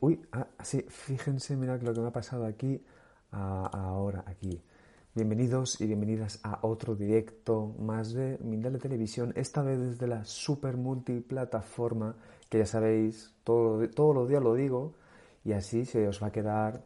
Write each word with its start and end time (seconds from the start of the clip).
Uy, 0.00 0.20
ah, 0.32 0.46
fíjense, 0.88 1.56
mirad 1.56 1.80
lo 1.80 1.94
que 1.94 2.00
me 2.00 2.08
ha 2.08 2.12
pasado 2.12 2.44
aquí, 2.44 2.84
ahora, 3.30 4.22
aquí. 4.26 4.60
Bienvenidos 5.14 5.80
y 5.80 5.86
bienvenidas 5.86 6.38
a 6.42 6.58
otro 6.66 6.94
directo 6.94 7.74
más 7.78 8.12
de 8.12 8.36
Mindale 8.42 8.76
Televisión, 8.76 9.32
esta 9.36 9.62
vez 9.62 9.80
desde 9.80 10.06
la 10.06 10.22
super 10.26 10.76
multiplataforma, 10.76 12.14
que 12.50 12.58
ya 12.58 12.66
sabéis, 12.66 13.32
todo, 13.42 13.88
todos 13.88 14.14
los 14.14 14.28
días 14.28 14.42
lo 14.42 14.52
digo, 14.52 14.92
y 15.46 15.52
así 15.52 15.86
se 15.86 16.06
os 16.06 16.22
va 16.22 16.26
a 16.26 16.32
quedar 16.32 16.84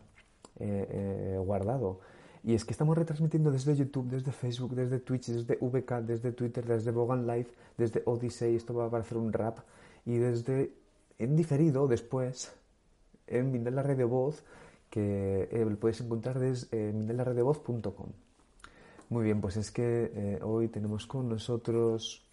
eh, 0.61 0.87
eh, 0.89 1.39
guardado. 1.45 1.99
Y 2.45 2.55
es 2.55 2.65
que 2.65 2.71
estamos 2.71 2.97
retransmitiendo 2.97 3.51
desde 3.51 3.75
YouTube, 3.75 4.09
desde 4.09 4.31
Facebook, 4.31 4.77
desde 4.77 5.01
Twitch, 5.01 5.31
desde 5.31 5.59
VK, 5.61 5.95
desde 6.03 6.31
Twitter, 6.31 6.65
desde 6.65 6.93
Bogan 6.93 7.27
Live, 7.27 7.49
desde 7.77 8.05
Odyssey, 8.07 8.55
esto 8.55 8.73
va 8.73 8.87
a 8.87 8.91
parecer 8.91 9.19
un 9.19 9.33
rap, 9.33 9.59
y 10.07 10.19
desde 10.19 10.82
en 11.19 11.37
diferido 11.37 11.87
después 11.89 12.53
en 13.27 13.51
Mindela 13.51 13.83
de 13.83 14.05
Voz, 14.05 14.45
que 14.91 15.49
eh, 15.51 15.65
lo 15.65 15.79
puedes 15.79 16.01
encontrar 16.01 16.39
desde 16.39 16.93
eh. 17.93 18.13
Muy 19.09 19.25
bien, 19.25 19.41
pues 19.41 19.57
es 19.57 19.71
que 19.71 20.13
eh, 20.15 20.39
hoy 20.43 20.69
tenemos 20.69 21.07
con 21.07 21.29
nosotros 21.29 22.27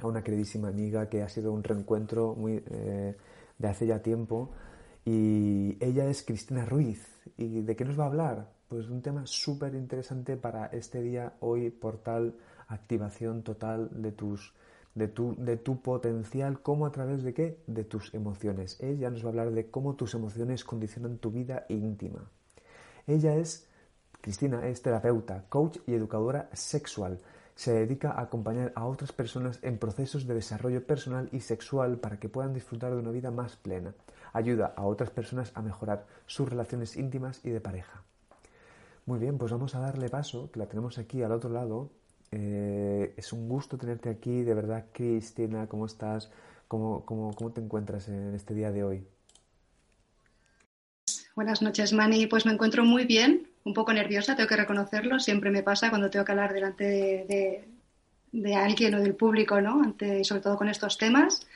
a 0.00 0.06
una 0.06 0.22
queridísima 0.22 0.68
amiga 0.68 1.08
que 1.08 1.22
ha 1.22 1.28
sido 1.28 1.52
un 1.52 1.62
reencuentro 1.62 2.34
muy, 2.34 2.58
de 2.60 3.68
hace 3.68 3.86
ya 3.86 4.00
tiempo 4.00 4.50
y 5.04 5.76
ella 5.80 6.08
es 6.08 6.22
Cristina 6.22 6.64
Ruiz. 6.64 7.06
¿Y 7.36 7.62
de 7.62 7.76
qué 7.76 7.84
nos 7.84 7.98
va 7.98 8.04
a 8.04 8.08
hablar? 8.08 8.52
Pues 8.68 8.86
de 8.86 8.92
un 8.92 9.02
tema 9.02 9.22
súper 9.26 9.74
interesante 9.74 10.36
para 10.36 10.66
este 10.66 11.02
día, 11.02 11.34
hoy, 11.40 11.70
portal 11.70 12.34
activación 12.68 13.42
total 13.42 13.90
de 13.92 14.12
tus 14.12 14.54
de 14.94 15.08
tu, 15.08 15.34
de 15.36 15.56
tu 15.56 15.80
potencial, 15.80 16.60
¿cómo 16.60 16.86
a 16.86 16.92
través 16.92 17.22
de 17.22 17.32
qué? 17.32 17.58
De 17.66 17.84
tus 17.84 18.12
emociones. 18.14 18.78
Ella 18.80 19.10
nos 19.10 19.22
va 19.22 19.26
a 19.26 19.30
hablar 19.30 19.50
de 19.52 19.70
cómo 19.70 19.94
tus 19.94 20.14
emociones 20.14 20.64
condicionan 20.64 21.18
tu 21.18 21.30
vida 21.30 21.64
íntima. 21.68 22.28
Ella 23.06 23.34
es, 23.36 23.68
Cristina, 24.20 24.66
es 24.66 24.82
terapeuta, 24.82 25.44
coach 25.48 25.78
y 25.86 25.94
educadora 25.94 26.48
sexual. 26.52 27.18
Se 27.54 27.72
dedica 27.72 28.12
a 28.12 28.22
acompañar 28.22 28.72
a 28.74 28.86
otras 28.86 29.12
personas 29.12 29.58
en 29.62 29.78
procesos 29.78 30.26
de 30.26 30.34
desarrollo 30.34 30.86
personal 30.86 31.28
y 31.32 31.40
sexual 31.40 31.98
para 31.98 32.18
que 32.18 32.28
puedan 32.28 32.54
disfrutar 32.54 32.92
de 32.92 32.98
una 32.98 33.10
vida 33.10 33.30
más 33.30 33.56
plena. 33.56 33.94
Ayuda 34.32 34.72
a 34.76 34.84
otras 34.84 35.10
personas 35.10 35.52
a 35.54 35.62
mejorar 35.62 36.06
sus 36.26 36.48
relaciones 36.48 36.96
íntimas 36.96 37.44
y 37.44 37.50
de 37.50 37.60
pareja. 37.60 38.02
Muy 39.04 39.18
bien, 39.18 39.36
pues 39.36 39.50
vamos 39.50 39.74
a 39.74 39.80
darle 39.80 40.08
paso, 40.08 40.50
que 40.50 40.60
la 40.60 40.66
tenemos 40.66 40.96
aquí 40.96 41.22
al 41.22 41.32
otro 41.32 41.50
lado, 41.50 41.90
eh, 42.32 43.12
es 43.16 43.32
un 43.32 43.48
gusto 43.48 43.76
tenerte 43.76 44.08
aquí, 44.08 44.42
de 44.42 44.54
verdad, 44.54 44.86
Cristina, 44.92 45.66
¿cómo 45.66 45.86
estás? 45.86 46.30
¿Cómo, 46.66 47.04
cómo, 47.04 47.34
cómo 47.34 47.52
te 47.52 47.60
encuentras 47.60 48.08
en 48.08 48.34
este 48.34 48.54
día 48.54 48.72
de 48.72 48.82
hoy? 48.82 49.06
Buenas 51.34 51.60
noches, 51.60 51.92
Mani. 51.92 52.26
Pues 52.26 52.46
me 52.46 52.52
encuentro 52.52 52.84
muy 52.84 53.04
bien, 53.04 53.48
un 53.64 53.74
poco 53.74 53.92
nerviosa, 53.92 54.34
tengo 54.34 54.48
que 54.48 54.56
reconocerlo. 54.56 55.20
Siempre 55.20 55.50
me 55.50 55.62
pasa 55.62 55.90
cuando 55.90 56.08
tengo 56.08 56.24
que 56.24 56.32
hablar 56.32 56.54
delante 56.54 56.84
de, 56.84 57.68
de, 58.32 58.54
alguien 58.54 58.94
o 58.94 59.00
del 59.00 59.14
público, 59.14 59.60
¿no? 59.60 59.82
Ante, 59.82 60.24
sobre 60.24 60.40
todo 60.40 60.56
con 60.56 60.68
estos 60.70 60.96
temas, 60.96 61.46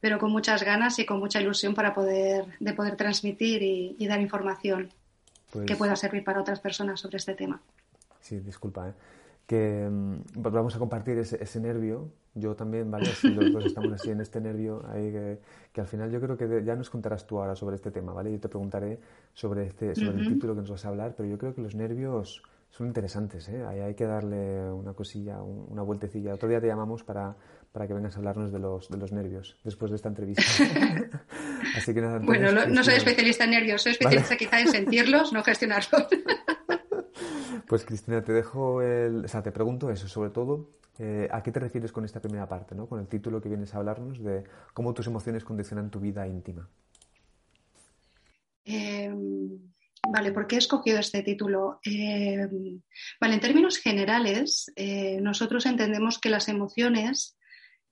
pero 0.00 0.18
con 0.18 0.32
muchas 0.32 0.64
ganas 0.64 0.98
y 0.98 1.06
con 1.06 1.20
mucha 1.20 1.40
ilusión 1.40 1.74
para 1.74 1.94
poder, 1.94 2.46
de 2.58 2.72
poder 2.74 2.96
transmitir 2.96 3.62
y, 3.62 4.06
dar 4.06 4.20
información 4.20 4.92
que 5.52 5.60
pues 5.60 5.78
pueda 5.78 5.94
servir 5.94 6.24
para 6.24 6.40
otras 6.40 6.58
personas 6.58 7.00
sobre 7.00 7.18
este 7.18 7.34
tema. 7.34 7.60
Sí, 8.20 8.40
disculpa, 8.40 8.88
¿eh? 8.88 8.92
Que 9.46 9.88
mm, 9.90 10.42
pues 10.42 10.54
vamos 10.54 10.74
a 10.74 10.78
compartir 10.78 11.18
ese, 11.18 11.42
ese, 11.42 11.60
nervio. 11.60 12.10
Yo 12.34 12.56
también, 12.56 12.90
¿vale? 12.90 13.06
Si 13.06 13.28
los 13.28 13.52
dos 13.52 13.64
estamos 13.66 13.92
así 13.92 14.10
en 14.10 14.20
este 14.20 14.40
nervio, 14.40 14.82
ahí 14.88 15.12
que, 15.72 15.80
al 15.80 15.86
final 15.86 16.10
yo 16.10 16.20
creo 16.20 16.36
que 16.36 16.64
ya 16.64 16.74
nos 16.74 16.90
contarás 16.90 17.26
tú 17.26 17.38
ahora 17.38 17.54
sobre 17.54 17.76
este 17.76 17.92
tema, 17.92 18.12
¿vale? 18.12 18.32
Yo 18.32 18.40
te 18.40 18.48
preguntaré 18.48 18.98
sobre, 19.32 19.66
este, 19.66 19.94
sobre 19.94 20.18
el 20.18 20.28
título 20.28 20.54
que 20.54 20.62
nos 20.62 20.70
vas 20.70 20.84
a 20.84 20.88
hablar, 20.88 21.14
pero 21.16 21.28
yo 21.28 21.38
creo 21.38 21.54
que 21.54 21.62
los 21.62 21.76
nervios 21.76 22.42
son 22.70 22.88
interesantes, 22.88 23.48
¿eh? 23.48 23.64
Ahí 23.64 23.78
hay 23.78 23.94
que 23.94 24.04
darle 24.04 24.68
una 24.72 24.94
cosilla, 24.94 25.40
una 25.42 25.82
vueltecilla. 25.82 26.34
Otro 26.34 26.48
día 26.48 26.60
te 26.60 26.66
llamamos 26.66 27.04
para, 27.04 27.36
para 27.70 27.86
que 27.86 27.94
vengas 27.94 28.16
a 28.16 28.18
hablarnos 28.18 28.52
de 28.52 28.58
los, 28.58 28.88
de 28.88 28.96
los 28.98 29.12
nervios 29.12 29.56
después 29.62 29.92
de 29.92 29.96
esta 29.96 30.08
entrevista. 30.08 30.42
así 31.76 31.94
que 31.94 32.00
nada. 32.00 32.18
bueno, 32.18 32.66
no, 32.66 32.82
soy 32.82 32.94
especialista 32.94 33.44
en 33.44 33.50
nervios, 33.50 33.82
soy 33.82 33.92
especialista 33.92 34.36
quizá 34.36 34.60
en 34.60 34.68
sentirlos, 34.68 35.32
no 35.32 35.44
gestionarlos. 35.44 36.06
Pues 37.66 37.84
Cristina, 37.84 38.22
te 38.22 38.32
dejo 38.32 38.82
el, 38.82 39.24
o 39.24 39.28
sea, 39.28 39.42
te 39.42 39.52
pregunto 39.52 39.90
eso, 39.90 40.06
sobre 40.06 40.30
todo, 40.30 40.70
eh, 40.98 41.28
¿a 41.32 41.42
qué 41.42 41.50
te 41.50 41.60
refieres 41.60 41.92
con 41.92 42.04
esta 42.04 42.20
primera 42.20 42.48
parte, 42.48 42.74
¿no? 42.74 42.86
con 42.86 43.00
el 43.00 43.08
título 43.08 43.40
que 43.40 43.48
vienes 43.48 43.74
a 43.74 43.78
hablarnos 43.78 44.22
de 44.22 44.44
cómo 44.74 44.94
tus 44.94 45.06
emociones 45.06 45.44
condicionan 45.44 45.90
tu 45.90 45.98
vida 45.98 46.26
íntima? 46.26 46.68
Em, 48.64 49.58
vale, 50.08 50.32
¿por 50.32 50.46
qué 50.46 50.56
he 50.56 50.58
escogido 50.58 50.98
este 50.98 51.22
título? 51.22 51.80
Em, 51.84 52.80
vale, 53.20 53.34
en 53.34 53.40
términos 53.40 53.78
generales, 53.78 54.72
eh, 54.76 55.20
nosotros 55.20 55.66
entendemos 55.66 56.18
que 56.18 56.30
las 56.30 56.48
emociones 56.48 57.36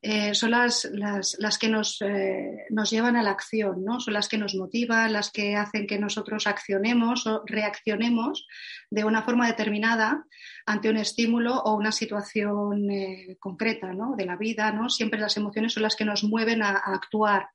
eh, 0.05 0.35
son 0.35 0.51
las, 0.51 0.91
las, 0.93 1.59
que 1.59 1.69
nos, 1.69 2.03
eh, 2.03 2.67
nos, 2.71 2.91
llevan 2.91 3.15
a 3.15 3.23
la 3.23 3.31
acción, 3.31 3.85
¿no? 3.85 4.01
son 4.01 4.15
las 4.15 4.27
que 4.27 4.37
nos 4.37 4.57
motivan, 4.57 5.13
las 5.13 5.31
que 5.31 5.55
hacen 5.55 5.87
que 5.87 5.97
nosotros 5.97 6.49
accionemos 6.49 7.25
o 7.29 7.45
reaccionemos 7.47 8.49
de 8.91 9.05
una 9.05 9.23
forma 9.23 9.47
determinada 9.47 10.25
ante 10.67 10.91
un 10.91 10.97
estímulo 10.97 11.57
o 11.57 11.77
una 11.77 11.93
situación 11.93 12.91
eh, 12.91 13.37
concreta 13.39 13.93
¿no? 13.93 14.17
de 14.17 14.27
la 14.27 14.35
vida. 14.35 14.73
¿no? 14.73 14.91
Siempre 14.91 15.21
las 15.21 15.37
emociones 15.37 15.73
son 15.73 15.85
las 15.85 15.95
que 15.95 16.05
nos 16.05 16.25
mueven 16.25 16.65
a, 16.65 16.83
actuar. 16.85 17.51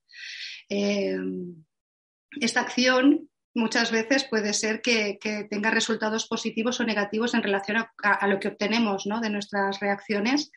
esta 0.70 2.62
acción 2.62 3.30
muchas 3.54 3.92
veces 3.92 4.24
puede 4.24 4.54
ser 4.54 4.82
que, 4.82 5.20
tenga 5.50 5.70
resultados 5.70 6.28
positivos 6.28 6.80
o 6.80 6.86
negativos 6.86 7.34
en 7.34 7.44
relación 7.44 7.76
a, 7.76 7.92
a 8.04 8.28
lo 8.28 8.40
que 8.40 8.48
obtenemos 8.48 9.06
¿no? 9.06 9.20
de 9.20 9.32
nuestras 9.32 9.82
reacciones. 9.82 10.50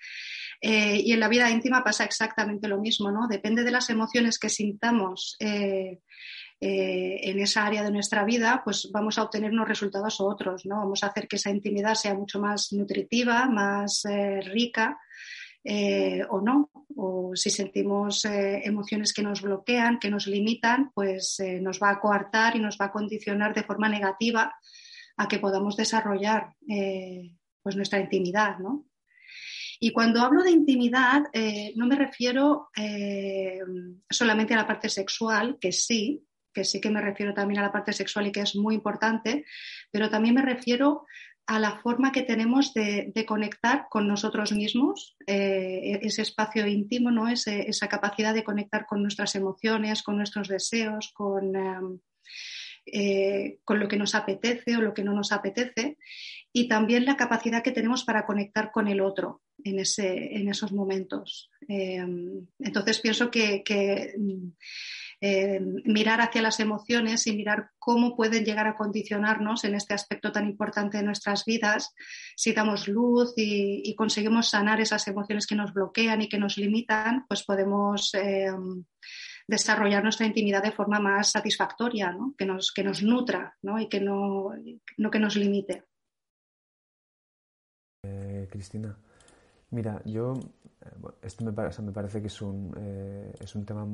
Eh, 0.60 1.00
y 1.04 1.12
en 1.12 1.20
la 1.20 1.28
vida 1.28 1.50
íntima 1.50 1.82
pasa 1.82 2.04
exactamente 2.04 2.68
lo 2.68 2.78
mismo, 2.78 3.10
¿no? 3.10 3.26
Depende 3.26 3.64
de 3.64 3.70
las 3.70 3.88
emociones 3.88 4.38
que 4.38 4.50
sintamos 4.50 5.36
eh, 5.40 6.00
eh, 6.60 7.20
en 7.22 7.40
esa 7.40 7.64
área 7.64 7.82
de 7.82 7.90
nuestra 7.90 8.24
vida, 8.24 8.60
pues 8.62 8.90
vamos 8.92 9.18
a 9.18 9.22
obtener 9.22 9.52
unos 9.52 9.68
resultados 9.68 10.20
u 10.20 10.26
otros, 10.26 10.66
¿no? 10.66 10.76
Vamos 10.76 11.02
a 11.02 11.06
hacer 11.06 11.26
que 11.26 11.36
esa 11.36 11.50
intimidad 11.50 11.94
sea 11.94 12.14
mucho 12.14 12.40
más 12.40 12.72
nutritiva, 12.72 13.46
más 13.46 14.02
rica. 14.44 14.98
o 16.30 16.40
no, 16.40 16.70
o 16.96 17.32
si 17.34 17.50
sentimos 17.50 18.24
emociones 18.24 19.12
que 19.12 19.22
nos 19.22 19.42
bloquean, 19.42 19.98
que 19.98 20.10
nos 20.10 20.26
limitan, 20.26 20.90
pues 20.94 21.38
nos 21.60 21.78
va 21.80 21.90
a 21.90 22.00
coartar 22.00 22.56
y 22.56 22.60
nos 22.60 22.76
va 22.78 22.86
a 22.86 22.92
condicionar 22.92 23.54
de 23.54 23.62
forma 23.62 23.88
negativa 23.88 24.54
a 25.16 25.28
que 25.28 25.38
podamos 25.38 25.76
desarrollar 25.76 26.54
pues 27.62 27.76
nuestra 27.76 28.00
intimidad, 28.00 28.58
¿no? 28.58 28.89
Y 29.82 29.92
cuando 29.92 30.20
hablo 30.20 30.42
de 30.42 30.50
intimidad, 30.50 31.24
eh, 31.32 31.72
no 31.74 31.86
me 31.86 31.96
refiero 31.96 32.68
eh, 32.76 33.60
solamente 34.10 34.52
a 34.52 34.58
la 34.58 34.66
parte 34.66 34.90
sexual, 34.90 35.56
que 35.58 35.72
sí, 35.72 36.22
que 36.52 36.64
sí 36.64 36.82
que 36.82 36.90
me 36.90 37.00
refiero 37.00 37.32
también 37.32 37.60
a 37.60 37.62
la 37.62 37.72
parte 37.72 37.94
sexual 37.94 38.26
y 38.26 38.32
que 38.32 38.42
es 38.42 38.54
muy 38.56 38.74
importante, 38.74 39.46
pero 39.90 40.10
también 40.10 40.34
me 40.34 40.42
refiero 40.42 41.06
a 41.46 41.58
la 41.58 41.78
forma 41.78 42.12
que 42.12 42.22
tenemos 42.22 42.74
de, 42.74 43.24
conectar 43.26 43.86
con 43.88 44.06
nosotros 44.06 44.52
mismos, 44.52 45.16
eh, 45.26 45.98
ese 46.02 46.22
espacio 46.22 46.66
íntimo, 46.66 47.10
¿no? 47.10 47.26
esa 47.26 47.88
capacidad 47.88 48.34
de 48.34 48.44
conectar 48.44 48.84
con 48.84 49.00
nuestras 49.00 49.34
emociones, 49.34 50.02
con 50.02 50.18
nuestros 50.18 50.48
deseos, 50.48 51.10
con, 51.14 51.52
con 53.64 53.80
lo 53.80 53.88
que 53.88 53.96
nos 53.96 54.14
apetece 54.14 54.76
o 54.76 54.82
lo 54.82 54.92
que 54.92 55.04
no 55.04 55.14
nos 55.14 55.32
apetece, 55.32 55.96
y 56.52 56.68
también 56.68 57.06
la 57.06 57.16
capacidad 57.16 57.62
que 57.62 57.72
tenemos 57.72 58.04
para 58.04 58.26
conectar 58.26 58.70
con 58.70 58.86
el 58.86 59.00
otro 59.00 59.40
en, 59.64 59.78
ese, 59.78 60.36
en 60.36 60.48
esos 60.48 60.72
momentos. 60.72 61.50
Eh, 61.68 62.04
entonces 62.58 63.00
pienso 63.00 63.30
que, 63.30 63.62
eh, 65.22 65.60
mirar 65.84 66.20
hacia 66.20 66.40
las 66.40 66.60
emociones 66.60 67.26
y 67.26 67.36
mirar 67.36 67.70
cómo 67.78 68.16
pueden 68.16 68.44
llegar 68.44 68.66
a 68.66 68.76
condicionarnos 68.76 69.64
en 69.64 69.74
este 69.74 69.92
aspecto 69.92 70.32
tan 70.32 70.46
importante 70.46 70.96
de 70.96 71.02
nuestras 71.02 71.44
vidas, 71.44 71.94
si 72.36 72.52
damos 72.52 72.88
luz 72.88 73.34
y, 73.36 73.94
conseguimos 73.94 74.48
sanar 74.48 74.80
esas 74.80 75.06
emociones 75.08 75.46
que 75.46 75.56
nos 75.56 75.74
bloquean 75.74 76.22
y 76.22 76.28
que 76.28 76.38
nos 76.38 76.56
limitan, 76.56 77.26
pues 77.28 77.44
podemos 77.44 78.14
eh, 78.14 78.50
desarrollar 79.46 80.02
nuestra 80.02 80.26
intimidad 80.26 80.62
de 80.62 80.72
forma 80.72 81.00
más 81.00 81.32
satisfactoria, 81.32 82.16
que, 82.38 82.46
nos, 82.46 82.72
que 82.72 82.82
nos 82.82 83.02
nutra 83.02 83.56
y 83.78 83.88
que 83.88 84.00
no, 84.00 84.54
no 84.96 85.10
que 85.10 85.18
nos 85.18 85.36
limite. 85.36 85.84
Cristina. 88.50 88.96
Mira, 89.70 90.02
yo, 90.04 90.34
eh, 90.82 90.88
esto 91.22 91.44
me, 91.44 91.52
me 91.52 91.92
parece 91.92 92.20
que 92.20 92.26
es 92.26 92.42
un, 92.42 92.74
eh, 92.76 93.32
es 93.40 93.54
un 93.54 93.64
tema 93.64 93.86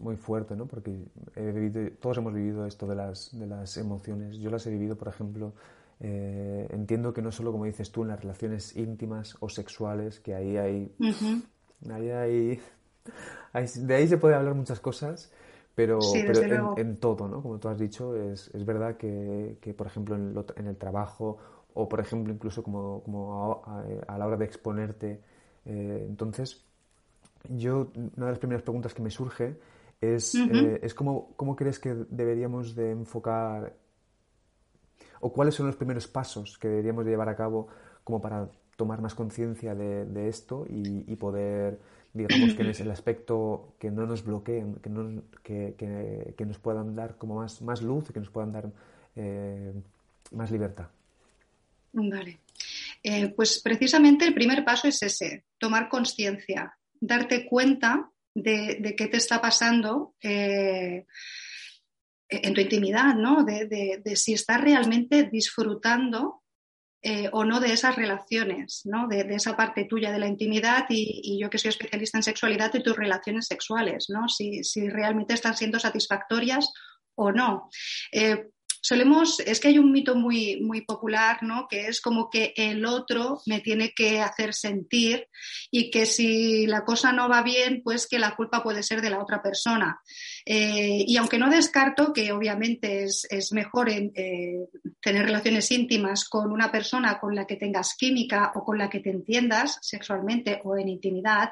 muy 0.00 0.16
fuerte, 0.16 0.56
¿no? 0.56 0.66
Porque 0.66 0.96
he 1.34 1.52
vivido, 1.52 1.90
todos 2.00 2.18
hemos 2.18 2.32
vivido 2.32 2.66
esto 2.66 2.86
de 2.86 2.94
las, 2.94 3.38
de 3.38 3.46
las 3.46 3.76
emociones. 3.76 4.38
Yo 4.38 4.50
las 4.50 4.66
he 4.66 4.70
vivido, 4.70 4.96
por 4.96 5.08
ejemplo, 5.08 5.52
eh, 6.00 6.66
entiendo 6.70 7.12
que 7.12 7.22
no 7.22 7.30
solo, 7.30 7.52
como 7.52 7.64
dices 7.64 7.90
tú, 7.90 8.02
en 8.02 8.08
las 8.08 8.20
relaciones 8.20 8.76
íntimas 8.76 9.36
o 9.40 9.48
sexuales, 9.48 10.20
que 10.20 10.34
ahí 10.34 10.56
hay... 10.56 10.94
ahí 11.90 12.10
hay 12.10 12.60
de 13.74 13.94
ahí 13.94 14.08
se 14.08 14.18
puede 14.18 14.34
hablar 14.34 14.54
muchas 14.54 14.80
cosas, 14.80 15.30
pero, 15.74 16.00
en, 16.76 16.96
todo, 16.96 17.28
¿no? 17.28 17.42
Como 17.42 17.58
tú 17.58 17.68
has 17.68 17.78
dicho, 17.78 18.16
es, 18.16 18.50
es 18.54 18.64
verdad 18.64 18.96
que, 18.96 19.58
que, 19.60 19.74
por 19.74 19.86
ejemplo, 19.86 20.16
en, 20.16 20.34
en, 20.56 20.66
el 20.66 20.76
trabajo 20.76 21.38
o, 21.76 21.86
por 21.88 22.00
ejemplo, 22.00 22.32
incluso 22.32 22.62
como, 22.62 23.02
como 23.02 23.62
a, 24.08 24.18
la 24.18 24.26
hora 24.26 24.38
de 24.38 24.46
exponerte. 24.46 25.20
Eh, 25.66 26.06
entonces, 26.08 26.64
yo, 27.50 27.92
una 28.16 28.26
de 28.26 28.32
las 28.32 28.38
primeras 28.38 28.62
preguntas 28.62 28.94
que 28.94 29.02
me 29.02 29.10
surge 29.10 29.58
es, 30.00 30.34
eh, 30.34 30.80
es 30.82 30.94
cómo, 30.94 31.32
cómo 31.36 31.54
crees 31.54 31.78
que 31.78 31.94
deberíamos 32.08 32.74
de 32.74 32.92
enfocar 32.92 33.74
o 35.20 35.30
cuáles 35.30 35.54
son 35.54 35.66
los 35.66 35.76
primeros 35.76 36.06
pasos 36.06 36.56
que 36.56 36.68
deberíamos 36.68 37.04
de 37.04 37.10
llevar 37.10 37.28
a 37.28 37.36
cabo 37.36 37.68
como 38.04 38.22
para 38.22 38.48
tomar 38.76 39.02
más 39.02 39.14
conciencia 39.14 39.74
de, 39.74 40.28
esto 40.28 40.64
y, 40.68 41.14
poder, 41.16 41.78
digamos, 42.14 42.54
que 42.54 42.70
es 42.70 42.80
el 42.80 42.90
aspecto 42.90 43.74
que 43.78 43.90
no 43.90 44.06
nos 44.06 44.24
bloqueen, 44.24 44.76
que, 44.76 44.88
no, 44.88 45.22
que, 45.42 45.74
que, 46.36 46.46
nos 46.46 46.58
puedan 46.58 46.94
dar 46.96 47.16
como 47.16 47.36
más, 47.36 47.60
más 47.60 47.82
luz, 47.82 48.10
que 48.12 48.20
nos 48.20 48.30
puedan 48.30 48.52
dar 48.52 48.70
eh, 49.14 49.72
más 50.32 50.50
libertad. 50.50 50.86
Vale. 51.98 52.40
Eh, 53.02 53.28
pues 53.34 53.60
precisamente 53.62 54.26
el 54.26 54.34
primer 54.34 54.64
paso 54.64 54.86
es 54.86 55.02
ese, 55.02 55.46
tomar 55.58 55.88
conciencia, 55.88 56.76
darte 57.00 57.46
cuenta 57.46 58.10
de, 58.34 58.94
qué 58.96 59.06
te 59.06 59.16
está 59.16 59.40
pasando 59.40 60.14
eh, 60.20 61.06
en 62.28 62.54
tu 62.54 62.60
intimidad, 62.60 63.14
¿no? 63.14 63.44
De, 63.44 64.02
si 64.14 64.34
estás 64.34 64.60
realmente 64.60 65.24
disfrutando 65.32 66.42
eh, 67.00 67.30
o 67.32 67.44
no 67.44 67.60
de 67.60 67.72
esas 67.72 67.96
relaciones, 67.96 68.82
¿no? 68.84 69.08
De, 69.08 69.20
esa 69.34 69.56
parte 69.56 69.86
tuya 69.86 70.12
de 70.12 70.18
la 70.18 70.26
intimidad 70.26 70.84
y, 70.90 71.38
yo 71.40 71.48
que 71.48 71.56
soy 71.56 71.70
especialista 71.70 72.18
en 72.18 72.24
sexualidad 72.24 72.74
y 72.74 72.82
tus 72.82 72.96
relaciones 72.96 73.46
sexuales, 73.46 74.08
¿no? 74.10 74.28
Si, 74.28 74.60
realmente 74.90 75.32
están 75.32 75.56
siendo 75.56 75.78
satisfactorias 75.78 76.70
o 77.14 77.32
no. 77.32 77.70
Solemos, 78.86 79.40
es 79.40 79.58
que 79.58 79.66
hay 79.66 79.80
un 79.80 79.90
mito 79.90 80.14
muy, 80.14 80.60
muy 80.60 80.82
popular, 80.82 81.42
¿no? 81.42 81.66
Que 81.68 81.88
es 81.88 82.00
como 82.00 82.30
que 82.30 82.54
el 82.56 82.86
otro 82.86 83.40
me 83.44 83.58
tiene 83.58 83.90
que 83.90 84.20
hacer 84.20 84.54
sentir 84.54 85.26
y 85.72 85.90
que 85.90 86.06
si 86.06 86.68
la 86.68 86.84
cosa 86.84 87.10
no 87.10 87.28
va 87.28 87.42
bien, 87.42 87.82
pues 87.82 88.06
que 88.06 88.20
la 88.20 88.36
culpa 88.36 88.62
puede 88.62 88.84
ser 88.84 89.02
de 89.02 89.10
la 89.10 89.18
otra 89.18 89.42
persona. 89.42 90.00
Eh, 90.44 91.02
y 91.04 91.16
aunque 91.16 91.36
no 91.36 91.50
descarto 91.50 92.12
que 92.12 92.30
obviamente 92.30 93.02
es, 93.02 93.52
mejor 93.52 93.90
eh, 93.90 94.68
tener 95.00 95.24
relaciones 95.24 95.68
íntimas 95.72 96.24
con 96.28 96.52
una 96.52 96.70
persona 96.70 97.18
con 97.18 97.34
la 97.34 97.44
que 97.44 97.56
tengas 97.56 97.96
química 97.96 98.52
o 98.54 98.62
con 98.62 98.78
la 98.78 98.88
que 98.88 99.00
te 99.00 99.10
entiendas 99.10 99.80
sexualmente 99.82 100.60
o 100.62 100.76
en 100.76 100.88
intimidad, 100.88 101.50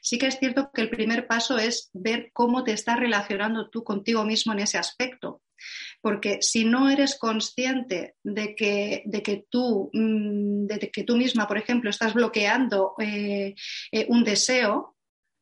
sí 0.00 0.18
que 0.18 0.28
es 0.28 0.38
cierto 0.38 0.70
que 0.72 0.82
el 0.82 0.90
primer 0.90 1.26
paso 1.26 1.58
es 1.58 1.90
ver 1.94 2.30
cómo 2.32 2.62
te 2.62 2.72
estás 2.72 3.00
relacionando 3.00 3.68
tú 3.70 3.82
contigo 3.82 4.24
mismo 4.24 4.52
en 4.52 4.60
ese 4.60 4.78
aspecto. 4.78 5.42
Porque 6.00 6.38
si 6.40 6.64
no 6.64 6.88
eres 6.88 7.18
consciente 7.18 8.14
de 8.22 8.54
que, 8.54 9.02
de 9.06 9.22
que, 9.22 9.44
tú, 9.50 9.90
mm, 9.92 10.66
de 10.66 10.90
que 10.90 11.04
tú 11.04 11.16
misma, 11.16 11.46
por 11.46 11.58
ejemplo, 11.58 11.90
estás 11.90 12.14
bloqueando 12.14 12.94
eh, 12.98 13.54
eh, 13.92 14.06
un 14.08 14.24
deseo, 14.24 14.96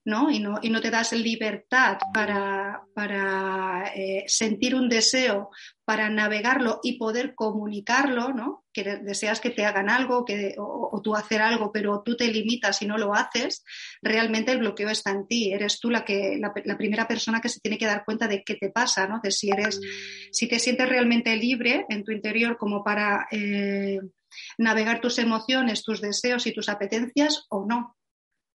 ¿no? 0.04 0.30
Y, 0.30 0.38
¿no? 0.38 0.58
y 0.62 0.70
no 0.70 0.80
te 0.80 0.90
das 0.90 1.12
libertad 1.12 1.98
para, 2.14 2.82
para 2.94 3.92
eh, 3.94 4.24
sentir 4.26 4.74
un 4.74 4.88
deseo, 4.88 5.50
para 5.84 6.08
navegarlo 6.08 6.80
y 6.82 6.98
poder 6.98 7.34
comunicarlo, 7.34 8.32
¿no? 8.32 8.64
Deseas 8.84 9.40
que 9.40 9.50
te 9.50 9.64
hagan 9.64 9.88
algo 9.90 10.24
que, 10.24 10.54
o, 10.58 11.00
tú 11.02 11.14
hacer 11.14 11.40
algo, 11.42 11.70
pero 11.72 12.02
tú 12.04 12.16
te 12.16 12.26
limitas 12.28 12.82
y 12.82 12.86
no 12.86 12.98
lo 12.98 13.14
haces, 13.14 13.64
realmente 14.02 14.52
el 14.52 14.58
bloqueo 14.58 14.88
está 14.88 15.10
en 15.10 15.26
ti. 15.26 15.52
Eres 15.52 15.80
tú 15.80 15.90
la, 15.90 16.04
que, 16.04 16.38
la, 16.38 16.76
primera 16.76 17.06
persona 17.06 17.40
que 17.40 17.48
se 17.48 17.60
tiene 17.60 17.78
que 17.78 17.86
dar 17.86 18.04
cuenta 18.04 18.26
de 18.26 18.42
qué 18.44 18.54
te 18.54 18.70
pasa, 18.70 19.06
¿no? 19.06 19.20
de 19.22 19.30
si, 19.30 19.50
eres, 19.50 19.80
si 20.32 20.48
te 20.48 20.58
sientes 20.58 20.88
realmente 20.88 21.36
libre 21.36 21.86
en 21.88 22.04
tu 22.04 22.12
interior 22.12 22.56
como 22.56 22.82
para... 22.82 23.26
Eh, 23.30 23.98
navegar 24.58 25.00
tus 25.00 25.18
emociones, 25.18 25.82
tus 25.82 26.00
deseos 26.00 26.46
y 26.46 26.52
tus 26.52 26.68
apetencias 26.68 27.46
o 27.48 27.64
no. 27.66 27.97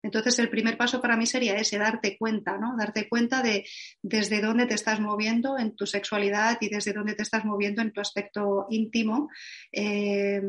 Entonces, 0.03 0.37
el 0.39 0.49
primer 0.49 0.77
paso 0.77 1.01
para 1.01 1.15
mí 1.15 1.25
sería 1.25 1.55
ese, 1.55 1.77
darte 1.77 2.17
cuenta, 2.17 2.57
¿no? 2.57 2.75
Darte 2.77 3.07
cuenta 3.07 3.41
de 3.41 3.65
desde 4.01 4.41
dónde 4.41 4.65
te 4.65 4.73
estás 4.73 4.99
moviendo 4.99 5.57
en 5.57 5.75
tu 5.77 5.85
sexualidad 5.85 6.57
y 6.59 6.67
desde 6.67 6.91
dónde 6.91 7.15
te 7.15 7.23
estás 7.23 7.45
moviendo 7.45 7.81
en 7.81 7.93
tu 7.93 8.01
aspecto 8.01 8.67
íntimo, 8.69 9.29
eh, 9.71 10.41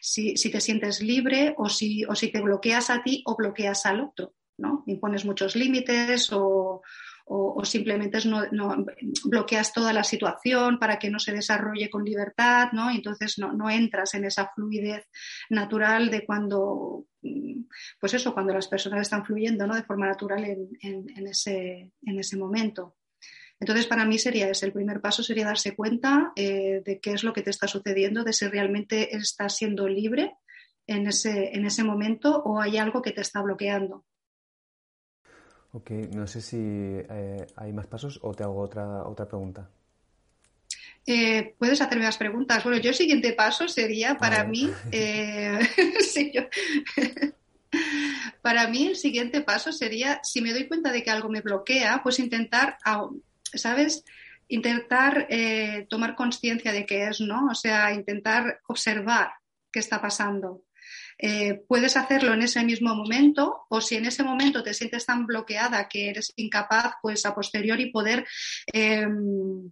si, 0.00 0.34
te 0.34 0.60
sientes 0.60 1.02
libre 1.02 1.54
o 1.58 1.68
si, 1.68 2.04
o 2.06 2.14
si 2.14 2.28
te 2.28 2.40
bloqueas 2.40 2.88
a 2.88 3.02
ti 3.02 3.22
o 3.26 3.36
bloqueas 3.36 3.84
al 3.84 4.00
otro, 4.00 4.34
¿no? 4.56 4.84
Impones 4.86 5.26
muchos 5.26 5.54
límites 5.54 6.32
o, 6.32 6.82
o, 7.26 7.64
simplemente 7.64 8.18
no, 8.26 8.84
bloqueas 9.24 9.72
toda 9.72 9.92
la 9.92 10.04
situación 10.04 10.78
para 10.78 10.98
que 10.98 11.10
no 11.10 11.18
se 11.18 11.32
desarrolle 11.32 11.88
con 11.88 12.04
libertad, 12.04 12.68
¿no? 12.72 12.90
entonces 12.90 13.38
no, 13.38 13.70
entras 13.70 14.14
en 14.14 14.24
esa 14.26 14.50
fluidez 14.54 15.06
natural 15.48 16.10
de 16.10 16.24
cuando, 16.24 17.06
mm, 17.22 17.62
pues 17.98 18.14
eso, 18.14 18.34
cuando 18.34 18.52
las 18.52 18.68
personas 18.68 19.00
están 19.02 19.24
fluyendo, 19.24 19.66
¿no? 19.66 19.74
De 19.74 19.84
forma 19.84 20.06
natural 20.06 20.44
en, 20.44 21.26
ese, 21.26 21.92
en 22.02 22.18
ese 22.18 22.36
momento. 22.36 22.96
Entonces, 23.58 23.86
para 23.86 24.04
mí 24.04 24.18
sería 24.18 24.50
ese. 24.50 24.66
El 24.66 24.72
primer 24.72 25.00
paso 25.00 25.22
sería 25.22 25.46
darse 25.46 25.74
cuenta 25.74 26.32
eh, 26.36 26.82
de 26.84 27.00
qué 27.00 27.12
es 27.12 27.24
lo 27.24 27.32
que 27.32 27.42
te 27.42 27.50
está 27.50 27.66
sucediendo, 27.66 28.24
de 28.24 28.32
si 28.32 28.46
realmente 28.46 29.16
estás 29.16 29.56
siendo 29.56 29.88
libre 29.88 30.34
en 30.86 31.06
ese, 31.06 31.54
en 31.54 31.64
ese 31.64 31.84
momento 31.84 32.42
o 32.44 32.60
hay 32.60 32.76
algo 32.76 33.00
que 33.00 33.12
te 33.12 33.22
está 33.22 33.40
bloqueando. 33.40 34.04
Ok, 35.74 35.90
no 36.14 36.24
sé 36.28 36.40
si 36.40 36.56
eh, 36.56 37.46
hay 37.56 37.72
más 37.72 37.88
pasos 37.88 38.20
o 38.22 38.32
te 38.32 38.44
hago 38.44 38.60
otra, 38.60 39.02
otra 39.02 39.26
pregunta. 39.26 39.68
Eh, 41.04 41.56
puedes 41.58 41.80
hacerme 41.80 42.04
más 42.04 42.16
preguntas. 42.16 42.62
Bueno, 42.62 42.78
yo 42.78 42.90
el 42.90 42.94
siguiente 42.94 43.32
paso 43.32 43.66
sería 43.66 44.16
para 44.16 44.44
mí, 44.44 44.70
eh, 44.92 45.58
para 48.42 48.68
mí 48.68 48.86
el 48.86 48.94
siguiente 48.94 49.40
paso 49.40 49.72
sería, 49.72 50.20
si 50.22 50.40
me 50.40 50.52
doy 50.52 50.68
cuenta 50.68 50.92
de 50.92 51.02
que 51.02 51.10
algo 51.10 51.28
me 51.28 51.40
bloquea, 51.40 52.02
pues 52.04 52.20
intentar, 52.20 52.78
¿sabes? 53.52 54.04
Intentar 54.46 55.26
tomar 55.88 56.14
conciencia 56.14 56.70
de 56.70 56.86
qué 56.86 57.08
es, 57.08 57.20
¿no? 57.20 57.46
O 57.46 57.54
sea, 57.56 57.92
intentar 57.92 58.60
observar 58.68 59.32
qué 59.72 59.80
está 59.80 60.00
pasando. 60.00 60.62
Eh, 61.18 61.62
puedes 61.68 61.96
hacerlo 61.96 62.32
en 62.34 62.42
ese 62.42 62.64
mismo 62.64 62.94
momento 62.94 63.66
o 63.68 63.80
si 63.80 63.96
en 63.96 64.06
ese 64.06 64.22
momento 64.22 64.62
te 64.62 64.74
sientes 64.74 65.06
tan 65.06 65.26
bloqueada 65.26 65.88
que 65.88 66.10
eres 66.10 66.32
incapaz, 66.36 66.94
pues 67.02 67.24
a 67.26 67.34
posteriori 67.34 67.90
poder 67.90 68.26
em, 68.72 69.70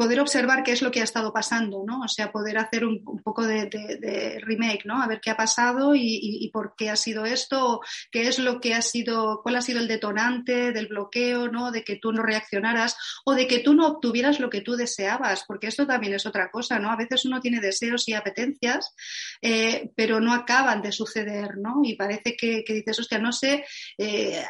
poder 0.00 0.20
observar 0.20 0.62
qué 0.62 0.72
es 0.72 0.80
lo 0.80 0.90
que 0.90 1.02
ha 1.02 1.04
estado 1.04 1.30
pasando, 1.30 1.84
¿no? 1.86 2.00
O 2.00 2.08
sea, 2.08 2.32
poder 2.32 2.56
hacer 2.56 2.86
un, 2.86 3.04
poco 3.22 3.46
de, 3.46 4.40
remake, 4.40 4.86
¿no? 4.86 5.02
A 5.02 5.06
ver 5.06 5.20
qué 5.20 5.28
ha 5.28 5.36
pasado 5.36 5.94
y, 5.94 6.48
por 6.54 6.74
qué 6.74 6.88
ha 6.88 6.96
sido 6.96 7.26
esto, 7.26 7.82
qué 8.10 8.26
es 8.26 8.38
lo 8.38 8.60
que 8.60 8.72
ha 8.72 8.80
sido, 8.80 9.42
cuál 9.42 9.56
ha 9.56 9.60
sido 9.60 9.78
el 9.78 9.88
detonante 9.88 10.72
del 10.72 10.86
bloqueo, 10.86 11.48
¿no? 11.48 11.70
De 11.70 11.84
que 11.84 11.96
tú 11.96 12.12
no 12.12 12.22
reaccionaras 12.22 12.96
o 13.26 13.34
de 13.34 13.46
que 13.46 13.58
tú 13.58 13.74
no 13.74 13.86
obtuvieras 13.88 14.40
lo 14.40 14.48
que 14.48 14.62
tú 14.62 14.74
deseabas, 14.74 15.44
porque 15.46 15.66
esto 15.66 15.86
también 15.86 16.14
es 16.14 16.24
otra 16.24 16.50
cosa, 16.50 16.78
¿no? 16.78 16.90
A 16.90 16.96
veces 16.96 17.26
uno 17.26 17.42
tiene 17.42 17.60
deseos 17.60 18.08
y 18.08 18.14
apetencias, 18.14 18.94
eh, 19.42 19.90
pero 19.94 20.18
no 20.18 20.32
acaban 20.32 20.80
de 20.80 20.92
suceder, 20.92 21.58
¿no? 21.58 21.82
Y 21.84 21.96
parece 21.96 22.38
que, 22.38 22.64
dices, 22.66 23.00
hostia, 23.00 23.18
no 23.18 23.32
sé, 23.32 23.66
eh, 23.98 24.42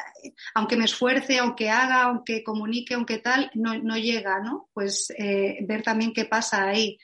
aunque 0.55 0.77
me 0.77 0.85
esfuerce, 0.85 1.39
aunque 1.39 1.69
haga, 1.69 2.03
aunque 2.03 2.41
comunique, 2.41 2.93
aunque 2.93 3.17
tal, 3.17 3.51
no, 3.53 3.77
no 3.83 3.97
llega, 3.97 4.39
¿no? 4.39 4.69
Pues 4.73 5.13
eh, 5.17 5.40
ver 5.63 5.83
también 5.83 6.13
qué 6.13 6.25
pasa 6.25 6.67
ahí. 6.67 6.97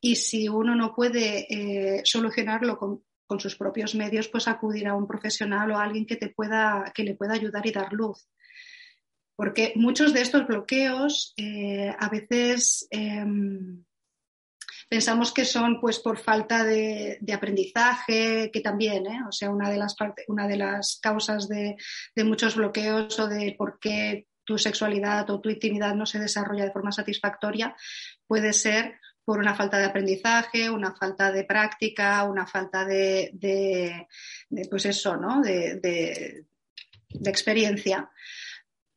Y 0.00 0.16
si 0.16 0.48
uno 0.48 0.74
no 0.74 0.94
puede 0.94 1.46
eh, 1.50 2.02
solucionarlo 2.04 2.78
con, 2.78 3.02
sus 3.40 3.56
propios 3.56 3.96
medios, 3.96 4.28
pues 4.28 4.46
acudir 4.46 4.86
a 4.86 4.94
un 4.94 5.08
profesional 5.08 5.72
o 5.72 5.78
a 5.78 5.82
alguien 5.82 6.06
que, 6.06 6.14
te 6.14 6.28
pueda, 6.28 6.92
que 6.94 7.02
le 7.02 7.14
pueda 7.14 7.34
ayudar 7.34 7.66
y 7.66 7.72
dar 7.72 7.92
luz. 7.92 8.28
Porque 9.34 9.72
muchos 9.74 10.14
de 10.14 10.20
estos 10.20 10.46
bloqueos 10.46 11.34
eh, 11.36 11.92
a 11.98 12.08
veces 12.08 12.86
em, 12.90 13.84
pensamos 14.88 15.32
que 15.32 15.44
son 15.44 15.80
pues 15.80 15.98
por 15.98 16.18
falta 16.18 16.64
de, 16.64 17.18
aprendizaje, 17.34 18.50
que 18.52 18.60
también, 18.60 19.04
o 19.24 19.32
sea, 19.32 19.50
una 19.50 19.70
de 19.70 19.76
las, 19.76 19.96
una 20.28 20.46
de 20.46 20.56
las 20.56 20.98
causas 21.02 21.48
de, 21.48 21.76
de, 22.14 22.24
muchos 22.24 22.54
bloqueos 22.54 23.18
o 23.18 23.28
de 23.28 23.54
por 23.58 23.78
qué 23.80 24.26
tu 24.46 24.56
sexualidad 24.56 25.28
o 25.28 25.40
tu 25.40 25.50
intimidad 25.50 25.94
no 25.94 26.06
se 26.06 26.20
desarrolla 26.20 26.64
de 26.64 26.70
forma 26.70 26.92
satisfactoria, 26.92 27.76
puede 28.26 28.52
ser 28.52 29.00
por 29.26 29.40
una 29.40 29.56
falta 29.56 29.78
de 29.78 29.86
aprendizaje, 29.86 30.70
una 30.70 30.94
falta 30.94 31.32
de 31.32 31.42
práctica, 31.42 32.22
una 32.24 32.46
falta 32.46 32.84
de, 32.84 34.06
pues 34.70 34.86
eso, 34.86 35.16
¿no? 35.16 35.42
de, 35.42 36.46
experiencia. 37.24 38.08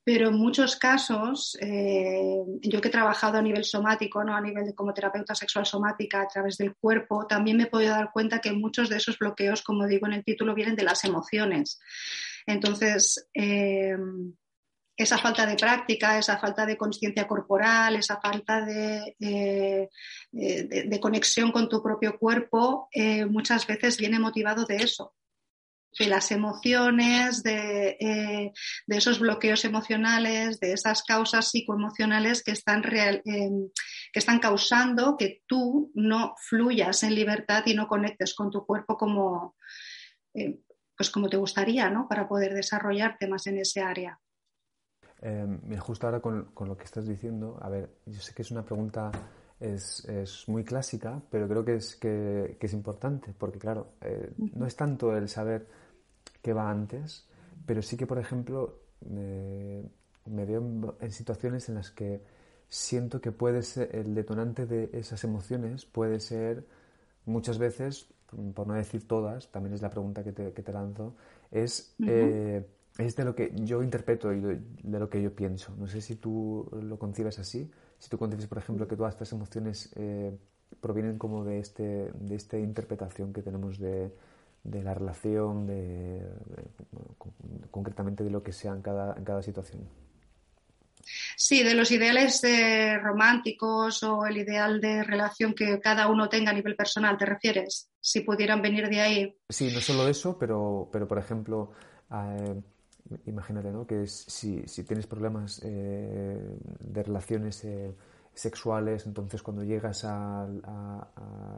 pero 0.03 0.29
en 0.29 0.36
muchos 0.36 0.75
casos, 0.75 1.58
eh, 1.62 2.44
yo 2.62 2.82
que 2.82 2.88
he 2.89 2.91
trabajado 2.91 3.38
a 3.38 3.41
nivel 3.41 3.63
somático, 3.63 4.24
¿no? 4.24 4.36
a 4.36 4.41
nivel 4.41 4.65
de 4.65 4.75
como 4.75 4.94
terapeuta 4.94 5.34
sexual 5.34 5.65
somática 5.65 6.22
a 6.22 6.27
través 6.27 6.58
del 6.58 6.75
cuerpo, 6.75 7.25
también 7.27 7.58
me 7.58 7.63
he 7.63 7.68
podido 7.68 7.91
dar 7.91 8.12
cuenta 8.12 8.39
que 8.39 8.51
muchos 8.51 8.89
de 8.89 8.98
esos 8.98 9.18
bloqueos, 9.18 9.63
como 9.63 9.88
digo 9.88 10.06
en 10.06 10.13
el 10.13 10.24
título, 10.24 10.53
vienen 10.53 10.75
de 10.75 10.84
las 10.84 11.03
emociones. 11.06 11.79
Entonces, 12.46 13.29
eh, 13.34 13.96
esa 15.03 15.18
falta 15.18 15.46
de 15.46 15.56
práctica, 15.56 16.18
esa 16.18 16.38
falta 16.38 16.65
de 16.65 16.77
conciencia 16.77 17.27
corporal, 17.27 17.96
esa 17.96 18.20
falta 18.20 18.62
de, 18.65 19.15
eh, 19.20 19.89
de, 20.32 21.00
conexión 21.00 21.51
con 21.51 21.70
tu 21.70 21.82
propio 21.82 22.18
cuerpo, 22.18 22.89
muchas 23.29 23.65
veces 23.65 23.98
viene 23.98 24.20
motivado 24.20 24.65
de 24.65 24.77
eso, 24.77 25.13
de 25.98 26.08
las 26.08 26.32
emociones, 26.32 27.44
eh, 27.46 28.51
de, 28.88 28.98
esos 28.98 29.20
bloqueos 29.20 29.65
emocionales, 29.65 30.60
de 30.60 30.74
esas 30.74 31.03
causas 31.03 31.50
psicoemocionales 31.50 32.44
que 32.44 32.51
están, 32.51 32.84
em, 32.94 33.70
que 34.13 34.20
están 34.20 34.39
causando 34.39 35.18
que 35.18 35.41
tú 35.48 35.91
no 35.96 36.36
fluyas 36.38 37.03
en 37.03 37.15
libertad 37.15 37.63
y 37.65 37.74
no 37.74 37.88
conectes 37.88 38.36
con 38.36 38.51
tu 38.51 38.65
cuerpo 38.65 38.98
como, 38.98 39.56
eh, 40.34 40.60
pues 40.96 41.10
como 41.10 41.29
te 41.29 41.38
gustaría, 41.38 41.89
¿no? 41.89 42.08
Para 42.08 42.27
poder 42.27 42.53
desarrollarte 42.53 43.27
más 43.27 43.48
en 43.48 43.60
ese 43.60 43.82
área. 43.82 44.20
Em, 45.22 45.78
justo 45.80 46.08
ahora 46.08 46.22
con, 46.22 46.50
lo 46.60 46.78
que 46.78 46.86
estás 46.86 47.06
diciendo, 47.06 47.58
a 47.62 47.70
ver, 47.70 47.90
yo 48.06 48.22
sé 48.22 48.34
que 48.34 48.42
es 48.42 48.52
una 48.52 48.64
pregunta 48.64 49.12
es, 49.60 50.46
muy 50.48 50.64
clásica, 50.64 51.22
pero 51.30 51.48
creo 51.48 51.66
que 51.66 51.76
es, 51.76 51.96
que, 51.98 52.58
es 52.60 52.74
importante, 52.74 53.34
porque 53.38 53.60
claro, 53.60 53.94
eh, 54.02 54.32
no 54.38 54.66
es 54.66 54.76
tanto 54.76 55.16
el 55.16 55.28
saber 55.28 55.68
qué 56.42 56.54
va 56.54 56.70
antes, 56.70 57.28
pero 57.66 57.82
sí 57.82 57.98
que, 57.98 58.08
por 58.08 58.18
ejemplo, 58.18 58.80
me, 59.10 60.46
veo 60.46 60.96
en, 61.00 61.12
situaciones 61.12 61.68
en 61.68 61.76
las 61.76 61.92
que 61.92 62.22
siento 62.70 63.20
que 63.20 63.32
puede 63.32 63.64
ser 63.64 63.94
el 63.96 64.16
detonante 64.16 64.66
de 64.66 64.90
esas 64.94 65.24
emociones, 65.26 65.86
puede 65.86 66.20
ser 66.22 66.66
muchas 67.26 67.58
veces, 67.58 68.08
por 68.54 68.68
no 68.68 68.76
decir 68.76 69.08
todas, 69.08 69.52
también 69.52 69.74
es 69.74 69.82
la 69.82 69.90
pregunta 69.90 70.24
que 70.24 70.32
te, 70.32 70.54
que 70.54 70.64
te 70.64 70.72
lanzo, 70.72 71.16
es, 71.52 71.96
eh, 72.06 72.66
es 73.00 73.15
de 73.15 73.24
lo 73.24 73.34
que 73.34 73.51
yo 73.56 73.82
interpreto 73.82 74.34
y 74.34 74.41
de, 74.41 74.60
lo 74.84 75.10
que 75.10 75.22
yo 75.22 75.34
pienso. 75.34 75.74
No 75.77 75.88
sé 75.88 76.01
si 76.01 76.15
tú 76.15 76.70
lo 76.84 77.00
concibes 77.00 77.39
así, 77.39 77.72
si 77.98 78.10
tú 78.10 78.18
concibes, 78.18 78.48
por 78.48 78.58
ejemplo, 78.58 78.88
que 78.88 78.96
todas 78.96 79.13
estas 79.13 79.32
emociones 79.32 79.91
eh, 79.96 80.38
provienen 80.82 81.18
como 81.18 81.46
de, 81.46 81.60
este, 81.60 82.12
de 82.13 82.36
esta 82.36 82.60
interpretación 82.60 83.32
que 83.32 83.41
tenemos 83.41 83.79
de, 83.79 84.12
de 84.63 84.84
la 84.84 84.94
relación, 84.94 85.65
de, 85.65 86.22
concretamente 87.72 88.24
de 88.24 88.32
lo 88.32 88.44
que 88.44 88.51
sea 88.51 88.74
en 88.74 88.82
cada, 88.82 89.15
en 89.15 89.24
cada 89.24 89.41
situación. 89.41 89.88
Sí, 91.38 91.63
de 91.63 91.74
los 91.74 91.89
ideales 91.91 92.41
románticos 93.01 94.03
o 94.03 94.25
el 94.25 94.38
ideal 94.38 94.82
de 94.82 95.03
relación 95.03 95.53
que 95.53 95.79
cada 95.79 96.08
uno 96.08 96.27
tenga 96.27 96.51
a 96.51 96.53
nivel 96.53 96.75
personal, 96.75 97.18
¿te 97.18 97.25
refieres? 97.25 97.89
Si 98.01 98.20
pudieran 98.20 98.62
venir 98.62 98.89
de 98.89 99.00
ahí. 99.00 99.38
Sí, 99.48 99.72
no 99.74 99.79
solo 99.79 100.08
eso, 100.08 100.38
pero, 100.38 100.89
pero 100.91 101.08
por 101.08 101.18
ejemplo, 101.18 101.72
eh, 102.12 102.62
imagínate, 103.25 103.72
¿no? 103.72 103.86
Que 103.86 104.08
si, 104.08 104.63
si 104.68 104.84
tienes 104.84 105.08
problemas 105.08 105.62
eh, 105.63 106.58
de 106.80 107.04
relaciones 107.04 107.63
eh, 107.66 107.94
sexuales, 108.34 109.06
entonces 109.06 109.42
cuando 109.42 109.63
llegas 109.63 110.04
a, 110.06 110.48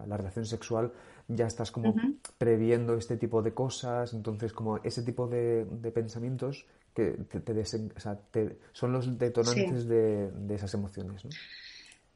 la 0.08 0.18
relación 0.18 0.46
sexual 0.46 0.92
ya 1.28 1.46
estás 1.46 1.72
como 1.72 1.96
previendo 2.38 2.96
este 2.96 3.18
tipo 3.18 3.42
de 3.42 3.54
cosas, 3.54 4.14
entonces 4.14 4.52
como 4.54 4.78
ese 4.78 5.04
tipo 5.04 5.28
de, 5.28 5.66
pensamientos 5.94 6.66
que 6.94 7.12
te, 7.12 8.58
son 8.74 8.92
los 8.92 9.18
detonantes 9.18 9.88
de, 9.88 10.32
esas 10.50 10.74
emociones. 10.74 11.24
¿no? 11.26 11.32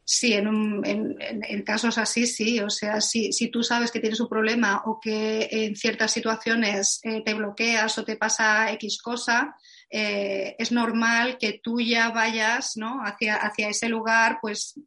Sí, 0.08 0.34
en, 0.34 1.64
casos 1.66 1.98
así 1.98 2.28
sí. 2.28 2.60
O 2.60 2.70
sea, 2.70 3.02
si, 3.02 3.32
tú 3.52 3.64
sabes 3.64 3.90
que 3.90 4.00
tienes 4.00 4.20
un 4.20 4.30
problema 4.30 4.84
o 4.86 5.00
que 5.00 5.50
en 5.52 5.76
ciertas 5.76 6.12
situaciones 6.12 7.00
eh, 7.04 7.24
te 7.26 7.34
bloqueas 7.34 7.98
o 7.98 8.06
te 8.06 8.16
pasa 8.16 8.72
X 8.74 9.02
cosa, 9.02 9.56
eh, 9.90 10.56
es 10.60 10.72
normal 10.72 11.40
que 11.40 11.60
tú 11.62 11.82
ya 11.82 12.12
vayas 12.12 12.78
¿no? 12.78 13.02
hacia, 13.04 13.36
hacia 13.38 13.70
ese 13.70 13.90
lugar, 13.90 14.38
pues 14.42 14.80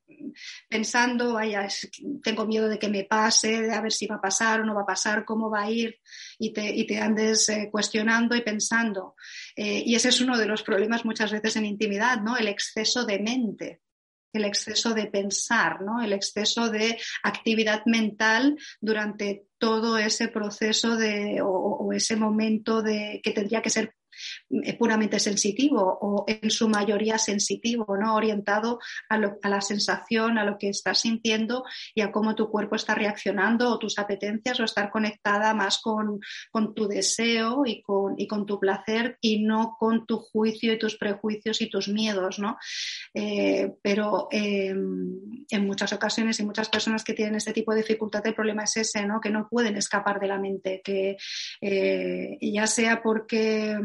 pensando, 0.68 1.34
vaya, 1.34 1.66
tengo 2.22 2.46
miedo 2.46 2.68
de 2.68 2.78
que 2.78 2.88
me 2.88 3.02
pase, 3.02 3.62
de 3.62 3.72
a 3.72 3.80
ver 3.80 3.92
si 3.92 4.06
va 4.06 4.16
a 4.16 4.20
pasar 4.20 4.60
o 4.60 4.64
no 4.64 4.74
va 4.74 4.82
a 4.82 4.86
pasar, 4.86 5.24
cómo 5.24 5.50
va 5.50 5.62
a 5.62 5.70
ir, 5.70 5.98
y 6.38 6.52
te, 6.52 6.68
y 6.74 6.86
te 6.86 7.00
andes 7.00 7.48
eh, 7.48 7.68
cuestionando 7.72 8.36
y 8.36 8.42
pensando. 8.42 9.16
y 9.56 9.94
ese 9.96 10.10
es 10.10 10.20
uno 10.20 10.38
de 10.38 10.46
los 10.46 10.62
problemas 10.62 11.04
muchas 11.04 11.32
veces 11.32 11.56
en 11.56 11.66
intimidad, 11.66 12.20
¿no? 12.20 12.36
El 12.36 12.46
exceso 12.46 13.04
de 13.04 13.18
mente 13.18 13.80
el 14.32 14.44
exceso 14.44 14.94
de 14.94 15.06
pensar, 15.06 15.82
¿no? 15.82 16.02
el 16.02 16.12
exceso 16.12 16.70
de 16.70 16.98
actividad 17.22 17.82
mental 17.86 18.56
durante 18.80 19.46
todo 19.58 19.98
ese 19.98 20.28
proceso 20.28 20.96
de, 20.96 21.40
o, 21.42 21.48
o, 21.48 21.92
ese 21.92 22.16
momento 22.16 22.82
de, 22.82 23.20
que 23.22 23.32
tendría 23.32 23.62
que 23.62 23.70
ser 23.70 23.94
puramente 24.78 25.18
sensitivo 25.18 25.98
o 26.00 26.24
en 26.26 26.50
su 26.50 26.68
mayoría 26.68 27.18
sensitivo, 27.18 27.96
¿no? 27.96 28.14
orientado 28.14 28.78
a, 29.08 29.18
la 29.18 29.60
sensación, 29.60 30.38
a 30.38 30.44
lo 30.44 30.58
que 30.58 30.68
estás 30.68 31.00
sintiendo 31.00 31.64
y 31.94 32.02
a 32.02 32.12
cómo 32.12 32.34
tu 32.34 32.50
cuerpo 32.50 32.76
está 32.76 32.94
reaccionando 32.94 33.70
o 33.70 33.78
tus 33.78 33.98
apetencias 33.98 34.60
o 34.60 34.64
estar 34.64 34.90
conectada 34.90 35.54
más 35.54 35.80
con, 35.80 36.20
tu 36.74 36.88
deseo 36.88 37.62
y 37.64 37.82
con, 37.82 38.14
y 38.18 38.26
con, 38.26 38.46
tu 38.46 38.58
placer 38.58 39.18
y 39.20 39.42
no 39.44 39.76
con 39.78 40.06
tu 40.06 40.18
juicio 40.18 40.72
y 40.72 40.78
tus 40.78 40.96
prejuicios 40.96 41.60
y 41.60 41.68
tus 41.68 41.88
miedos. 41.88 42.38
¿no? 42.38 42.56
Eh, 43.14 43.74
pero 43.82 44.28
em, 44.30 45.44
en 45.50 45.66
muchas 45.66 45.92
ocasiones 45.92 46.38
y 46.40 46.44
muchas 46.44 46.68
personas 46.68 47.04
que 47.04 47.14
tienen 47.14 47.36
este 47.36 47.52
tipo 47.52 47.72
de 47.72 47.78
dificultad, 47.82 48.26
el 48.26 48.34
problema 48.34 48.64
es 48.64 48.76
ese, 48.76 49.06
¿no? 49.06 49.20
que 49.20 49.30
no 49.30 49.48
pueden 49.48 49.76
escapar 49.76 50.20
de 50.20 50.28
la 50.28 50.38
mente, 50.38 50.80
que 50.84 51.16
eh, 51.60 52.38
ya 52.40 52.66
sea 52.66 53.02
porque 53.02 53.76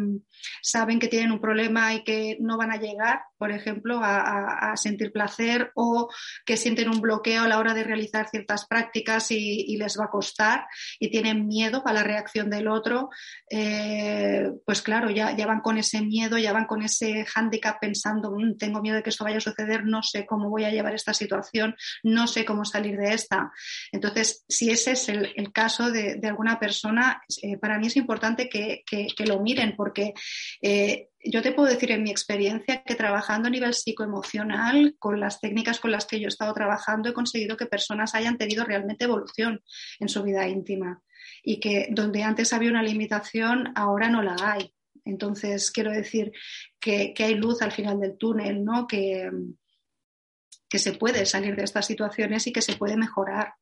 saben 0.62 1.00
que 1.00 1.08
tienen 1.08 1.32
un 1.32 1.40
problema 1.40 1.94
y 1.94 2.04
que 2.04 2.38
no 2.40 2.58
van 2.58 2.72
a 2.72 2.78
llegar, 2.78 3.22
por 3.38 3.52
ejemplo, 3.52 4.00
a, 4.02 4.74
sentir 4.76 5.12
placer 5.12 5.72
o 5.76 6.10
que 6.46 6.58
sienten 6.58 6.90
un 6.90 7.02
bloqueo 7.02 7.44
a 7.44 7.48
la 7.48 7.60
hora 7.60 7.74
de 7.74 7.84
realizar 7.84 8.30
ciertas 8.30 8.66
prácticas 8.66 9.32
y, 9.32 9.76
les 9.78 10.00
va 10.00 10.06
a 10.06 10.10
costar 10.10 10.66
y 11.00 11.10
tienen 11.10 11.48
miedo 11.48 11.84
a 11.86 11.94
la 11.94 12.04
reacción 12.04 12.50
del 12.50 12.68
otro, 12.68 13.10
eh, 13.50 14.50
pues 14.66 14.82
claro, 14.82 15.10
ya, 15.10 15.36
ya, 15.36 15.46
van 15.46 15.62
con 15.62 15.78
ese 15.78 16.02
miedo, 16.02 16.38
ya 16.38 16.54
van 16.54 16.66
con 16.66 16.84
ese 16.84 17.26
hándicap 17.26 17.80
pensando, 17.82 18.32
mm, 18.32 18.58
tengo 18.58 18.82
miedo 18.82 18.98
de 18.98 19.04
que 19.04 19.10
esto 19.10 19.26
vaya 19.26 19.38
a 19.38 19.42
suceder, 19.42 19.84
no 19.86 20.04
sé 20.04 20.26
cómo 20.26 20.50
voy 20.50 20.64
a 20.64 20.72
llevar 20.72 20.94
esta 20.94 21.14
situación, 21.14 21.76
no 22.04 22.28
sé 22.28 22.46
cómo 22.46 22.66
salir 22.66 22.98
de 22.98 23.14
esta. 23.14 23.52
Entonces, 23.92 24.46
si 24.48 24.70
ese 24.70 24.92
es 24.92 25.10
el, 25.10 25.34
caso 25.52 25.92
de, 25.92 26.20
alguna 26.24 26.60
persona, 26.60 27.22
eh, 27.42 27.58
para 27.58 27.78
mí 27.78 27.88
es 27.88 27.98
importante 27.98 28.48
que, 28.48 28.84
que 28.86 29.26
lo 29.26 29.42
miren 29.42 29.76
porque 29.76 30.13
eh, 30.62 31.10
yo 31.24 31.42
te 31.42 31.52
puedo 31.52 31.70
decir 31.70 31.92
en 31.92 32.04
mi 32.04 32.12
experiencia 32.12 32.84
que 32.84 32.96
trabajando 32.96 33.48
a 33.48 33.52
nivel 33.52 33.74
psicoemocional, 33.74 34.96
con 35.00 35.20
las 35.20 35.40
técnicas 35.40 35.80
con 35.80 35.92
las 35.92 36.06
que 36.06 36.20
yo 36.20 36.26
he 36.26 36.30
estado 36.30 36.54
trabajando, 36.54 37.10
he 37.10 37.14
conseguido 37.14 37.58
que 37.58 37.66
personas 37.66 38.16
hayan 38.16 38.38
tenido 38.38 38.66
realmente 38.66 39.06
evolución 39.06 39.62
en 40.00 40.10
su 40.10 40.24
vida 40.24 40.48
íntima 40.48 41.02
y 41.44 41.60
que 41.60 41.88
donde 41.92 42.24
antes 42.24 42.54
había 42.54 42.70
una 42.70 42.84
limitación, 42.84 43.72
ahora 43.76 44.10
no 44.10 44.22
la 44.22 44.36
hay. 44.40 44.74
Entonces, 45.06 45.72
quiero 45.72 45.92
decir 45.92 46.32
que, 46.80 47.14
hay 47.18 47.36
luz 47.36 47.62
al 47.62 47.72
final 47.72 48.00
del 48.00 48.18
túnel, 48.18 48.64
¿no? 48.64 48.88
Que, 48.88 49.30
que 50.70 50.80
se 50.80 50.94
puede 50.94 51.26
salir 51.26 51.56
de 51.56 51.64
estas 51.64 51.86
situaciones 51.86 52.48
y 52.48 52.54
que 52.54 52.62
se 52.62 52.76
puede 52.76 52.96
mejorar 52.96 53.56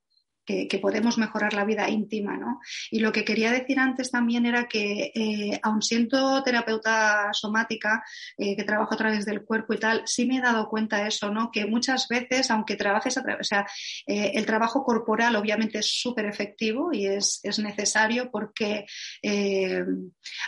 que, 0.46 0.80
podemos 0.82 1.18
mejorar 1.18 1.54
la 1.54 1.66
vida 1.66 1.90
íntima. 1.90 2.38
¿no? 2.38 2.60
Y 2.90 3.00
lo 3.00 3.12
que 3.12 3.24
quería 3.24 3.52
decir 3.52 3.80
antes 3.80 4.12
también 4.12 4.46
era 4.46 4.68
que, 4.68 5.12
eh, 5.14 5.60
aun 5.62 5.82
siendo 5.82 6.42
terapeuta 6.44 7.30
somática, 7.34 8.04
eh, 8.38 8.56
que 8.56 8.64
trabajo 8.64 8.94
a 8.94 8.98
través 8.98 9.26
del 9.26 9.44
cuerpo 9.44 9.74
y 9.74 9.78
tal, 9.78 10.02
sí 10.06 10.26
me 10.26 10.38
he 10.38 10.42
dado 10.42 10.68
cuenta 10.68 11.02
de 11.02 11.10
eso, 11.10 11.30
¿no? 11.32 11.52
que 11.52 11.66
muchas 11.66 12.08
veces, 12.08 12.50
aunque 12.52 12.76
trabajes 12.76 13.18
a 13.18 13.24
través, 13.24 13.42
o 13.42 13.50
sea, 13.50 13.66
eh, 14.08 14.32
el 14.36 14.46
trabajo 14.46 14.84
corporal 14.84 15.36
obviamente 15.36 15.80
es 15.80 16.02
súper 16.02 16.26
efectivo 16.26 16.92
y 16.92 17.06
es, 17.06 17.40
es 17.44 17.60
necesario 17.60 18.32
porque 18.32 18.86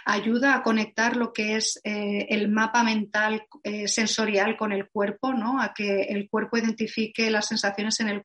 ayuda 0.06 0.56
a 0.56 0.64
conectar 0.64 1.16
lo 1.16 1.32
que 1.32 1.56
es 1.56 1.80
el 1.84 2.50
mapa 2.50 2.84
mental 2.84 3.46
sensorial 3.86 4.58
con 4.58 4.72
el 4.72 4.90
cuerpo, 4.90 5.34
¿no? 5.34 5.62
a 5.62 5.74
que 5.74 6.04
el 6.04 6.30
cuerpo 6.30 6.58
identifique 6.58 7.30
las 7.30 7.48
sensaciones 7.48 8.00
en 8.00 8.10
el, 8.10 8.24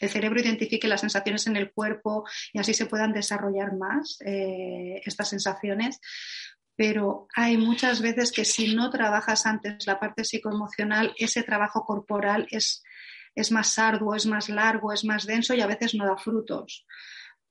el 0.00 0.08
cerebro 0.08 0.40
identifique 0.40 0.61
que 0.68 0.88
las 0.88 1.00
sensaciones 1.00 1.46
en 1.46 1.56
el 1.56 1.72
cuerpo 1.72 2.24
y 2.52 2.58
así 2.58 2.74
se 2.74 2.86
puedan 2.86 3.12
desarrollar 3.12 3.76
más 3.76 4.18
eh, 4.24 5.00
estas 5.04 5.28
sensaciones. 5.28 6.00
Pero 6.74 7.28
hay 7.34 7.56
muchas 7.56 8.00
veces 8.00 8.32
que 8.32 8.44
si 8.44 8.74
no 8.74 8.90
trabajas 8.90 9.46
antes 9.46 9.86
la 9.86 10.00
parte 10.00 10.24
psicoemocional, 10.24 11.14
ese 11.18 11.42
trabajo 11.42 11.84
corporal 11.84 12.46
es, 12.50 12.82
es 13.34 13.52
más 13.52 13.78
arduo, 13.78 14.14
es 14.14 14.26
más 14.26 14.48
largo, 14.48 14.92
es 14.92 15.04
más 15.04 15.26
denso 15.26 15.54
y 15.54 15.60
a 15.60 15.66
veces 15.66 15.94
no 15.94 16.06
da 16.06 16.16
frutos 16.16 16.86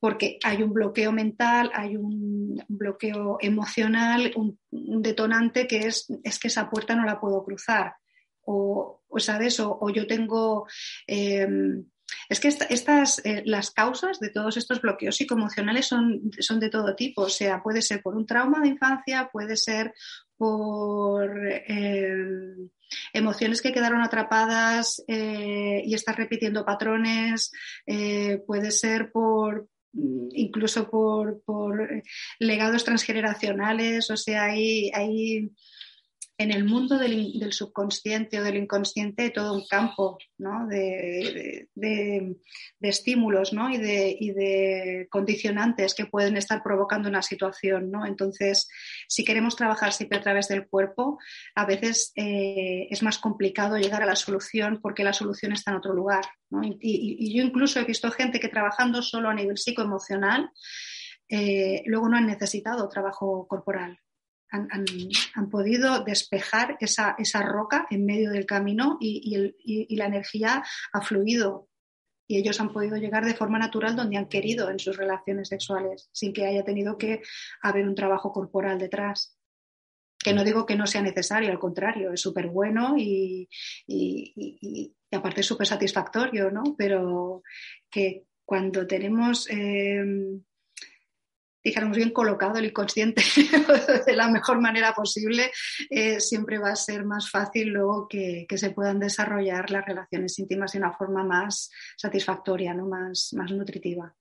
porque 0.02 0.40
hay 0.44 0.64
un 0.64 0.74
bloqueo 0.74 1.12
mental, 1.12 1.70
hay 1.76 1.96
un 1.96 2.62
bloqueo 2.68 3.38
emocional, 3.40 4.34
un, 4.36 4.58
detonante 5.04 5.68
que 5.68 5.86
es, 5.86 6.08
es 6.24 6.40
que 6.40 6.48
esa 6.48 6.72
puerta 6.72 6.96
no 6.96 7.06
la 7.06 7.22
puedo 7.22 7.44
cruzar. 7.44 7.94
O, 8.44 9.04
¿sabes? 9.18 9.60
O, 9.60 9.90
yo 9.92 10.08
tengo... 10.08 10.66
Em, 11.06 11.86
es 12.30 12.40
que 12.40 12.48
estas, 12.48 13.26
eh, 13.26 13.44
las 13.46 13.72
causas 13.72 14.20
de 14.20 14.30
todos 14.30 14.58
estos 14.58 14.82
bloqueos 14.82 15.16
psicoemocionales 15.16 15.88
son, 15.88 16.32
son 16.40 16.60
de 16.60 16.70
todo 16.70 16.96
tipo. 16.96 17.24
O 17.24 17.30
sea, 17.30 17.62
puede 17.62 17.82
ser 17.82 18.02
por 18.02 18.16
un 18.16 18.26
trauma 18.26 18.62
de 18.62 18.70
infancia, 18.70 19.30
puede 19.32 19.56
ser 19.58 19.94
por 20.38 21.30
em, 21.68 22.70
emociones 23.14 23.62
que 23.62 23.72
quedaron 23.72 24.02
atrapadas 24.02 25.04
eh, 25.08 25.82
y 25.86 25.94
estás 25.94 26.16
repitiendo 26.16 26.66
patrones, 26.66 27.52
eh, 27.86 28.42
puede 28.46 28.72
ser 28.72 29.12
por 29.12 29.68
incluso 29.94 30.90
por, 30.90 31.44
legados 32.40 32.86
transgeneracionales, 32.86 34.10
o 34.10 34.16
sea, 34.16 34.46
hay 34.46 35.52
en 36.42 36.52
el 36.52 36.64
mundo 36.64 36.98
del, 36.98 37.54
subconsciente 37.54 38.40
o 38.40 38.44
del 38.44 38.58
inconsciente 38.58 39.30
todo 39.30 39.54
un 39.54 39.66
campo 39.68 40.18
de, 40.38 41.68
estímulos 42.82 43.54
y, 43.54 43.78
de, 43.78 45.08
condicionantes 45.10 45.94
que 45.94 46.06
pueden 46.06 46.38
estar 46.38 46.64
provocando 46.64 47.10
una 47.10 47.22
situación. 47.22 47.92
Entonces, 48.06 48.68
si 49.08 49.24
queremos 49.24 49.56
trabajar 49.56 49.94
siempre 49.94 50.18
a 50.18 50.22
través 50.22 50.48
del 50.48 50.68
cuerpo, 50.68 51.20
a 51.56 51.66
veces 51.66 52.12
eh, 52.16 52.88
es 52.90 53.04
más 53.04 53.20
complicado 53.20 53.78
llegar 53.78 54.02
a 54.02 54.08
la 54.08 54.16
solución 54.16 54.80
porque 54.82 55.04
la 55.04 55.14
solución 55.14 55.52
está 55.52 55.72
en 55.72 55.78
otro 55.78 55.94
lugar. 55.94 56.26
Y, 56.80 57.36
yo 57.36 57.44
incluso 57.44 57.80
he 57.80 57.86
visto 57.86 58.12
gente 58.12 58.40
que 58.40 58.50
trabajando 58.50 59.02
solo 59.02 59.30
a 59.30 59.34
nivel 59.34 59.58
psicoemocional, 59.58 60.50
eh, 61.30 61.84
luego 61.86 62.10
no 62.10 62.18
han 62.18 62.28
necesitado 62.28 62.90
trabajo 62.90 63.48
corporal 63.48 63.98
han, 64.52 65.50
podido 65.50 66.04
despejar 66.04 66.78
esa, 66.80 67.42
roca 67.42 67.88
en 67.90 68.06
medio 68.06 68.32
del 68.32 68.46
camino 68.46 68.98
y, 69.00 69.96
la 69.96 70.06
energía 70.06 70.64
ha 70.94 71.02
fluido. 71.02 71.70
Y 72.28 72.38
ellos 72.38 72.62
han 72.62 72.72
podido 72.72 72.96
llegar 72.98 73.26
de 73.26 73.34
forma 73.34 73.60
natural 73.60 73.96
donde 73.96 74.18
han 74.18 74.30
querido 74.30 74.70
en 74.70 74.80
sus 74.80 74.96
relaciones 74.96 75.50
sexuales, 75.50 76.10
sin 76.14 76.32
que 76.32 76.46
haya 76.46 76.64
tenido 76.64 76.98
que 76.98 77.22
haber 77.62 77.88
un 77.88 77.96
trabajo 77.96 78.32
corporal 78.32 78.78
detrás. 78.78 79.38
Que 80.18 80.34
no 80.34 80.44
digo 80.44 80.66
que 80.66 80.76
no 80.76 80.86
sea 80.86 81.02
necesario, 81.02 81.50
al 81.50 81.60
contrario, 81.60 82.14
es 82.14 82.22
súper 82.22 82.48
bueno 82.48 82.96
y, 82.98 83.50
aparte 85.12 85.42
es 85.42 85.48
súper 85.48 85.68
satisfactorio, 85.68 86.52
¿no? 86.52 86.64
Pero 86.78 87.42
que 87.90 88.28
cuando 88.46 88.86
tenemos 88.86 89.50
eh, 89.50 90.04
dijéramos 91.64 91.98
bien 91.98 92.12
colocado 92.12 92.58
el 92.58 92.66
inconsciente 92.66 93.22
de 94.06 94.16
la 94.16 94.30
mejor 94.30 94.60
manera 94.60 94.94
posible, 94.94 95.52
eh, 95.90 96.20
siempre 96.20 96.58
va 96.58 96.72
a 96.72 96.76
ser 96.76 97.06
más 97.06 97.30
fácil 97.30 97.70
luego 97.70 98.08
que, 98.08 98.46
se 98.56 98.72
puedan 98.72 99.00
desarrollar 99.00 99.72
las 99.72 99.86
relaciones 99.86 100.38
íntimas 100.38 100.74
de 100.74 100.80
una 100.80 100.92
forma 100.92 101.24
más 101.24 101.72
satisfactoria, 101.98 102.74
¿no? 102.74 102.88
más, 102.88 103.34
más 103.36 103.52
nutritiva. 103.52 104.14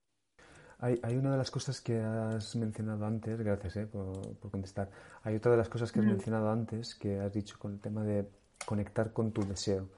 Hay, 0.79 1.17
una 1.17 1.33
de 1.33 1.37
las 1.37 1.51
cosas 1.51 1.83
que 1.83 1.99
has 1.99 2.57
mencionado 2.57 3.05
antes, 3.05 3.39
gracias 3.39 3.77
eh, 3.77 3.87
por, 3.87 4.51
contestar, 4.51 4.91
hay 5.23 5.37
otra 5.37 5.51
de 5.51 5.59
las 5.59 5.69
cosas 5.69 5.93
que 5.93 6.01
has 6.01 6.07
mencionado 6.07 6.51
antes 6.51 6.95
que 6.95 7.21
has 7.21 7.35
dicho 7.35 7.59
con 7.59 7.75
el 7.75 7.81
tema 7.81 8.03
de 8.03 8.27
conectar 8.65 9.13
con 9.13 9.31
tu 9.33 9.43
deseo. 9.43 9.91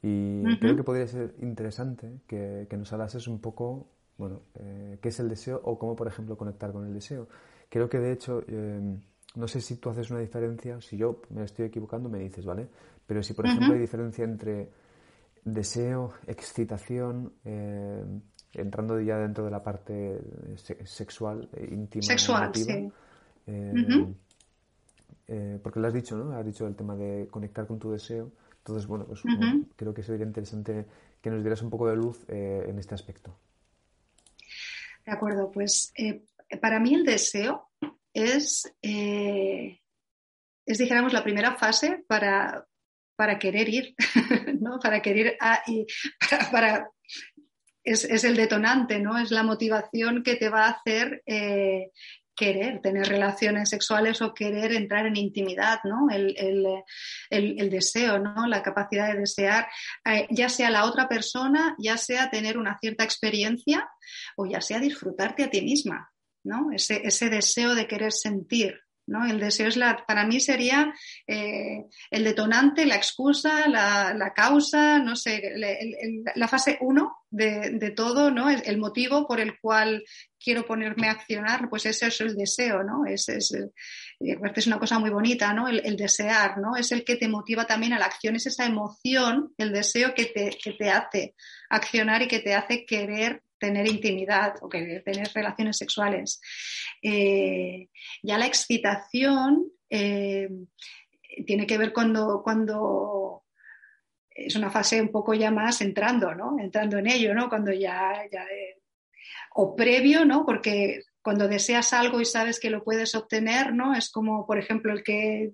Y 0.00 0.58
creo 0.58 0.76
que 0.76 0.82
podría 0.82 1.06
ser 1.06 1.34
interesante 1.40 2.20
que, 2.26 2.66
que 2.70 2.76
nos 2.76 2.92
hablases 2.92 3.26
un 3.26 3.38
poco 3.38 3.93
bueno, 4.16 4.42
eh, 4.54 4.98
qué 5.00 5.08
es 5.08 5.20
el 5.20 5.28
deseo 5.28 5.60
o 5.64 5.78
cómo, 5.78 5.96
por 5.96 6.06
ejemplo, 6.06 6.36
conectar 6.36 6.72
con 6.72 6.86
el 6.86 6.94
deseo. 6.94 7.28
Creo 7.68 7.88
que, 7.88 7.98
de 7.98 8.12
hecho, 8.12 8.42
em, 8.46 9.00
no 9.34 9.48
sé 9.48 9.60
si 9.60 9.76
tú 9.76 9.90
haces 9.90 10.10
una 10.10 10.20
diferencia, 10.20 10.80
si 10.80 10.96
yo 10.96 11.22
me 11.30 11.44
estoy 11.44 11.66
equivocando, 11.66 12.08
me 12.08 12.20
dices, 12.20 12.44
¿vale? 12.44 12.68
Pero 13.06 13.22
si, 13.22 13.34
por 13.34 13.46
ejemplo, 13.46 13.74
hay 13.74 13.80
diferencia 13.80 14.24
entre 14.24 14.70
deseo, 15.44 16.12
excitación, 16.26 17.32
em, 17.44 18.20
entrando 18.52 19.00
ya 19.00 19.18
dentro 19.18 19.44
de 19.44 19.50
la 19.50 19.62
parte 19.62 20.20
sexual, 20.84 21.48
eh, 21.54 21.68
íntima, 21.72 22.02
sexual, 22.02 22.54
sí. 22.54 22.90
Em, 23.46 24.14
eh, 25.26 25.58
porque 25.62 25.80
lo 25.80 25.88
has 25.88 25.92
dicho, 25.92 26.16
¿no? 26.16 26.32
Has 26.36 26.46
dicho 26.46 26.66
el 26.66 26.76
tema 26.76 26.94
de 26.94 27.26
conectar 27.30 27.66
con 27.66 27.78
tu 27.78 27.90
deseo. 27.90 28.30
Entonces, 28.58 28.86
bueno, 28.86 29.04
pues 29.04 29.22
creo 29.76 29.92
que 29.92 30.02
sería 30.02 30.24
interesante 30.24 30.86
que 31.20 31.30
nos 31.30 31.42
dieras 31.42 31.60
un 31.62 31.68
poco 31.68 31.88
de 31.88 31.96
luz 31.96 32.24
en 32.28 32.78
este 32.78 32.94
aspecto. 32.94 33.36
De 35.04 35.12
acuerdo, 35.12 35.50
pues 35.50 35.92
eh, 35.96 36.22
para 36.60 36.80
mí 36.80 36.94
el 36.94 37.04
deseo 37.04 37.70
es, 38.12 38.72
eh, 38.82 39.80
es, 40.66 40.78
dijéramos, 40.78 41.12
la 41.12 41.22
primera 41.22 41.56
fase 41.56 42.04
para, 42.06 42.66
para 43.16 43.38
querer 43.38 43.68
ir, 43.68 43.94
¿no? 44.60 44.78
Para 44.78 45.02
querer 45.02 45.36
a, 45.40 45.62
y 45.66 45.86
para, 46.50 46.90
es, 47.82 48.04
es, 48.04 48.24
el 48.24 48.36
detonante, 48.36 48.98
¿no? 48.98 49.18
Es 49.18 49.30
la 49.30 49.42
motivación 49.42 50.22
que 50.22 50.36
te 50.36 50.48
va 50.48 50.66
a 50.66 50.70
hacer 50.70 51.22
eh, 51.26 51.90
querer 52.34 52.80
tener 52.80 53.08
relaciones 53.08 53.68
sexuales 53.68 54.20
o 54.22 54.34
querer 54.34 54.72
entrar 54.72 55.06
en 55.06 55.16
intimidad, 55.16 55.80
¿no? 55.84 56.08
El, 56.10 57.70
deseo, 57.70 58.18
¿no? 58.18 58.46
La 58.46 58.62
capacidad 58.62 59.12
de 59.12 59.20
desear, 59.20 59.68
eh, 60.04 60.26
ya 60.30 60.48
sea 60.48 60.70
la 60.70 60.84
otra 60.84 61.08
persona, 61.08 61.74
ya 61.78 61.96
sea 61.96 62.30
tener 62.30 62.58
una 62.58 62.78
cierta 62.78 63.04
experiencia 63.04 63.88
o 64.36 64.46
ya 64.46 64.60
sea 64.60 64.78
disfrutarte 64.80 65.44
a 65.44 65.50
ti 65.50 65.62
misma, 65.62 66.12
¿no? 66.44 66.72
Ese, 66.72 67.02
ese 67.04 67.28
deseo 67.30 67.74
de 67.74 67.86
querer 67.86 68.12
sentir, 68.12 68.80
¿no? 69.06 69.26
El 69.26 69.38
deseo 69.40 69.68
es 69.68 69.76
la, 69.76 70.04
para 70.06 70.26
mí 70.26 70.40
sería 70.40 70.92
eh, 71.26 71.84
el 72.10 72.24
detonante, 72.24 72.86
la 72.86 72.96
excusa, 72.96 73.68
la, 73.68 74.32
causa, 74.34 74.98
no 74.98 75.16
sé, 75.16 75.52
la 76.34 76.48
fase 76.48 76.78
uno 76.80 77.16
de, 77.30 77.92
todo, 77.96 78.30
¿no? 78.30 78.48
El, 78.48 78.62
el, 78.64 78.78
motivo 78.78 79.26
por 79.26 79.40
el 79.40 79.58
cual 79.58 80.04
quiero 80.38 80.66
ponerme 80.66 81.08
a 81.08 81.12
accionar, 81.12 81.68
pues 81.68 81.86
ese 81.86 82.06
es 82.06 82.20
el 82.20 82.36
deseo, 82.36 82.82
¿no? 82.82 83.06
Es, 83.06 83.28
es, 83.28 83.52
es 84.20 84.66
una 84.66 84.78
cosa 84.78 84.98
muy 84.98 85.10
bonita, 85.10 85.52
¿no? 85.52 85.68
El, 85.68 85.96
desear, 85.96 86.58
¿no? 86.58 86.76
Es 86.76 86.92
el 86.92 87.04
que 87.04 87.16
te 87.16 87.28
motiva 87.28 87.66
también 87.66 87.92
a 87.92 87.98
la 87.98 88.06
acción, 88.06 88.36
es 88.36 88.46
esa 88.46 88.66
emoción, 88.66 89.52
el 89.58 89.72
deseo 89.72 90.14
que 90.14 90.26
te, 90.26 90.56
que 90.62 90.72
te 90.72 90.90
hace 90.90 91.34
accionar 91.70 92.22
y 92.22 92.28
que 92.28 92.40
te 92.40 92.54
hace 92.54 92.84
querer 92.84 93.42
tener 93.58 93.86
intimidad 93.88 94.54
o 94.62 94.68
que 94.68 95.00
tener 95.04 95.28
relaciones 95.34 95.76
sexuales. 95.76 96.40
Eh, 97.02 97.88
ya 98.22 98.38
la 98.38 98.46
excitación 98.46 99.70
eh, 99.88 100.48
tiene 101.46 101.66
que 101.66 101.78
ver 101.78 101.92
cuando, 101.92 102.42
cuando 102.42 103.44
es 104.30 104.56
una 104.56 104.70
fase 104.70 105.00
un 105.00 105.10
poco 105.10 105.34
ya 105.34 105.50
más 105.50 105.80
entrando, 105.80 106.34
¿no? 106.34 106.58
Entrando 106.58 106.98
en 106.98 107.08
ello, 107.08 107.34
¿no? 107.34 107.48
Cuando 107.48 107.72
ya, 107.72 108.24
ya 108.30 108.44
o 109.54 109.74
previo, 109.74 110.24
¿no? 110.24 110.44
Porque 110.44 111.02
cuando 111.22 111.48
deseas 111.48 111.92
algo 111.92 112.20
y 112.20 112.24
sabes 112.24 112.60
que 112.60 112.70
lo 112.70 112.84
puedes 112.84 113.14
obtener, 113.14 113.72
¿no? 113.72 113.94
Es 113.94 114.10
como, 114.10 114.46
por 114.46 114.58
ejemplo, 114.58 114.92
el 114.92 115.02
que 115.02 115.52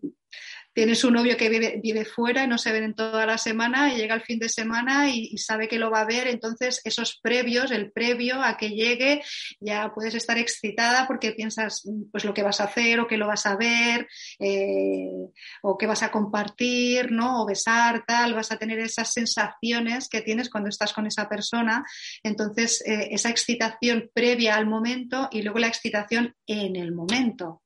tienes 0.73 1.03
un 1.05 1.15
novio 1.15 1.37
que 1.37 1.49
vive, 1.49 2.05
fuera 2.05 2.45
y 2.45 2.49
no 2.49 2.59
se 2.59 2.73
ven 2.73 2.85
en 2.85 2.95
toda 2.95 3.27
la 3.27 3.39
semana 3.39 3.93
y 3.93 3.97
llega 3.97 4.15
el 4.15 4.23
fin 4.23 4.39
de 4.39 4.49
semana 4.49 5.11
y, 5.11 5.37
sabe 5.39 5.69
que 5.69 5.79
lo 5.79 5.91
va 5.91 6.01
a 6.01 6.07
ver, 6.07 6.29
entonces 6.29 6.81
esos 6.85 7.19
previos, 7.23 7.71
el 7.71 7.91
previo 7.93 8.43
a 8.43 8.57
que 8.57 8.71
llegue, 8.71 9.23
ya 9.59 9.93
puedes 9.95 10.15
estar 10.15 10.39
excitada 10.39 11.07
porque 11.07 11.33
piensas 11.33 11.83
pues 12.13 12.25
lo 12.25 12.35
que 12.35 12.43
vas 12.43 12.61
a 12.61 12.65
hacer 12.65 13.01
o 13.01 13.07
que 13.07 13.17
lo 13.17 13.27
vas 13.27 13.47
a 13.47 13.57
ver 13.57 14.07
eh, 14.39 15.29
o 15.63 15.79
que 15.79 15.87
vas 15.87 16.03
a 16.03 16.11
compartir, 16.11 17.11
¿no? 17.11 17.43
O 17.43 17.47
besar, 17.47 18.05
tal, 18.07 18.35
vas 18.35 18.53
a 18.53 18.59
tener 18.59 18.79
esas 18.79 19.13
sensaciones 19.13 20.09
que 20.09 20.21
tienes 20.21 20.51
cuando 20.51 20.69
estás 20.69 20.93
con 20.93 21.07
esa 21.07 21.29
persona, 21.29 21.85
entonces 22.23 22.83
eh, 22.87 23.09
esa 23.11 23.31
excitación 23.31 24.11
previa 24.13 24.57
al 24.57 24.67
momento 24.67 25.29
y 25.33 25.43
luego 25.43 25.59
la 25.59 25.69
excitación 25.69 26.35
en 26.47 26.77
el 26.77 26.93
momento 26.93 27.63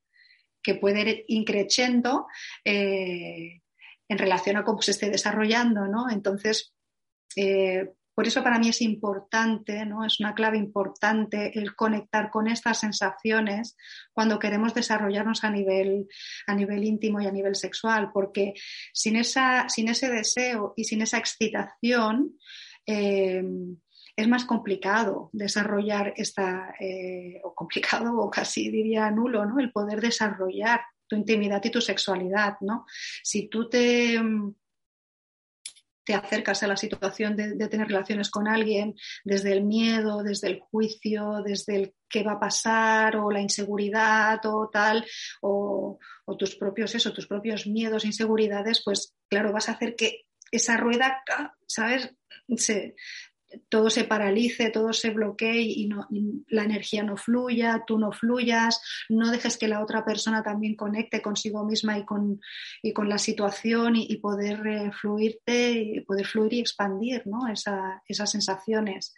que 0.64 0.74
puede 0.74 1.02
ir 1.02 1.24
increciendo 1.28 2.26
eh, 2.64 3.60
en 4.08 4.18
relación 4.18 4.56
a 4.56 4.64
cómo 4.64 4.82
se 4.82 4.90
esté 4.92 5.10
desarrollando, 5.10 5.86
¿no? 5.86 6.10
Entonces, 6.10 6.74
eh, 7.36 7.90
por 8.14 8.26
eso 8.26 8.42
para 8.42 8.58
mí 8.58 8.68
es 8.68 8.80
importante, 8.80 9.84
¿no? 9.84 10.04
Es 10.04 10.20
una 10.20 10.34
clave 10.34 10.56
importante 10.56 11.58
el 11.58 11.74
conectar 11.74 12.30
con 12.30 12.46
estas 12.46 12.78
sensaciones 12.80 13.76
cuando 14.12 14.38
queremos 14.38 14.72
desarrollarnos 14.72 15.42
a 15.44 15.50
nivel, 15.50 16.06
a 16.46 16.54
nivel 16.54 16.84
íntimo 16.84 17.20
y 17.20 17.26
a 17.26 17.32
nivel 17.32 17.56
sexual, 17.56 18.10
porque 18.12 18.54
sin, 18.92 19.16
esa, 19.16 19.68
sin 19.68 19.88
ese 19.88 20.10
deseo 20.10 20.74
y 20.76 20.84
sin 20.84 21.02
esa 21.02 21.18
excitación, 21.18 22.38
eh, 22.86 23.42
es 24.16 24.28
más 24.28 24.44
complicado 24.44 25.30
desarrollar 25.32 26.14
esta, 26.16 26.74
eh, 26.78 27.40
o 27.42 27.54
complicado 27.54 28.16
o 28.18 28.30
casi 28.30 28.70
diría 28.70 29.10
nulo, 29.10 29.44
¿no? 29.44 29.58
El 29.58 29.72
poder 29.72 30.00
desarrollar 30.00 30.80
tu 31.06 31.16
intimidad 31.16 31.62
y 31.64 31.70
tu 31.70 31.80
sexualidad, 31.80 32.56
¿no? 32.60 32.86
Si 33.22 33.48
tú 33.48 33.68
te, 33.68 34.20
te 36.04 36.14
acercas 36.14 36.62
a 36.62 36.68
la 36.68 36.76
situación 36.76 37.34
de, 37.34 37.68
tener 37.68 37.88
relaciones 37.88 38.30
con 38.30 38.46
alguien 38.46 38.94
desde 39.24 39.52
el 39.52 39.64
miedo, 39.64 40.22
desde 40.22 40.48
el 40.48 40.60
juicio, 40.60 41.42
desde 41.44 41.76
el 41.76 41.94
qué 42.08 42.22
va 42.22 42.32
a 42.32 42.40
pasar 42.40 43.16
o 43.16 43.30
la 43.30 43.40
inseguridad 43.40 44.40
o 44.44 44.68
tal, 44.70 45.04
o, 45.40 45.98
o 46.24 46.36
tus 46.36 46.54
propios 46.54 46.94
eso, 46.94 47.12
tus 47.12 47.26
propios 47.26 47.66
miedos, 47.66 48.04
inseguridades, 48.04 48.82
pues 48.84 49.14
claro, 49.28 49.52
vas 49.52 49.68
a 49.68 49.72
hacer 49.72 49.96
que 49.96 50.26
esa 50.52 50.76
rueda, 50.76 51.22
¿sabes? 51.66 52.14
Se, 52.56 52.94
todo 53.68 53.90
se 53.90 54.04
paralice, 54.04 54.70
todo 54.70 54.92
se 54.92 55.10
bloquee 55.10 55.60
y, 55.62 55.86
no, 55.86 56.06
la 56.48 56.64
energía 56.64 57.02
no 57.02 57.16
fluya, 57.16 57.84
tú 57.86 57.98
no 57.98 58.12
fluyas, 58.12 58.80
no 59.08 59.30
dejes 59.30 59.56
que 59.56 59.68
la 59.68 59.82
otra 59.82 60.04
persona 60.04 60.42
también 60.42 60.76
conecte 60.76 61.22
consigo 61.22 61.64
misma 61.64 61.98
y 61.98 62.04
con, 62.04 62.40
y 62.82 62.92
con 62.92 63.08
la 63.08 63.18
situación 63.18 63.96
y, 63.96 64.16
poder 64.16 64.66
eh, 64.66 64.90
fluirte, 64.92 65.72
y 65.72 66.00
poder 66.00 66.26
fluir 66.26 66.54
y 66.54 66.60
expandir 66.60 67.26
¿no? 67.26 67.40
esas 67.48 68.30
sensaciones. 68.30 69.14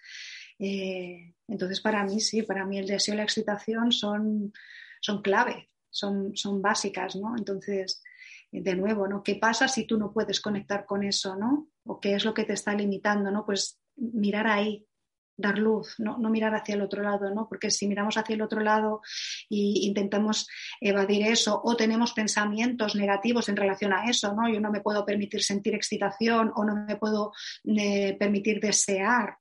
Eh, 0.58 1.34
entonces, 1.48 1.80
para 1.80 2.04
mí 2.04 2.20
sí, 2.20 2.42
para 2.42 2.64
mí 2.64 2.78
el 2.78 2.86
deseo 2.86 3.14
y 3.14 3.18
la 3.18 3.24
excitación 3.24 3.92
son, 3.92 4.52
son 5.00 5.22
clave, 5.22 5.70
son, 5.90 6.36
son 6.36 6.62
básicas, 6.62 7.16
¿no? 7.16 7.36
Entonces, 7.36 8.02
de 8.50 8.74
nuevo, 8.74 9.06
¿no? 9.06 9.22
¿Qué 9.22 9.36
pasa 9.36 9.68
si 9.68 9.86
tú 9.86 9.98
no 9.98 10.12
puedes 10.12 10.40
conectar 10.40 10.86
con 10.86 11.02
eso, 11.02 11.36
¿no? 11.36 11.68
¿O 11.84 12.00
qué 12.00 12.14
es 12.14 12.24
lo 12.24 12.34
que 12.34 12.44
te 12.44 12.54
está 12.54 12.74
limitando, 12.74 13.30
¿no? 13.30 13.44
Pues 13.44 13.78
mirar 13.96 14.46
ahí, 14.46 14.86
dar 15.36 15.58
luz, 15.58 15.96
¿no? 15.98 16.18
mirar 16.18 16.54
hacia 16.54 16.74
el 16.74 16.82
otro 16.82 17.02
lado, 17.02 17.30
¿no? 17.34 17.46
Porque 17.48 17.70
si 17.70 17.86
miramos 17.86 18.16
hacia 18.16 18.34
el 18.34 18.42
otro 18.42 18.60
lado 18.60 19.02
e 19.50 19.84
intentamos 19.86 20.48
evadir 20.80 21.26
eso 21.26 21.60
o 21.62 21.76
tenemos 21.76 22.12
pensamientos 22.12 22.94
negativos 22.94 23.48
en 23.48 23.56
relación 23.56 23.92
a 23.92 24.08
eso, 24.08 24.32
¿no? 24.34 24.48
Yo 24.48 24.60
no 24.60 24.70
me 24.70 24.80
puedo 24.80 25.04
permitir 25.04 25.42
sentir 25.42 25.74
excitación 25.74 26.52
o 26.54 26.64
no 26.64 26.74
me 26.74 26.96
puedo 26.96 27.32
eh, 27.64 28.16
permitir 28.18 28.60
desear 28.60 29.36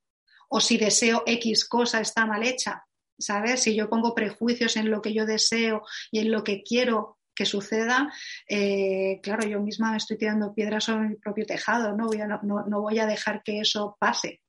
o 0.50 0.60
si 0.60 0.78
deseo 0.78 1.24
X 1.26 1.66
cosa 1.66 2.00
está 2.02 2.26
mal 2.26 2.44
hecha, 2.44 2.84
¿sabes? 3.18 3.64
Si 3.64 3.76
yo 3.76 3.90
pongo 3.90 4.14
prejuicios 4.14 4.78
en 4.78 4.92
lo 4.92 5.02
que 5.02 5.14
yo 5.14 5.26
deseo 5.26 5.84
y 6.12 6.20
en 6.20 6.32
lo 6.32 6.44
que 6.44 6.64
quiero 6.64 7.20
que 7.34 7.46
suceda, 7.46 8.12
eh, 8.48 9.20
claro, 9.22 9.46
yo 9.48 9.60
misma 9.60 9.92
me 9.92 9.98
estoy 9.98 10.18
tirando 10.18 10.54
piedras 10.54 10.86
sobre 10.86 11.10
mi 11.10 11.16
propio 11.16 11.46
tejado, 11.46 11.96
¿no? 11.96 12.10
No 12.44 12.82
voy 12.82 13.00
a 13.00 13.06
dejar 13.06 13.44
que 13.44 13.60
eso 13.60 13.98
pase. 14.00 14.42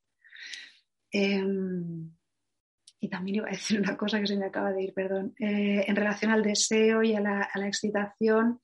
Em, 1.18 2.10
y 3.00 3.08
también 3.08 3.36
iba 3.36 3.46
a 3.46 3.52
decir 3.52 3.80
una 3.80 3.96
cosa 3.96 4.20
que 4.20 4.26
se 4.26 4.36
me 4.36 4.44
acaba 4.44 4.72
de 4.72 4.82
ir, 4.82 4.92
perdón, 4.92 5.34
eh, 5.38 5.84
en 5.86 5.96
relación 5.96 6.30
al 6.30 6.42
deseo 6.42 7.02
y 7.02 7.14
a 7.14 7.20
la, 7.20 7.48
excitación 7.66 8.60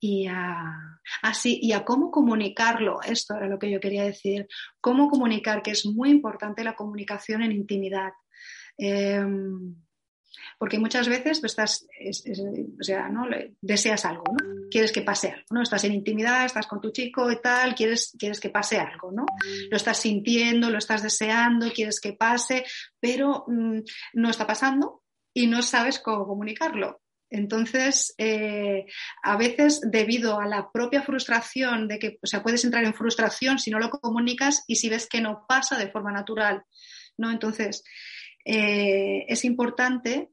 y 0.00 0.26
a, 0.26 1.00
así, 1.20 1.58
y 1.60 1.72
a 1.72 1.84
cómo 1.84 2.10
comunicarlo. 2.10 3.02
Esto 3.02 3.36
era 3.36 3.46
lo 3.46 3.58
que 3.58 3.70
yo 3.70 3.78
quería 3.78 4.04
decir. 4.04 4.48
Cómo 4.80 5.10
comunicar, 5.10 5.62
que 5.62 5.72
es 5.72 5.84
muy 5.84 6.08
importante 6.08 6.64
la 6.64 6.76
comunicación 6.76 7.42
en 7.42 7.52
intimidad. 7.52 8.12
Em, 8.78 9.76
porque 10.58 10.78
muchas 10.78 11.08
veces 11.08 11.40
pues, 11.40 11.52
estás, 11.52 11.86
o 12.80 12.82
sea, 12.82 13.08
¿no? 13.08 13.26
deseas 13.60 14.04
algo, 14.04 14.24
¿no? 14.32 14.68
Quieres 14.70 14.92
que 14.92 15.02
pase 15.02 15.28
algo, 15.28 15.46
¿no? 15.50 15.62
Estás 15.62 15.84
en 15.84 15.92
intimidad, 15.92 16.44
estás 16.44 16.66
con 16.66 16.80
tu 16.80 16.90
chico 16.90 17.30
y 17.30 17.40
tal, 17.40 17.74
quieres, 17.74 18.14
quieres 18.18 18.40
que 18.40 18.50
pase 18.50 18.78
algo, 18.78 19.12
¿no? 19.12 19.26
Lo 19.70 19.76
estás 19.76 19.98
sintiendo, 19.98 20.70
lo 20.70 20.78
estás 20.78 21.02
deseando, 21.02 21.70
quieres 21.72 22.00
que 22.00 22.12
pase, 22.12 22.64
pero 23.00 23.44
mm, 23.46 23.80
no 24.14 24.30
está 24.30 24.46
pasando 24.46 25.02
y 25.34 25.46
no 25.46 25.62
sabes 25.62 25.98
cómo 25.98 26.26
comunicarlo. 26.26 27.02
Entonces, 27.32 28.14
eh, 28.18 28.84
a 29.22 29.38
veces 29.38 29.80
debido 29.82 30.38
a 30.38 30.46
la 30.46 30.70
propia 30.70 31.02
frustración 31.02 31.88
de 31.88 31.98
que, 31.98 32.18
o 32.22 32.26
sea, 32.26 32.42
puedes 32.42 32.62
entrar 32.62 32.84
en 32.84 32.92
frustración 32.92 33.58
si 33.58 33.70
no 33.70 33.78
lo 33.78 33.88
comunicas 33.88 34.64
y 34.66 34.76
si 34.76 34.90
ves 34.90 35.08
que 35.08 35.22
no 35.22 35.46
pasa 35.48 35.78
de 35.78 35.90
forma 35.90 36.12
natural, 36.12 36.64
¿no? 37.16 37.30
Entonces, 37.30 37.84
eh, 38.44 39.24
es 39.28 39.44
importante 39.44 40.30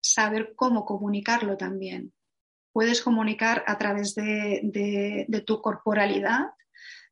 saber 0.00 0.54
cómo 0.54 0.84
comunicarlo 0.84 1.56
también. 1.56 2.12
Puedes 2.72 3.02
comunicar 3.02 3.64
a 3.66 3.78
través 3.78 4.14
de, 4.14 5.26
tu 5.46 5.60
corporalidad, 5.62 6.50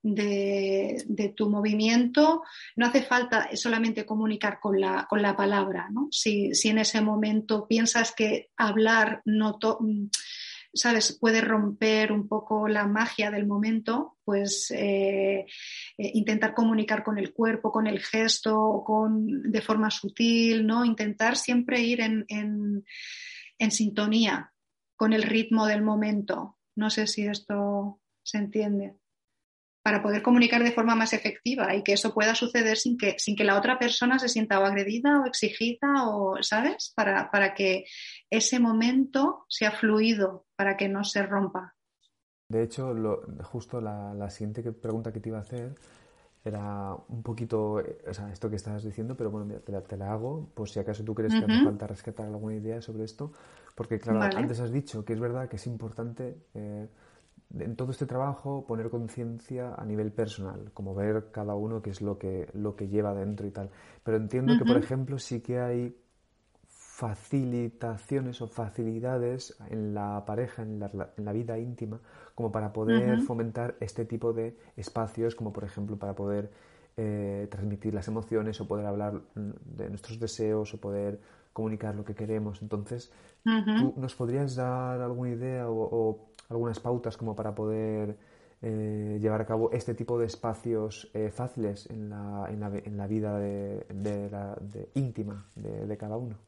de, 0.02 1.32
tu 1.36 1.48
movimiento. 1.48 2.42
No 2.76 2.86
hace 2.86 3.02
falta 3.02 3.48
solamente 3.54 4.04
comunicar 4.04 4.58
con 4.60 4.80
la, 4.80 5.06
con 5.08 5.22
la 5.22 5.36
palabra. 5.36 5.88
¿no? 5.90 6.08
Si, 6.10 6.54
si, 6.54 6.68
en 6.70 6.78
ese 6.78 7.00
momento 7.00 7.68
piensas 7.68 8.12
que 8.12 8.50
hablar 8.56 9.22
no, 9.24 9.58
¿sabes? 10.74 11.18
Puede 11.18 11.40
romper 11.40 12.12
un 12.12 12.28
poco 12.28 12.68
la 12.68 12.86
magia 12.86 13.30
del 13.30 13.46
momento, 13.46 14.16
pues 14.24 14.70
eh, 14.70 15.46
eh, 15.98 16.10
intentar 16.14 16.54
comunicar 16.54 17.04
con 17.04 17.18
el 17.18 17.32
cuerpo, 17.32 17.72
con 17.72 17.86
el 17.86 18.00
gesto, 18.00 18.82
con, 18.84 19.50
de 19.50 19.60
forma 19.60 19.90
sutil, 19.90 20.66
¿no? 20.66 20.84
Intentar 20.84 21.36
siempre 21.36 21.80
ir 21.80 22.00
en, 22.00 22.24
en 22.28 23.70
sintonía 23.70 24.52
con 24.96 25.12
el 25.12 25.22
ritmo 25.22 25.66
del 25.66 25.82
momento. 25.82 26.58
No 26.74 26.90
sé 26.90 27.06
si 27.06 27.26
esto 27.26 28.00
se 28.22 28.38
entiende 28.38 28.94
para 29.82 30.02
poder 30.02 30.22
comunicar 30.22 30.62
de 30.62 30.72
forma 30.72 30.94
más 30.94 31.12
efectiva 31.12 31.74
y 31.74 31.82
que 31.82 31.94
eso 31.94 32.14
pueda 32.14 32.34
suceder 32.34 32.76
sin 32.76 32.96
que, 32.96 33.18
sin 33.18 33.34
que 33.34 33.44
la 33.44 33.58
otra 33.58 33.78
persona 33.78 34.18
se 34.18 34.28
sienta 34.28 34.60
o 34.60 34.64
agredida 34.64 35.20
o 35.20 35.26
exigida 35.26 36.06
o, 36.06 36.40
¿sabes? 36.40 36.92
Para, 36.94 37.30
para 37.30 37.52
que 37.54 37.84
ese 38.30 38.60
momento 38.60 39.44
sea 39.48 39.72
fluido, 39.72 40.46
para 40.56 40.76
que 40.76 40.88
no 40.88 41.02
se 41.02 41.22
rompa. 41.24 41.74
De 42.48 42.62
hecho, 42.62 42.94
justo 43.42 43.80
la, 43.80 44.14
la, 44.14 44.30
siguiente 44.30 44.62
pregunta 44.72 45.12
que 45.12 45.20
te 45.20 45.30
iba 45.30 45.38
a 45.38 45.42
hacer 45.42 45.74
era 46.44 46.94
un 47.08 47.22
poquito 47.22 47.74
o 47.74 48.14
sea, 48.14 48.30
esto 48.30 48.50
que 48.50 48.56
estabas 48.56 48.84
diciendo, 48.84 49.16
pero 49.16 49.30
bueno, 49.30 49.54
te 49.60 49.72
la, 49.72 49.80
te 49.80 49.96
la 49.96 50.12
hago 50.12 50.50
por 50.54 50.68
si 50.68 50.78
acaso 50.78 51.02
tú 51.02 51.14
crees 51.14 51.32
que 51.32 51.44
hace 51.44 51.64
falta 51.64 51.86
rescatar 51.86 52.26
alguna 52.26 52.54
idea 52.54 52.82
sobre 52.82 53.04
esto, 53.04 53.32
porque 53.74 53.98
claro, 53.98 54.20
antes 54.36 54.60
has 54.60 54.70
dicho 54.70 55.04
que 55.04 55.12
es 55.12 55.20
verdad 55.20 55.48
que 55.48 55.56
es 55.56 55.66
importante... 55.66 56.36
Eh, 56.54 56.88
en 57.58 57.76
todo 57.76 57.90
este 57.90 58.06
trabajo 58.06 58.64
poner 58.66 58.88
conciencia 58.88 59.74
a 59.74 59.84
nivel 59.84 60.12
personal, 60.12 60.70
como 60.72 60.94
ver 60.94 61.30
cada 61.30 61.54
uno 61.54 61.82
qué 61.82 61.90
es 61.90 62.00
lo 62.00 62.18
que, 62.18 62.48
lo 62.54 62.74
que 62.76 62.88
lleva 62.88 63.14
dentro 63.14 63.46
y 63.46 63.50
tal. 63.50 63.70
Pero 64.02 64.16
entiendo 64.16 64.54
que, 64.58 64.64
por 64.64 64.76
ejemplo, 64.76 65.18
sí 65.18 65.40
que 65.40 65.58
hay 65.58 65.96
facilitaciones 66.66 68.40
o 68.42 68.46
facilidades 68.46 69.56
en 69.70 69.94
la 69.94 70.24
pareja, 70.24 70.62
en 70.62 70.78
la, 70.78 71.32
vida 71.32 71.58
íntima, 71.58 72.00
como 72.34 72.52
para 72.52 72.72
poder 72.72 73.20
fomentar 73.22 73.76
este 73.80 74.04
tipo 74.04 74.32
de 74.32 74.56
espacios, 74.76 75.34
como 75.34 75.52
por 75.52 75.64
ejemplo 75.64 75.98
para 75.98 76.14
poder 76.14 76.50
eh, 76.96 77.48
transmitir 77.50 77.94
las 77.94 78.08
emociones 78.08 78.60
o 78.60 78.68
poder 78.68 78.86
hablar 78.86 79.14
mm, 79.34 79.50
de 79.76 79.88
nuestros 79.88 80.20
deseos 80.20 80.74
o 80.74 80.80
poder 80.80 81.20
comunicar 81.52 81.94
lo 81.94 82.04
que 82.04 82.14
queremos. 82.14 82.62
Entonces, 82.62 83.12
¿tú 83.42 83.94
nos 83.96 84.14
podrías 84.14 84.54
dar 84.54 85.00
alguna 85.00 85.30
idea 85.30 85.68
o 85.68 86.31
algunas 86.52 86.80
pautas 86.80 87.16
como 87.16 87.34
para 87.34 87.54
poder 87.54 88.16
eh, 88.64 89.18
llevar 89.20 89.40
a 89.40 89.46
cabo 89.46 89.72
este 89.72 89.92
tipo 89.92 90.16
de 90.20 90.26
espacios 90.26 91.08
eh, 91.14 91.32
fáciles 91.34 91.88
en 91.90 92.08
la, 92.08 92.46
en, 92.48 92.60
la, 92.60 92.66
en 92.68 92.96
la, 92.96 93.06
vida 93.08 93.36
de, 93.36 93.84
la, 94.30 94.56
íntima 94.94 95.44
de, 95.56 95.96
cada 95.96 96.16
uno. 96.16 96.38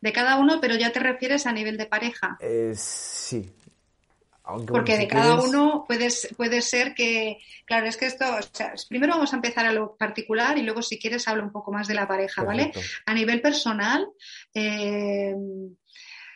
De 0.00 0.12
cada 0.12 0.38
uno, 0.38 0.60
pero 0.60 0.76
ya 0.76 0.92
te 0.92 1.00
refieres 1.00 1.44
a 1.48 1.52
nivel 1.52 1.76
de 1.76 1.86
pareja. 1.86 2.38
Eh, 2.40 2.72
sí. 2.76 3.50
Porque 4.68 4.96
de 4.96 5.08
cada 5.08 5.40
uno 5.40 5.84
puede, 5.88 6.08
puede 6.36 6.62
ser 6.62 6.94
que, 6.94 7.38
claro, 7.64 7.86
es 7.86 7.96
que 7.96 8.06
esto, 8.06 8.24
primero 8.88 9.14
vamos 9.14 9.32
a 9.32 9.36
empezar 9.36 9.66
a 9.66 9.72
lo 9.72 9.96
particular 9.96 10.56
y 10.58 10.62
luego 10.62 10.82
si 10.82 10.98
quieres 11.00 11.26
hablo 11.26 11.42
un 11.42 11.52
poco 11.52 11.72
más 11.72 11.88
de 11.88 11.94
la 11.94 12.06
pareja, 12.06 12.44
¿vale? 12.44 12.72
A 13.06 13.14
nivel 13.14 13.40
personal, 13.40 14.06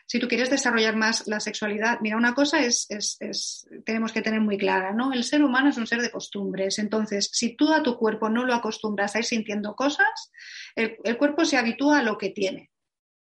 si 0.07 0.19
tú 0.21 0.29
quieres 0.29 0.51
desarrollar 0.51 0.97
más 0.97 1.27
la 1.27 1.40
sexualidad, 1.40 1.99
mira, 2.01 2.16
una 2.16 2.35
cosa 2.35 2.64
es, 2.64 2.87
es, 2.90 3.66
tenemos 3.85 4.12
que 4.12 4.23
tener 4.23 4.40
muy 4.40 4.57
clara, 4.57 4.92
¿no? 4.92 5.12
El 5.12 5.25
ser 5.25 5.42
humano 5.42 5.71
es 5.71 5.77
un 5.77 5.87
ser 5.87 6.01
de 6.01 6.11
costumbres. 6.11 6.79
Entonces, 6.79 7.29
si 7.33 7.57
tú 7.57 7.73
a 7.73 7.83
tu 7.83 7.97
cuerpo 7.97 8.29
no 8.29 8.45
lo 8.45 8.55
acostumbras 8.55 9.16
a 9.16 9.19
ir 9.19 9.25
sintiendo 9.25 9.75
cosas, 9.75 10.31
el 10.77 11.19
cuerpo 11.19 11.45
se 11.45 11.57
habitúa 11.57 11.99
a 11.99 12.03
lo 12.03 12.19
que 12.19 12.31
tiene. 12.31 12.71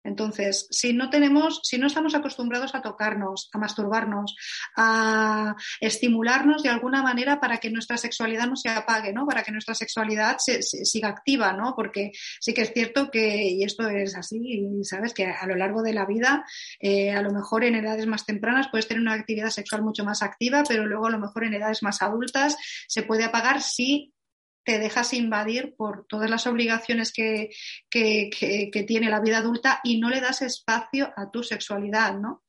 Entonces, 0.03 0.67
si 0.71 0.93
no 0.93 1.11
tenemos, 1.11 1.61
si 1.63 1.79
no 1.79 1.87
estamos 1.87 2.15
acostumbrados 2.15 2.75
a 2.75 2.81
tocarnos, 2.81 3.51
a 3.53 3.59
masturbarnos, 3.59 4.35
a 4.77 5.55
estimularnos 5.81 6.63
de 6.63 6.71
alguna 6.71 7.03
manera 7.03 7.39
para 7.39 7.59
que 7.59 7.71
nuestra 7.71 7.97
sexualidad 7.97 8.47
no 8.47 8.57
se 8.57 8.71
apague, 8.71 9.13
¿no? 9.13 9.27
Para 9.27 9.43
que 9.43 9.53
nuestra 9.53 9.75
sexualidad 9.75 10.37
se, 10.39 10.63
siga 10.63 11.09
activa, 11.09 11.53
¿no? 11.53 11.75
Porque 11.77 12.13
sí 12.41 12.55
que 12.55 12.63
es 12.63 12.73
cierto 12.73 13.11
que, 13.11 13.45
y 13.45 13.65
esto 13.65 13.89
es 13.89 14.17
así, 14.17 14.67
sabes 14.85 15.13
que 15.13 15.27
a 15.27 15.47
lo 15.47 15.57
largo 15.57 15.83
de 15.83 15.93
la 15.93 16.07
vida, 16.07 16.45
eh, 16.81 17.13
a 17.13 17.23
lo 17.23 17.33
mejor 17.33 17.65
en 17.65 17.75
edades 17.75 18.07
más 18.07 18.25
tempranas 18.25 18.69
puedes 18.71 18.89
tener 18.89 19.03
una 19.03 19.15
actividad 19.15 19.51
sexual 19.51 19.83
mucho 19.83 20.05
más 20.05 20.23
activa, 20.23 20.63
pero 20.67 20.87
luego 20.87 21.07
a 21.07 21.11
lo 21.11 21.19
mejor 21.19 21.45
en 21.45 21.55
edades 21.55 21.83
más 21.83 22.01
adultas 22.01 22.57
se 22.89 23.03
puede 23.03 23.25
apagar 23.25 23.61
si 23.61 24.15
te 24.65 24.79
dejas 24.79 25.13
invadir 25.13 25.75
por 25.77 26.07
todas 26.07 26.31
las 26.31 26.47
obligaciones 26.47 27.13
que, 27.13 27.51
que, 27.91 28.85
tiene 28.87 29.11
la 29.11 29.21
vida 29.21 29.39
adulta 29.39 29.81
y 29.85 29.99
no 29.99 30.11
le 30.11 30.21
das 30.21 30.43
espacio 30.43 31.13
a 31.17 31.31
tu 31.31 31.43
sexualidad, 31.43 32.19
¿no? 32.19 32.43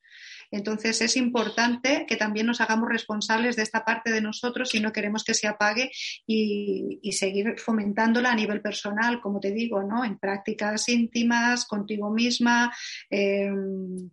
Entonces 0.51 1.01
es 1.01 1.15
importante 1.15 2.05
que 2.07 2.17
también 2.17 2.45
nos 2.45 2.59
hagamos 2.59 2.89
responsables 2.89 3.55
de 3.55 3.63
esta 3.63 3.85
parte 3.85 4.11
de 4.11 4.21
nosotros 4.21 4.69
si 4.69 4.81
no 4.81 4.91
queremos 4.91 5.23
que 5.23 5.33
se 5.33 5.47
apague 5.47 5.91
y, 6.27 6.99
seguir 7.13 7.57
fomentándola 7.57 8.31
a 8.31 8.35
nivel 8.35 8.61
personal, 8.61 9.21
como 9.21 9.39
te 9.39 9.51
digo, 9.51 9.83
¿no? 9.83 10.03
En 10.03 10.17
prácticas 10.17 10.89
íntimas, 10.89 11.65
contigo 11.65 12.09
misma. 12.09 12.73
Em, 13.09 14.09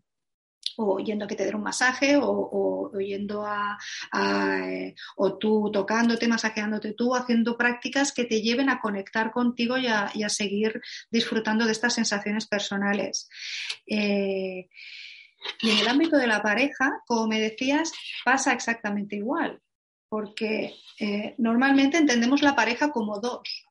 o 0.77 0.99
yendo 0.99 1.25
a 1.25 1.29
que 1.29 1.37
te 1.37 1.45
den 1.45 1.57
un 1.57 1.63
masaje 1.63 2.19
o, 2.21 2.91
yendo 2.99 3.45
a, 3.45 3.79
eh, 4.15 4.95
o 5.17 5.39
tú 5.39 5.71
tocándote, 5.73 6.29
masajeándote 6.29 6.93
tú, 6.93 7.15
haciendo 7.15 7.57
prácticas 7.57 8.13
que 8.13 8.25
te 8.25 8.41
lleven 8.41 8.71
a 8.71 8.81
conectar 8.81 9.31
contigo 9.31 9.77
y 9.79 9.87
a, 9.87 10.11
seguir 10.29 10.81
disfrutando 11.11 11.65
de 11.65 11.73
estas 11.73 11.95
sensaciones 11.95 12.47
personales. 12.47 13.29
Eh, 13.87 14.69
y 15.63 15.71
en 15.71 15.79
el 15.79 15.89
ámbito 15.89 16.17
de 16.17 16.27
la 16.27 16.43
pareja, 16.43 17.03
como 17.07 17.27
me 17.27 17.41
decías, 17.41 17.93
pasa 18.25 18.53
exactamente 18.53 19.17
igual, 19.17 19.61
porque 20.09 20.75
eh, 21.01 21.35
normalmente 21.39 21.97
entendemos 21.97 22.43
la 22.43 22.55
pareja 22.55 22.91
como 22.91 23.21
dos, 23.21 23.68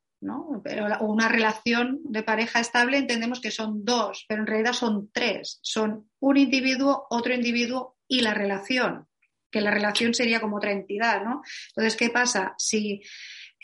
Pero 0.64 0.88
una 1.02 1.28
relación 1.28 2.00
de 2.04 2.24
pareja 2.24 2.60
estable 2.60 2.98
entendemos 2.98 3.40
que 3.40 3.52
son 3.52 3.86
dos, 3.86 4.26
pero 4.28 4.42
en 4.42 4.48
realidad 4.48 4.74
son 4.74 5.10
tres. 5.12 5.60
Son 5.62 6.10
un 6.20 6.38
individuo, 6.38 7.06
otro 7.10 7.34
individuo 7.34 7.98
y 8.08 8.22
la 8.22 8.34
relación, 8.34 9.08
que 9.52 9.62
la 9.62 9.72
relación 9.72 10.14
sería 10.14 10.42
como 10.42 10.58
otra 10.58 10.72
entidad, 10.72 11.24
¿no? 11.24 11.42
Entonces, 11.70 11.96
¿qué 11.96 12.10
pasa? 12.10 12.56
Si, 12.58 13.02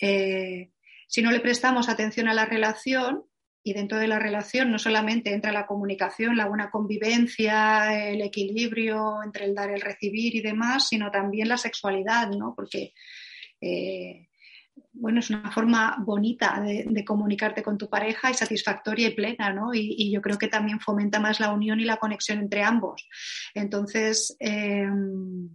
eh, 0.02 0.72
si 1.08 1.22
no 1.22 1.32
le 1.32 1.40
prestamos 1.40 1.90
atención 1.90 2.28
a 2.28 2.34
la 2.34 2.46
relación, 2.46 3.24
y 3.66 3.74
dentro 3.74 3.98
de 3.98 4.08
la 4.08 4.20
relación 4.20 4.72
no 4.72 4.78
solamente 4.78 5.34
entra 5.34 5.54
la 5.54 5.66
comunicación, 5.66 6.36
la 6.36 6.48
buena 6.48 6.70
convivencia, 6.70 8.10
el 8.10 8.22
equilibrio 8.22 9.24
entre 9.24 9.46
el 9.46 9.56
dar 9.56 9.72
y 9.72 9.76
el 9.76 9.82
recibir 9.82 10.36
y 10.36 10.42
demás, 10.42 10.90
sino 10.90 11.10
también 11.10 11.48
la 11.48 11.58
sexualidad, 11.58 12.30
¿no? 12.30 12.54
Porque 12.56 12.94
eh, 13.62 14.28
bueno, 14.94 15.20
es 15.20 15.30
una 15.30 15.52
forma 15.52 15.98
bonita 16.00 16.62
de, 16.62 17.04
comunicarte 17.04 17.64
con 17.64 17.78
tu 17.78 17.90
pareja 17.90 18.30
y 18.30 18.36
satisfactoria 18.36 19.08
y 19.08 19.16
plena, 19.16 19.52
¿no? 19.52 19.74
Y, 19.74 20.12
yo 20.12 20.22
creo 20.22 20.38
que 20.38 20.48
también 20.48 20.80
fomenta 20.80 21.20
más 21.20 21.40
la 21.40 21.52
unión 21.52 21.80
y 21.80 21.86
la 21.86 21.98
conexión 21.98 22.40
entre 22.40 22.64
ambos. 22.64 23.08
Entonces, 23.56 24.36
em, 24.40 25.50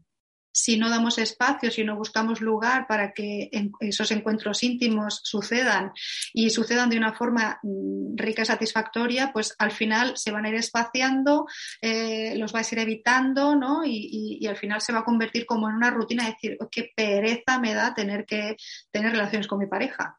si 0.52 0.76
no 0.76 0.90
damos 0.90 1.18
espacio, 1.18 1.70
si 1.70 1.84
no 1.84 1.96
buscamos 1.96 2.40
lugar 2.40 2.86
para 2.86 3.12
que 3.12 3.50
esos 3.80 4.10
encuentros 4.10 4.62
íntimos 4.62 5.20
sucedan 5.24 5.92
y 6.32 6.50
sucedan 6.50 6.90
de 6.90 6.98
una 6.98 7.12
forma 7.12 7.58
mm, 7.62 8.16
rica 8.16 8.42
y 8.42 8.46
satisfactoria, 8.46 9.30
pues 9.32 9.54
al 9.58 9.70
final 9.70 10.16
se 10.16 10.30
van 10.30 10.44
a 10.44 10.48
ir 10.48 10.56
espaciando, 10.56 11.46
eh, 11.80 12.34
los 12.36 12.52
vais 12.52 12.70
a 12.70 12.74
ir 12.74 12.80
evitando, 12.80 13.54
¿no? 13.56 13.82
Y, 13.84 14.46
al 14.48 14.56
final 14.56 14.80
se 14.80 14.92
va 14.92 15.00
a 15.00 15.04
convertir 15.04 15.44
como 15.44 15.68
en 15.68 15.74
una 15.74 15.90
rutina, 15.90 16.24
de 16.24 16.30
decir, 16.30 16.56
oh, 16.60 16.68
qué 16.70 16.90
pereza 16.96 17.58
me 17.58 17.74
da 17.74 17.94
tener 17.94 18.24
que 18.24 18.56
tener 18.90 19.12
relaciones 19.12 19.46
con 19.46 19.58
mi 19.58 19.66
pareja. 19.66 20.18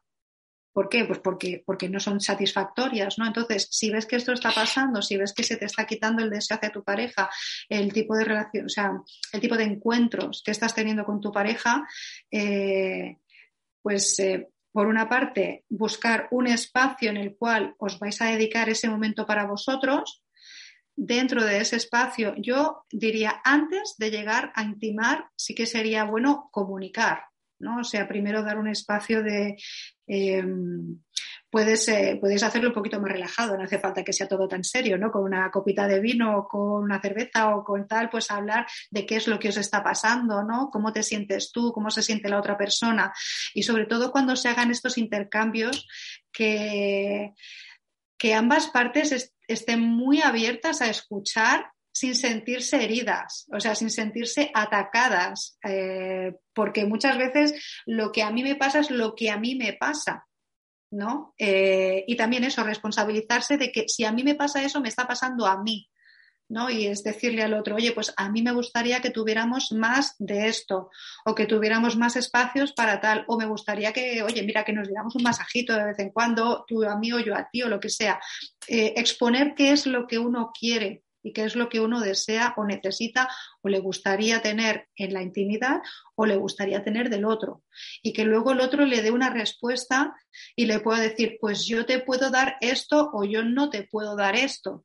¿Por 0.72 0.88
qué? 0.88 1.04
Pues 1.04 1.18
porque, 1.18 1.62
porque 1.66 1.88
no 1.88 1.98
son 1.98 2.20
satisfactorias, 2.20 3.18
¿no? 3.18 3.26
Entonces, 3.26 3.66
si 3.70 3.90
ves 3.90 4.06
que 4.06 4.16
esto 4.16 4.32
está 4.32 4.52
pasando, 4.52 5.02
si 5.02 5.16
ves 5.16 5.32
que 5.32 5.42
se 5.42 5.56
te 5.56 5.64
está 5.64 5.84
quitando 5.84 6.22
el 6.22 6.30
deseo 6.30 6.56
hacia 6.56 6.70
tu 6.70 6.84
pareja, 6.84 7.28
el 7.68 7.92
tipo 7.92 8.14
de 8.14 8.24
relación, 8.24 8.66
o 8.66 8.68
sea, 8.68 8.92
el 9.32 9.40
tipo 9.40 9.56
de 9.56 9.64
encuentros 9.64 10.42
que 10.44 10.52
estás 10.52 10.74
teniendo 10.74 11.04
con 11.04 11.20
tu 11.20 11.32
pareja, 11.32 11.84
eh, 12.30 13.18
pues 13.82 14.18
eh, 14.20 14.48
por 14.72 14.86
una 14.86 15.08
parte, 15.08 15.64
buscar 15.68 16.28
un 16.30 16.46
espacio 16.46 17.10
en 17.10 17.16
el 17.16 17.36
cual 17.36 17.74
os 17.78 17.98
vais 17.98 18.20
a 18.20 18.26
dedicar 18.26 18.68
ese 18.68 18.88
momento 18.88 19.26
para 19.26 19.46
vosotros. 19.46 20.22
Dentro 20.94 21.44
de 21.44 21.60
ese 21.60 21.76
espacio, 21.76 22.34
yo 22.36 22.84
diría, 22.92 23.40
antes 23.44 23.94
de 23.98 24.10
llegar 24.10 24.52
a 24.54 24.62
intimar, 24.62 25.30
sí 25.34 25.54
que 25.54 25.66
sería 25.66 26.04
bueno 26.04 26.48
comunicar, 26.52 27.29
¿no? 27.60 27.80
O 27.80 27.84
sea, 27.84 28.08
primero 28.08 28.42
dar 28.42 28.58
un 28.58 28.68
espacio 28.68 29.22
de... 29.22 29.56
Eh, 30.06 30.44
puedes, 31.50 31.88
eh, 31.88 32.16
puedes 32.20 32.42
hacerlo 32.42 32.68
un 32.68 32.74
poquito 32.74 33.00
más 33.00 33.10
relajado, 33.10 33.56
no 33.56 33.64
hace 33.64 33.78
falta 33.78 34.04
que 34.04 34.12
sea 34.12 34.28
todo 34.28 34.48
tan 34.48 34.64
serio, 34.64 34.96
¿no? 34.96 35.10
Con 35.10 35.24
una 35.24 35.50
copita 35.50 35.86
de 35.86 36.00
vino 36.00 36.38
o 36.38 36.48
con 36.48 36.84
una 36.84 37.00
cerveza 37.00 37.54
o 37.54 37.64
con 37.64 37.86
tal, 37.86 38.08
pues 38.08 38.30
hablar 38.30 38.66
de 38.90 39.04
qué 39.04 39.16
es 39.16 39.26
lo 39.26 39.38
que 39.38 39.48
os 39.48 39.56
está 39.56 39.82
pasando, 39.82 40.42
¿no? 40.42 40.70
Cómo 40.70 40.92
te 40.92 41.02
sientes 41.02 41.50
tú, 41.52 41.72
cómo 41.72 41.90
se 41.90 42.02
siente 42.02 42.28
la 42.28 42.38
otra 42.38 42.56
persona 42.56 43.12
y 43.52 43.64
sobre 43.64 43.86
todo 43.86 44.12
cuando 44.12 44.36
se 44.36 44.48
hagan 44.48 44.70
estos 44.70 44.96
intercambios 44.96 45.86
que, 46.32 47.34
que 48.16 48.34
ambas 48.34 48.68
partes 48.68 49.34
estén 49.48 49.80
muy 49.80 50.22
abiertas 50.22 50.80
a 50.80 50.88
escuchar 50.88 51.72
sin 52.00 52.14
sentirse 52.14 52.82
heridas, 52.82 53.46
o 53.52 53.60
sea, 53.60 53.74
sin 53.74 53.90
sentirse 53.90 54.50
atacadas, 54.54 55.58
eh, 55.62 56.32
porque 56.54 56.86
muchas 56.86 57.18
veces 57.18 57.52
lo 57.84 58.10
que 58.10 58.22
a 58.22 58.30
mí 58.30 58.42
me 58.42 58.54
pasa 58.54 58.78
es 58.78 58.90
lo 58.90 59.14
que 59.14 59.30
a 59.30 59.36
mí 59.36 59.54
me 59.54 59.74
pasa, 59.74 60.26
¿no? 60.90 61.34
Eh, 61.36 62.02
y 62.06 62.16
también 62.16 62.44
eso, 62.44 62.64
responsabilizarse 62.64 63.58
de 63.58 63.70
que 63.70 63.84
si 63.86 64.06
a 64.06 64.12
mí 64.12 64.24
me 64.24 64.34
pasa 64.34 64.62
eso, 64.62 64.80
me 64.80 64.88
está 64.88 65.06
pasando 65.06 65.44
a 65.44 65.62
mí, 65.62 65.90
¿no? 66.48 66.70
Y 66.70 66.86
es 66.86 67.02
decirle 67.02 67.42
al 67.42 67.52
otro, 67.52 67.76
oye, 67.76 67.92
pues 67.92 68.14
a 68.16 68.30
mí 68.30 68.40
me 68.40 68.52
gustaría 68.52 69.02
que 69.02 69.10
tuviéramos 69.10 69.70
más 69.72 70.14
de 70.18 70.48
esto, 70.48 70.88
o 71.26 71.34
que 71.34 71.44
tuviéramos 71.44 71.98
más 71.98 72.16
espacios 72.16 72.72
para 72.72 72.98
tal, 73.02 73.26
o 73.28 73.36
me 73.36 73.44
gustaría 73.44 73.92
que, 73.92 74.22
oye, 74.22 74.42
mira, 74.42 74.64
que 74.64 74.72
nos 74.72 74.88
diéramos 74.88 75.16
un 75.16 75.22
masajito 75.22 75.74
de 75.74 75.84
vez 75.84 75.98
en 75.98 76.12
cuando, 76.12 76.64
tú 76.66 76.82
a 76.82 76.96
mí 76.96 77.12
o 77.12 77.18
yo 77.18 77.36
a 77.36 77.50
ti, 77.50 77.62
o 77.62 77.68
lo 77.68 77.78
que 77.78 77.90
sea. 77.90 78.18
Eh, 78.66 78.94
exponer 78.96 79.52
qué 79.54 79.72
es 79.72 79.84
lo 79.84 80.06
que 80.06 80.18
uno 80.18 80.50
quiere, 80.58 81.02
y 81.22 81.32
qué 81.32 81.44
es 81.44 81.56
lo 81.56 81.68
que 81.68 81.80
uno 81.80 82.00
desea 82.00 82.54
o 82.56 82.64
necesita 82.64 83.28
o 83.62 83.68
le 83.68 83.78
gustaría 83.78 84.42
tener 84.42 84.88
en 84.96 85.12
la 85.12 85.22
intimidad 85.22 85.80
o 86.14 86.26
le 86.26 86.36
gustaría 86.36 86.82
tener 86.82 87.10
del 87.10 87.24
otro. 87.24 87.62
Y 88.02 88.12
que 88.12 88.24
luego 88.24 88.52
el 88.52 88.60
otro 88.60 88.84
le 88.84 89.02
dé 89.02 89.10
una 89.10 89.30
respuesta 89.30 90.14
y 90.56 90.66
le 90.66 90.80
pueda 90.80 91.00
decir, 91.00 91.38
pues 91.40 91.66
yo 91.66 91.86
te 91.86 92.00
puedo 92.00 92.30
dar 92.30 92.56
esto 92.60 93.10
o 93.12 93.24
yo 93.24 93.42
no 93.42 93.70
te 93.70 93.84
puedo 93.84 94.16
dar 94.16 94.36
esto. 94.36 94.84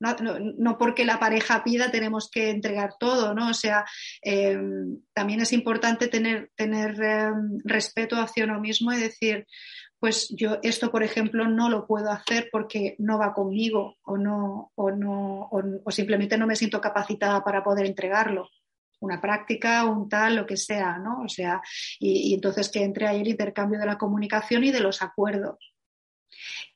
No, 0.00 0.78
porque 0.78 1.04
la 1.04 1.18
pareja 1.18 1.64
pida 1.64 1.90
tenemos 1.90 2.30
que 2.30 2.50
entregar 2.50 2.94
todo, 3.00 3.34
¿no? 3.34 3.50
O 3.50 3.54
sea, 3.54 3.84
em, 4.22 5.00
también 5.12 5.40
es 5.40 5.52
importante 5.52 6.06
tener, 6.06 6.52
tener 6.54 7.02
em, 7.02 7.58
respeto 7.64 8.14
hacia 8.16 8.44
uno 8.44 8.60
mismo 8.60 8.92
y 8.92 9.00
decir, 9.00 9.44
pues 10.00 10.28
yo 10.30 10.58
esto, 10.62 10.90
por 10.90 11.02
ejemplo, 11.02 11.48
no 11.48 11.68
lo 11.68 11.86
puedo 11.86 12.10
hacer 12.10 12.48
porque 12.52 12.94
no 12.98 13.18
va 13.18 13.34
conmigo 13.34 13.96
o, 14.02 14.16
no, 14.16 14.72
o, 14.76 14.90
no, 14.90 15.48
o, 15.50 15.90
simplemente 15.90 16.38
no 16.38 16.46
me 16.46 16.56
siento 16.56 16.80
capacitada 16.80 17.42
para 17.42 17.64
poder 17.64 17.86
entregarlo. 17.86 18.48
Una 19.00 19.20
práctica, 19.20 19.84
un 19.84 20.08
tal, 20.08 20.36
lo 20.36 20.46
que 20.46 20.56
sea, 20.56 20.98
¿no? 20.98 21.22
O 21.22 21.28
sea, 21.28 21.60
y, 21.98 22.34
entonces 22.34 22.68
que 22.68 22.82
entre 22.82 23.06
ahí 23.06 23.20
el 23.20 23.28
intercambio 23.28 23.78
de 23.78 23.86
la 23.86 23.98
comunicación 23.98 24.64
y 24.64 24.70
de 24.70 24.80
los 24.80 25.02
acuerdos. 25.02 25.74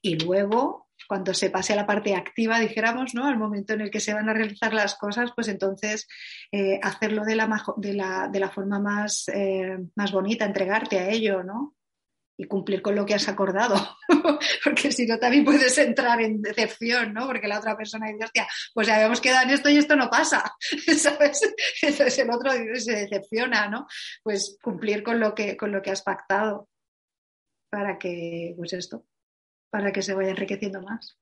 Y 0.01 0.19
luego, 0.19 0.89
cuando 1.09 1.35
se 1.35 1.51
pase 1.51 1.73
a 1.73 1.77
la 1.77 1.87
parte 1.87 2.15
activa, 2.15 2.59
dijéramos, 2.59 3.15
¿no? 3.15 3.27
Al 3.27 3.39
momento 3.39 3.75
en 3.75 3.83
el 3.83 3.91
que 3.91 4.01
se 4.01 4.15
van 4.15 4.29
a 4.29 4.35
realizar 4.35 4.73
las 4.73 4.97
cosas, 4.97 5.31
pues 5.35 5.49
entonces 5.49 6.09
eh, 6.51 6.81
hacerlo 6.83 7.25
de 7.25 7.37
la, 7.37 7.65
de 7.77 7.95
la, 7.95 8.29
de 8.29 8.41
la 8.41 8.51
forma 8.51 8.81
más, 8.81 9.29
eh, 9.29 9.79
más 9.95 10.11
bonita, 10.13 10.45
entregarte 10.45 10.99
a 10.99 11.09
ello, 11.09 11.43
¿no? 11.43 11.75
Y 12.37 12.45
cumplir 12.45 12.83
con 12.83 12.95
lo 12.95 13.05
que 13.05 13.15
has 13.15 13.29
acordado, 13.29 13.77
porque 14.65 14.91
si 14.91 15.07
no 15.07 15.19
también 15.19 15.45
puedes 15.45 15.77
entrar 15.79 16.21
en 16.21 16.41
decepción, 16.41 17.13
¿no? 17.13 17.27
Porque 17.27 17.47
la 17.47 17.59
otra 17.59 17.77
persona 17.77 18.09
dice, 18.09 18.25
hostia, 18.25 18.49
pues 18.75 18.89
habíamos 18.89 19.21
quedado 19.21 19.45
en 19.45 19.51
esto 19.51 19.69
y 19.69 19.77
esto 19.77 19.97
no 19.97 20.09
pasa, 20.09 20.43
¿sabes? 20.99 21.41
Entonces 21.83 22.19
el 22.19 22.31
otro 22.31 22.51
se 22.77 22.93
decepciona, 22.93 23.69
¿no? 23.69 23.87
Pues 24.23 24.59
cumplir 24.63 25.03
con 25.03 25.21
lo 25.21 25.35
que, 25.35 25.57
con 25.57 25.73
lo 25.73 25.83
que 25.83 25.91
has 25.91 26.03
pactado 26.03 26.69
para 27.71 27.99
que, 27.99 28.55
pues 28.57 28.73
esto, 28.73 29.07
para 29.71 29.93
que 29.93 30.03
se 30.03 30.15
vaya 30.15 30.31
enriqueciendo 30.31 30.83
más. 30.83 31.19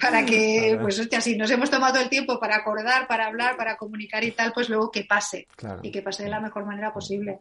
Para 0.00 0.24
que, 0.24 0.78
pues 0.80 0.98
hostia, 0.98 1.20
si 1.20 1.36
nos 1.36 1.50
hemos 1.50 1.70
tomado 1.70 2.00
el 2.00 2.08
tiempo 2.08 2.38
para 2.38 2.56
acordar, 2.56 3.06
para 3.06 3.26
hablar, 3.26 3.56
para 3.56 3.76
comunicar 3.76 4.24
y 4.24 4.32
tal, 4.32 4.52
pues 4.52 4.68
luego 4.68 4.90
que 4.90 5.04
pase. 5.04 5.46
Y 5.82 5.90
que 5.90 6.02
pase 6.02 6.24
de 6.24 6.30
la 6.30 6.40
mejor 6.40 6.64
manera 6.64 6.92
posible. 6.92 7.40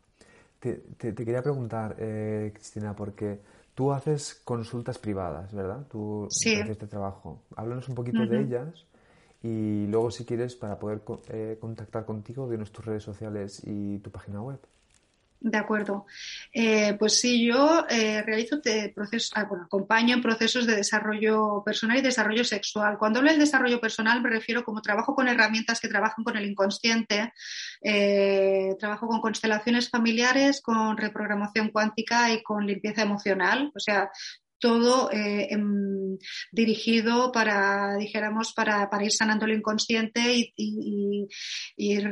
Te, 0.60 0.82
quería 0.98 1.42
preguntar, 1.42 1.96
eh, 2.00 2.52
Cristina, 2.54 2.96
porque 2.96 3.40
tú 3.74 3.92
haces 3.92 4.42
consultas 4.46 4.98
privadas, 4.98 5.54
¿verdad? 5.54 5.86
Tú 5.90 6.28
sí. 6.30 6.56
haces 6.56 6.72
este 6.72 6.88
trabajo. 6.88 7.42
Háblanos 7.56 7.90
un 7.90 7.96
poquito 7.96 8.26
de 8.26 8.42
ellas 8.42 8.86
y 9.42 9.88
luego, 9.88 10.10
si 10.10 10.24
quieres, 10.24 10.56
para 10.56 10.80
poder 10.80 11.02
eh, 11.28 11.58
contactar 11.60 12.06
contigo, 12.06 12.50
dinos 12.50 12.72
tus 12.72 12.86
redes 12.86 13.04
sociales 13.04 13.62
y 13.66 14.00
tu 14.00 14.10
página 14.10 14.42
web. 14.42 14.60
De 15.46 15.58
acuerdo. 15.58 16.06
Eh, 16.54 16.94
pues 16.98 17.20
sí, 17.20 17.46
yo 17.46 17.86
eh, 17.90 18.22
realizo 18.22 18.62
procesos, 18.96 19.34
ah, 19.36 19.44
bueno, 19.44 19.66
acompaño 19.66 20.16
en 20.16 20.22
procesos 20.22 20.66
de 20.66 20.78
desarrollo 20.78 21.62
personal 21.66 21.98
y 21.98 22.02
desarrollo 22.02 22.46
sexual. 22.46 22.98
Cuando 22.98 23.20
hablo 23.20 23.30
del 23.30 23.42
desarrollo 23.42 23.82
personal 23.82 24.22
me 24.22 24.30
refiero 24.30 24.64
como 24.64 24.82
trabajo 24.82 25.14
con 25.14 25.28
herramientas 25.28 25.82
que 25.82 25.90
trabajan 25.90 26.24
con 26.24 26.38
el 26.38 26.46
inconsciente, 26.46 27.34
eh, 27.82 28.74
trabajo 28.80 29.06
con 29.06 29.20
constelaciones 29.20 29.90
familiares, 29.90 30.62
con 30.62 30.96
reprogramación 30.96 31.72
cuántica 31.72 32.32
y 32.32 32.42
con 32.42 32.66
limpieza 32.66 33.02
emocional. 33.02 33.70
O 33.76 33.80
sea, 33.82 34.10
todo 34.64 35.12
eh, 35.12 35.50
em, 35.52 36.18
dirigido 36.54 37.34
para, 37.34 37.98
dijéramos, 37.98 38.54
para, 38.54 38.88
ir 39.04 39.12
sanando 39.12 39.46
lo 39.46 39.54
inconsciente 39.54 40.22
y, 40.56 41.28
ir 41.76 42.10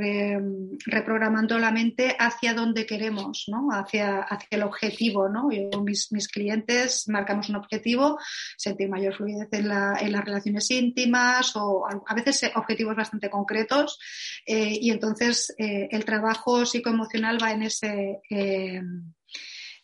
reprogramando 0.85 1.57
la 1.59 1.71
mente 1.71 2.13
hacia 2.19 2.53
donde 2.53 2.85
queremos, 2.85 3.45
¿no? 3.47 3.69
hacia, 3.71 4.19
hacia 4.19 4.57
el 4.57 4.63
objetivo. 4.63 5.29
¿no? 5.29 5.49
Yo, 5.49 5.81
mis, 5.81 6.11
mis 6.11 6.27
clientes 6.27 7.07
marcamos 7.07 7.47
un 7.47 7.55
objetivo, 7.55 8.17
sentir 8.57 8.89
mayor 8.89 9.15
fluidez 9.15 9.47
en, 9.53 9.69
la, 9.69 9.97
en 10.01 10.11
las 10.11 10.25
relaciones 10.25 10.69
íntimas 10.71 11.55
o 11.55 11.85
a 11.87 12.13
veces 12.13 12.51
objetivos 12.55 12.97
bastante 12.97 13.29
concretos 13.29 13.97
eh, 14.45 14.77
y 14.81 14.91
entonces 14.91 15.55
eh, 15.57 15.87
el 15.89 16.03
trabajo 16.03 16.65
psicoemocional 16.65 17.41
va 17.41 17.53
en 17.53 17.63
ese 17.63 18.19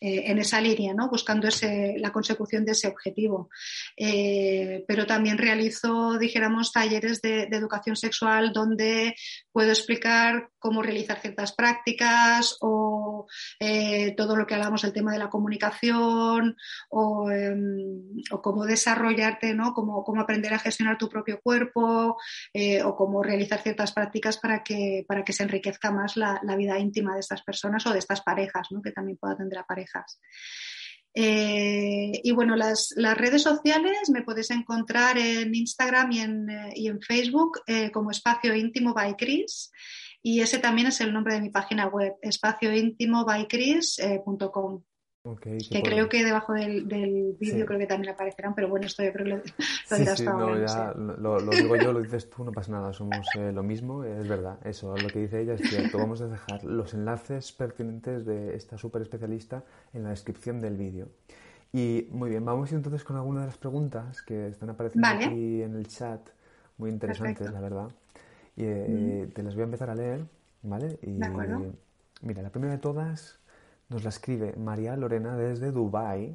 eh, 0.00 0.30
en 0.30 0.38
esa 0.38 0.60
línea, 0.60 0.94
¿no? 0.94 1.08
buscando 1.08 1.48
ese, 1.48 1.96
la 1.98 2.12
consecución 2.12 2.64
de 2.64 2.70
ese 2.70 2.86
objetivo. 2.86 3.50
Eh, 3.96 4.84
pero 4.86 5.06
también 5.06 5.38
realizo, 5.38 6.18
dijéramos, 6.18 6.70
talleres 6.70 7.20
de, 7.20 7.48
educación 7.50 7.96
sexual 7.96 8.52
donde 8.52 9.16
puedo 9.50 9.70
explicar 9.70 10.50
cómo 10.60 10.82
realizar 10.82 11.20
ciertas 11.20 11.52
prácticas 11.52 12.56
o 12.60 13.26
eh, 13.58 14.14
todo 14.16 14.36
lo 14.36 14.46
que 14.46 14.54
hablamos 14.54 14.82
del 14.82 14.92
tema 14.92 15.10
de 15.10 15.18
la 15.18 15.30
comunicación 15.30 16.56
o, 16.90 17.30
em, 17.32 18.22
cómo 18.40 18.66
desarrollarte, 18.66 19.52
¿no? 19.54 19.74
Cómo, 19.74 20.04
cómo, 20.04 20.20
aprender 20.20 20.54
a 20.54 20.60
gestionar 20.60 20.96
tu 20.96 21.08
propio 21.08 21.40
cuerpo 21.40 22.16
o 22.84 22.96
cómo 22.96 23.22
realizar 23.22 23.60
ciertas 23.62 23.92
prácticas 23.92 24.38
para 24.38 24.62
que, 24.62 25.04
para 25.08 25.24
que 25.24 25.32
se 25.32 25.42
enriquezca 25.42 25.90
más 25.90 26.16
la, 26.16 26.40
la 26.44 26.54
vida 26.54 26.78
íntima 26.78 27.14
de 27.14 27.20
estas 27.20 27.42
personas 27.42 27.84
o 27.86 27.92
de 27.92 27.98
estas 27.98 28.20
parejas, 28.20 28.68
¿no? 28.70 28.82
que 28.82 28.92
también 28.92 29.18
pueda 29.18 29.36
tener 29.36 29.58
a 29.58 29.66
eh, 31.14 32.20
y 32.22 32.30
bueno, 32.32 32.54
las, 32.54 32.94
redes 32.96 33.42
sociales 33.42 34.08
me 34.10 34.22
puedes 34.22 34.50
encontrar 34.50 35.18
en 35.18 35.54
Instagram 35.54 36.12
y 36.12 36.20
en, 36.20 36.48
eh, 36.48 36.98
Facebook 37.06 37.60
eh, 37.66 37.90
como 37.90 38.10
Espacio 38.10 38.54
Íntimo 38.54 38.94
by 38.94 39.16
Chris. 39.16 39.72
Y 40.22 40.40
ese 40.40 40.58
también 40.58 40.88
es 40.88 41.00
el 41.00 41.12
nombre 41.12 41.34
de 41.34 41.40
mi 41.40 41.50
página 41.50 41.86
web, 41.88 42.14
que 45.70 45.82
creo 45.82 46.08
que 46.08 46.24
debajo 46.24 46.54
del, 46.54 46.84
vídeo 47.38 47.66
creo 47.66 47.78
que 47.78 47.86
también 47.86 48.14
aparecerán, 48.14 48.54
pero 48.54 48.68
bueno, 48.68 48.86
esto 48.86 49.02
yo 49.02 49.12
creo 49.12 49.24
que 49.24 49.30
lo, 49.30 49.36
dirás 49.98 50.18
sí, 50.18 50.24
no, 50.24 50.58
ya, 50.58 50.94
lo, 50.94 51.40
digo 51.50 51.76
yo, 51.76 51.92
lo 51.92 52.00
dices 52.00 52.30
tú, 52.30 52.44
no 52.44 52.52
pasa 52.52 52.72
nada, 52.72 52.92
somos 52.92 53.26
eh, 53.36 53.52
lo 53.52 53.62
mismo, 53.62 54.04
es 54.04 54.26
verdad, 54.26 54.58
eso, 54.64 54.96
lo 54.96 55.08
que 55.08 55.20
dice 55.20 55.40
ella 55.40 55.54
es 55.54 55.68
cierto. 55.68 55.98
Vamos 55.98 56.20
a 56.22 56.28
dejar 56.28 56.64
los 56.64 56.94
enlaces 56.94 57.52
pertinentes 57.52 58.24
de 58.24 58.54
esta 58.54 58.78
súper 58.78 59.02
especialista 59.02 59.64
en 59.92 60.04
la 60.04 60.10
descripción 60.10 60.60
del 60.60 60.76
vídeo. 60.76 61.08
Y 61.72 62.08
muy 62.10 62.30
bien, 62.30 62.44
vamos 62.44 62.72
entonces 62.72 63.04
con 63.04 63.16
algunas 63.16 63.42
de 63.42 63.46
las 63.48 63.58
preguntas 63.58 64.22
que 64.22 64.48
están 64.48 64.70
apareciendo 64.70 65.08
aquí 65.08 65.62
en 65.62 65.74
el 65.74 65.86
chat, 65.88 66.26
muy 66.78 66.90
interesantes, 66.90 67.52
la 67.52 67.60
verdad. 67.60 67.90
Y 68.56 68.64
eh, 68.64 69.28
te 69.34 69.42
las 69.42 69.54
voy 69.54 69.62
a 69.62 69.64
empezar 69.64 69.90
a 69.90 69.94
leer, 69.94 70.24
¿vale? 70.62 70.98
Y, 71.02 71.18
Mira, 72.20 72.42
la 72.42 72.50
primera 72.50 72.72
de 72.72 72.80
todas 72.80 73.38
nos 73.88 74.02
la 74.02 74.10
escribe 74.10 74.54
María 74.56 74.96
Lorena 74.96 75.36
desde 75.36 75.72
Dubai. 75.72 76.34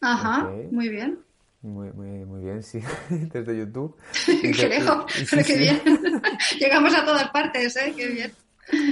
Ajá, 0.00 0.48
muy 0.70 0.88
bien. 0.88 1.18
Muy, 1.60 1.92
muy, 1.92 2.24
muy 2.24 2.42
bien, 2.42 2.62
sí, 2.62 2.80
desde 3.10 3.58
YouTube. 3.58 3.96
Creo, 4.24 5.06
pero 5.30 5.42
qué 5.44 5.58
bien. 5.58 5.80
Llegamos 6.60 6.94
a 6.94 7.04
todas 7.04 7.28
partes, 7.30 7.76
¿eh? 7.76 7.92
Qué 7.96 8.06
bien. 8.08 8.32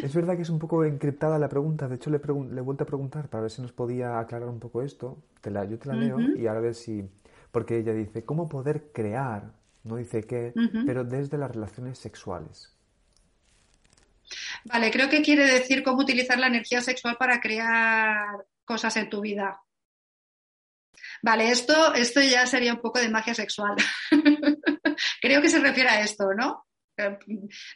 Es 0.03 0.15
verdad 0.15 0.37
que 0.37 0.43
es 0.43 0.51
un 0.51 0.59
poco 0.59 0.85
encriptada 0.85 1.39
la 1.39 1.49
pregunta. 1.49 1.87
De 1.87 1.97
hecho, 1.97 2.11
le, 2.11 2.19
le 2.19 2.59
he 2.59 2.63
vuelto 2.63 2.85
a 2.85 2.87
preguntar 2.87 3.29
para 3.29 3.43
ver 3.43 3.51
si 3.51 3.63
nos 3.63 3.73
podía 3.73 4.19
aclarar 4.19 4.49
un 4.49 4.59
poco 4.59 4.83
esto. 4.83 5.19
Te 5.41 5.51
la, 5.51 5.65
yo 5.65 5.79
te 5.79 5.89
la 5.89 5.95
leo 5.95 6.19
y 6.19 6.47
ahora 6.47 6.59
a 6.59 6.63
ver 6.63 6.75
si. 6.75 7.09
Porque 7.53 7.79
ella 7.79 7.93
dice: 7.93 8.25
¿Cómo 8.25 8.49
poder 8.49 8.91
crear? 8.93 9.53
No 9.85 9.97
dice 9.97 10.25
qué, 10.25 10.53
pero 10.85 11.05
desde 11.05 11.39
las 11.39 11.51
relaciones 11.51 11.99
sexuales. 11.99 12.76
Vale, 14.65 14.91
creo 14.91 15.09
que 15.09 15.23
quiere 15.23 15.45
decir 15.47 15.83
cómo 15.83 16.01
utilizar 16.01 16.39
la 16.39 16.49
energía 16.49 16.81
sexual 16.81 17.17
para 17.17 17.41
crear 17.41 18.45
cosas 18.65 18.97
en 18.97 19.09
tu 19.09 19.21
vida. 19.21 19.61
Vale, 21.23 21.51
esto, 21.51 21.95
esto 21.95 22.21
ya 22.21 22.47
sería 22.47 22.75
un 22.75 22.81
poco 22.81 22.99
de 22.99 23.09
magia 23.09 23.35
sexual. 23.35 23.77
creo 25.21 25.41
que 25.41 25.49
se 25.49 25.61
refiere 25.61 25.91
a 25.91 26.01
esto, 26.01 26.35
¿no? 26.35 26.67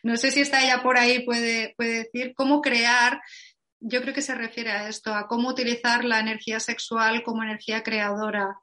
No 0.03 0.17
sé 0.17 0.31
si 0.31 0.41
está 0.41 0.63
ella 0.63 0.83
por 0.83 0.97
ahí, 0.97 1.25
puede, 1.25 1.75
puede 1.77 2.05
decir 2.05 2.35
cómo 2.35 2.61
crear. 2.61 3.21
Yo 3.79 4.03
creo 4.03 4.15
que 4.15 4.23
se 4.23 4.35
refiere 4.35 4.71
a 4.71 4.89
esto, 4.89 5.15
a 5.15 5.27
cómo 5.27 5.49
utilizar 5.49 6.05
la 6.05 6.21
energía 6.21 6.61
sexual 6.61 7.23
como 7.23 7.43
energía 7.43 7.83
creadora. 7.83 8.57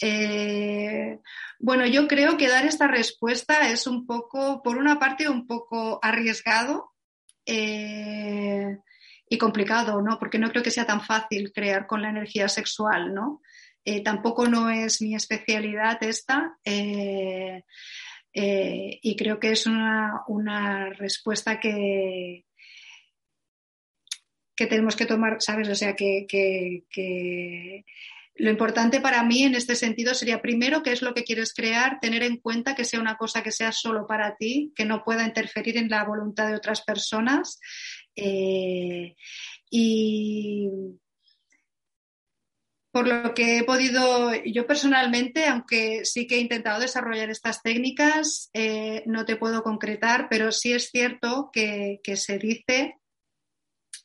Eh, 0.00 1.18
bueno, 1.58 1.86
yo 1.86 2.08
creo 2.08 2.36
que 2.36 2.48
dar 2.48 2.66
esta 2.66 2.88
respuesta 2.88 3.70
es 3.70 3.86
un 3.86 4.06
poco, 4.06 4.62
por 4.62 4.76
una 4.76 4.98
parte, 4.98 5.28
un 5.28 5.46
poco 5.46 6.00
arriesgado, 6.02 6.91
eh, 7.46 8.78
y 9.28 9.38
complicado, 9.38 10.02
¿no? 10.02 10.18
Porque 10.18 10.38
no 10.38 10.50
creo 10.50 10.62
que 10.62 10.70
sea 10.70 10.86
tan 10.86 11.00
fácil 11.00 11.52
crear 11.52 11.86
con 11.86 12.02
la 12.02 12.10
energía 12.10 12.48
sexual, 12.48 13.14
¿no? 13.14 13.40
Eh, 13.84 14.02
tampoco 14.02 14.46
no 14.46 14.70
es 14.70 15.02
mi 15.02 15.14
especialidad 15.14 16.02
esta 16.02 16.56
eh, 16.64 17.64
y 18.32 19.16
creo 19.16 19.40
que 19.40 19.50
es 19.50 19.66
una, 19.66 20.90
respuesta 20.96 21.58
que, 21.58 22.46
que 24.54 24.66
tenemos 24.66 24.96
que 24.96 25.06
tomar, 25.06 25.40
¿sabes? 25.40 25.68
O 25.68 25.74
sea, 25.74 25.94
que, 25.94 26.26
que 26.28 27.84
lo 28.34 28.50
importante 28.50 29.00
para 29.00 29.22
mí 29.22 29.44
en 29.44 29.54
este 29.54 29.74
sentido 29.74 30.14
sería 30.14 30.40
primero 30.40 30.82
qué 30.82 30.92
es 30.92 31.02
lo 31.02 31.14
que 31.14 31.24
quieres 31.24 31.52
crear, 31.52 32.00
tener 32.00 32.22
en 32.22 32.38
cuenta 32.38 32.74
que 32.74 32.84
sea 32.84 33.00
una 33.00 33.16
cosa 33.16 33.42
que 33.42 33.52
sea 33.52 33.72
solo 33.72 34.06
para 34.06 34.36
ti, 34.36 34.72
que 34.74 34.84
no 34.84 35.04
pueda 35.04 35.26
interferir 35.26 35.76
en 35.76 35.88
la 35.88 36.04
voluntad 36.04 36.48
de 36.48 36.56
otras 36.56 36.82
personas. 36.82 37.60
Eh, 38.16 39.14
y 39.70 40.68
por 42.92 43.08
lo 43.08 43.32
que 43.32 43.58
he 43.58 43.64
podido, 43.64 44.32
yo 44.44 44.66
personalmente, 44.66 45.46
aunque 45.46 46.04
sí 46.04 46.26
que 46.26 46.36
he 46.36 46.40
intentado 46.40 46.78
desarrollar 46.78 47.30
estas 47.30 47.62
técnicas, 47.62 48.50
eh, 48.52 49.02
no 49.06 49.24
te 49.24 49.36
puedo 49.36 49.62
concretar, 49.62 50.28
pero 50.28 50.52
sí 50.52 50.74
es 50.74 50.90
cierto 50.90 51.50
que, 51.50 52.00
se 52.16 52.38
dice 52.38 52.96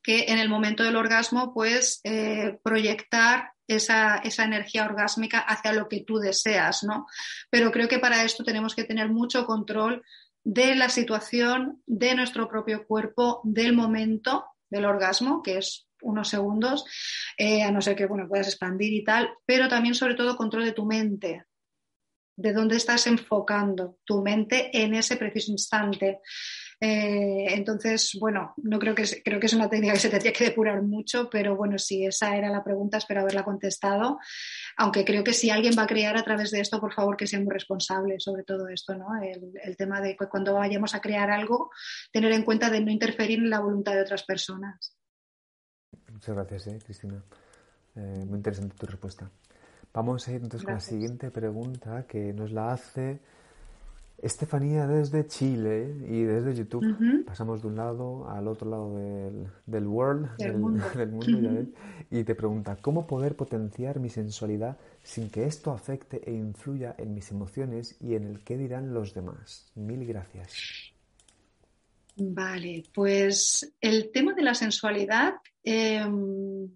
que 0.08 0.32
en 0.32 0.40
el 0.40 0.48
momento 0.48 0.84
del 0.84 0.96
orgasmo, 0.96 1.54
pues 1.54 2.00
eh, 2.06 2.60
proyectar 2.64 3.52
esa, 3.68 4.22
energía 4.24 4.86
orgásmica 4.86 5.40
hacia 5.40 5.74
lo 5.74 5.90
que 5.90 6.06
tú 6.06 6.18
deseas, 6.18 6.86
¿no? 6.86 7.08
Pero 7.50 7.74
creo 7.74 7.90
que 7.90 8.00
para 8.00 8.24
esto 8.24 8.46
tenemos 8.46 8.74
que 8.74 8.86
tener 8.86 9.10
mucho 9.10 9.46
control 9.46 10.02
de 10.46 10.76
la 10.76 10.88
situación, 10.88 11.84
de 11.86 12.16
nuestro 12.16 12.48
propio 12.48 12.88
cuerpo, 12.88 13.42
del 13.44 13.74
momento 13.74 14.46
del 14.70 14.86
orgasmo, 14.86 15.44
que 15.44 15.58
es 15.58 15.90
unos 16.02 16.30
segundos, 16.30 16.86
eh, 17.38 17.64
a 17.64 17.72
no 17.72 17.82
ser 17.82 17.98
que 17.98 18.06
bueno, 18.06 18.30
puedas 18.30 18.48
expandir 18.48 18.94
y 18.94 19.04
tal, 19.04 19.30
pero 19.46 19.68
también 19.68 19.94
sobre 19.94 20.16
todo 20.16 20.38
control 20.38 20.64
de 20.64 20.72
tu 20.72 20.86
mente, 20.86 21.48
de 22.38 22.54
dónde 22.54 22.78
estás 22.78 23.08
enfocando 23.08 23.98
tu 24.06 24.22
mente 24.22 24.70
en 24.72 24.94
ese 24.94 25.18
preciso 25.18 25.52
instante. 25.52 26.22
Eh, 26.80 27.48
entonces, 27.56 28.16
bueno, 28.20 28.54
no 28.58 28.78
creo 28.78 28.94
que 28.94 29.04
creo 29.24 29.40
que 29.40 29.48
es 29.48 29.54
una 29.54 29.68
técnica 29.68 29.94
que 29.94 30.00
se 30.00 30.10
tendría 30.10 30.32
que 30.32 30.46
depurar 30.46 30.84
mucho, 30.84 31.28
pero 31.30 31.56
bueno, 31.56 31.80
si 31.80 32.06
esa 32.06 32.36
era 32.36 32.50
la 32.50 32.64
pregunta, 32.64 32.98
espero 32.98 33.22
haberla 33.22 33.44
contestado. 33.44 34.20
Aunque 34.78 35.04
creo 35.04 35.24
que 35.24 35.34
si 35.34 35.50
alguien 35.50 35.74
va 35.78 35.84
a 35.84 35.88
crear 35.88 36.16
a 36.18 36.24
través 36.24 36.52
de 36.52 36.60
esto, 36.60 36.80
por 36.80 36.94
favor, 36.94 37.18
que 37.18 37.26
sea 37.26 37.40
muy 37.40 37.52
responsable 37.52 38.20
sobre 38.20 38.44
todo 38.44 38.68
esto, 38.68 38.94
¿no? 38.96 39.08
El, 39.22 39.76
tema 39.76 40.02
de 40.02 40.16
que 40.16 40.28
cuando 40.28 40.54
vayamos 40.54 40.96
a 40.96 41.02
crear 41.02 41.30
algo, 41.30 41.72
tener 42.12 42.32
en 42.32 42.44
cuenta 42.44 42.70
de 42.70 42.82
no 42.82 42.92
interferir 42.92 43.40
en 43.40 43.50
la 43.50 43.60
voluntad 43.60 43.94
de 43.94 44.02
otras 44.02 44.24
personas. 44.24 44.96
Muchas 46.12 46.36
gracias, 46.36 46.68
eh, 46.68 46.80
Cristina. 46.84 47.24
Eh, 47.96 48.24
muy 48.26 48.38
interesante 48.38 48.76
tu 48.76 48.86
respuesta. 48.86 49.30
Vamos 49.94 50.28
a 50.28 50.32
ir 50.32 50.42
entonces 50.42 50.64
con 50.64 50.76
la 50.76 50.80
siguiente 50.80 51.32
pregunta 51.32 52.06
que 52.08 52.34
nos 52.34 52.52
la 52.52 52.72
hace 52.72 53.20
Estefanía 54.20 54.88
desde 54.88 55.28
Chile 55.28 55.96
y 56.10 56.24
desde 56.24 56.56
YouTube. 56.56 57.24
Pasamos 57.26 57.62
de 57.62 57.68
un 57.68 57.76
lado 57.76 58.28
al 58.30 58.48
otro 58.48 58.70
lado 58.70 58.96
del, 58.96 59.88
world, 59.88 60.36
del, 60.38 60.58
mundo, 60.58 60.84
y 62.12 62.24
te 62.24 62.34
pregunta, 62.34 62.78
¿cómo 62.82 63.06
poder 63.06 63.36
potenciar 63.36 64.00
mi 64.00 64.10
sensualidad 64.10 64.78
sin 65.04 65.30
que 65.30 65.46
esto 65.46 65.72
afecte 65.72 66.22
e 66.26 66.34
influya 66.34 66.96
en 66.98 67.14
mis 67.14 67.30
emociones 67.32 67.96
y 68.02 68.16
en 68.16 68.24
el 68.24 68.44
que 68.44 68.58
dirán 68.58 68.94
los 68.94 69.14
demás? 69.14 69.72
Mil 69.76 70.04
gracias. 70.06 70.94
Vale, 72.16 72.84
pues 72.94 73.72
el 73.80 74.12
tema 74.12 74.34
de 74.34 74.42
la 74.42 74.56
sensualidad... 74.56 75.36
Em, 75.64 76.70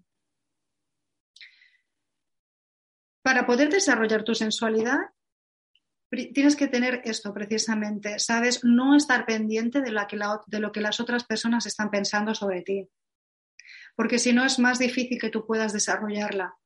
para 3.22 3.46
poder 3.46 3.70
desarrollar 3.70 4.24
tu 4.24 4.34
sensualidad 4.34 4.98
tienes 6.12 6.56
que 6.56 6.68
tener 6.68 7.00
esto 7.04 7.32
precisamente, 7.32 8.18
¿sabes? 8.18 8.64
No 8.64 8.94
estar 8.94 9.24
pendiente 9.24 9.80
de, 9.80 9.90
lo 9.90 10.72
que 10.72 10.80
las 10.80 11.00
otras 11.00 11.24
personas 11.24 11.64
están 11.64 11.90
pensando 11.90 12.34
sobre 12.34 12.62
ti, 12.62 12.88
porque 13.96 14.18
si 14.18 14.32
no 14.32 14.44
es 14.44 14.58
más 14.58 14.78
difícil 14.78 15.18
que 15.18 15.30
tú 15.30 15.46
puedas 15.46 15.72
desarrollarla. 15.72 16.56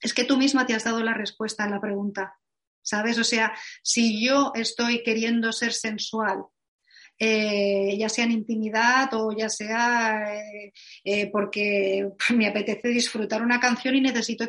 es 0.00 0.14
que 0.14 0.24
tú 0.24 0.36
misma 0.36 0.66
te 0.66 0.74
has 0.74 0.84
dado 0.84 1.02
la 1.02 1.14
respuesta 1.14 1.64
a 1.64 1.68
la 1.68 1.80
pregunta, 1.80 2.38
¿sabes? 2.82 3.18
O 3.18 3.24
sea, 3.24 3.54
si 3.82 4.24
yo 4.24 4.52
estoy 4.54 5.02
queriendo 5.02 5.52
ser 5.52 5.72
sensual 5.72 6.46
eh, 7.16 7.96
ya 7.96 8.08
sea 8.08 8.24
en 8.24 8.32
intimidad 8.32 9.08
o 9.14 9.30
ya 9.30 9.48
sea 9.48 10.34
eh, 10.34 10.72
eh, 11.04 11.30
porque 11.30 12.08
me 12.34 12.48
apetece 12.48 12.88
disfrutar 12.88 13.40
una 13.40 13.60
canción 13.60 13.94
y 13.94 14.00
necesito 14.00 14.48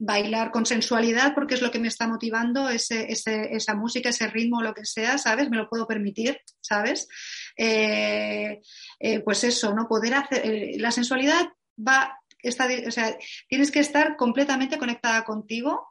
bailar 0.00 0.50
con 0.50 0.66
sensualidad 0.66 1.34
porque 1.34 1.54
es 1.54 1.62
lo 1.62 1.70
que 1.70 1.78
me 1.78 1.88
está 1.88 2.08
motivando 2.08 2.68
esa 2.68 3.74
música, 3.74 4.08
ese 4.08 4.26
ritmo, 4.26 4.62
lo 4.62 4.74
que 4.74 4.84
sea, 4.84 5.16
¿sabes? 5.16 5.48
Me 5.48 5.56
lo 5.56 5.68
puedo 5.68 5.86
permitir, 5.86 6.40
¿sabes? 6.60 7.08
pues 9.24 9.44
eso, 9.44 9.74
¿no? 9.74 9.86
Poder 9.88 10.14
hacer, 10.14 10.42
la 10.78 10.90
sensualidad 10.90 11.48
va, 11.78 12.18
está, 12.42 12.68
o 12.86 12.90
sea, 12.90 13.16
tienes 13.48 13.70
que 13.70 13.80
estar 13.80 14.16
completamente 14.16 14.78
conectada 14.78 15.24
contigo 15.24 15.88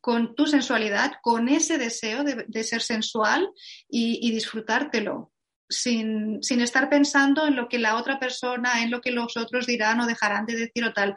con 0.00 0.34
tu 0.34 0.46
sensualidad, 0.46 1.12
con 1.22 1.48
ese 1.48 1.78
deseo 1.78 2.24
de, 2.24 2.64
ser 2.64 2.82
sensual 2.82 3.50
y, 3.88 4.30
disfrutártelo, 4.30 5.32
sin, 5.68 6.40
estar 6.42 6.88
pensando 6.88 7.46
en 7.46 7.56
lo 7.56 7.68
que 7.68 7.78
la 7.78 7.96
otra 7.96 8.18
persona, 8.18 8.82
en 8.82 8.90
lo 8.90 9.00
que 9.00 9.10
los 9.10 9.36
otros 9.36 9.66
dirán 9.66 10.00
o 10.00 10.06
dejarán 10.06 10.46
de 10.46 10.56
decir 10.56 10.84
o 10.84 10.92
tal. 10.92 11.14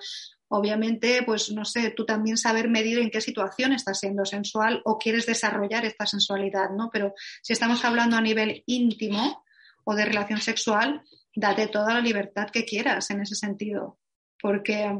Obviamente, 0.47 1.23
pues 1.23 1.51
no 1.51 1.63
sé, 1.63 1.91
tú 1.91 2.05
también 2.05 2.36
saber 2.36 2.69
medir 2.69 2.99
en 2.99 3.09
qué 3.09 3.21
situación 3.21 3.71
estás 3.71 3.99
siendo 3.99 4.25
sensual 4.25 4.82
o 4.84 4.97
quieres 4.97 5.25
desarrollar 5.25 5.86
esta 5.86 6.05
sensualidad, 6.05 6.71
¿no? 6.71 6.89
Pero 6.91 7.13
si 7.41 7.53
estamos 7.53 7.86
hablando 7.86 8.17
a 8.17 8.21
nivel 8.21 8.63
íntimo 8.65 9.45
o 9.86 9.95
de 9.95 10.05
relación 10.05 10.41
sexual, 10.41 11.03
date 11.34 11.67
toda 11.67 11.93
la 11.93 12.01
libertad 12.01 12.49
que 12.49 12.65
quieras 12.65 13.09
en 13.11 13.21
ese 13.21 13.36
sentido, 13.36 13.97
porque, 14.41 14.99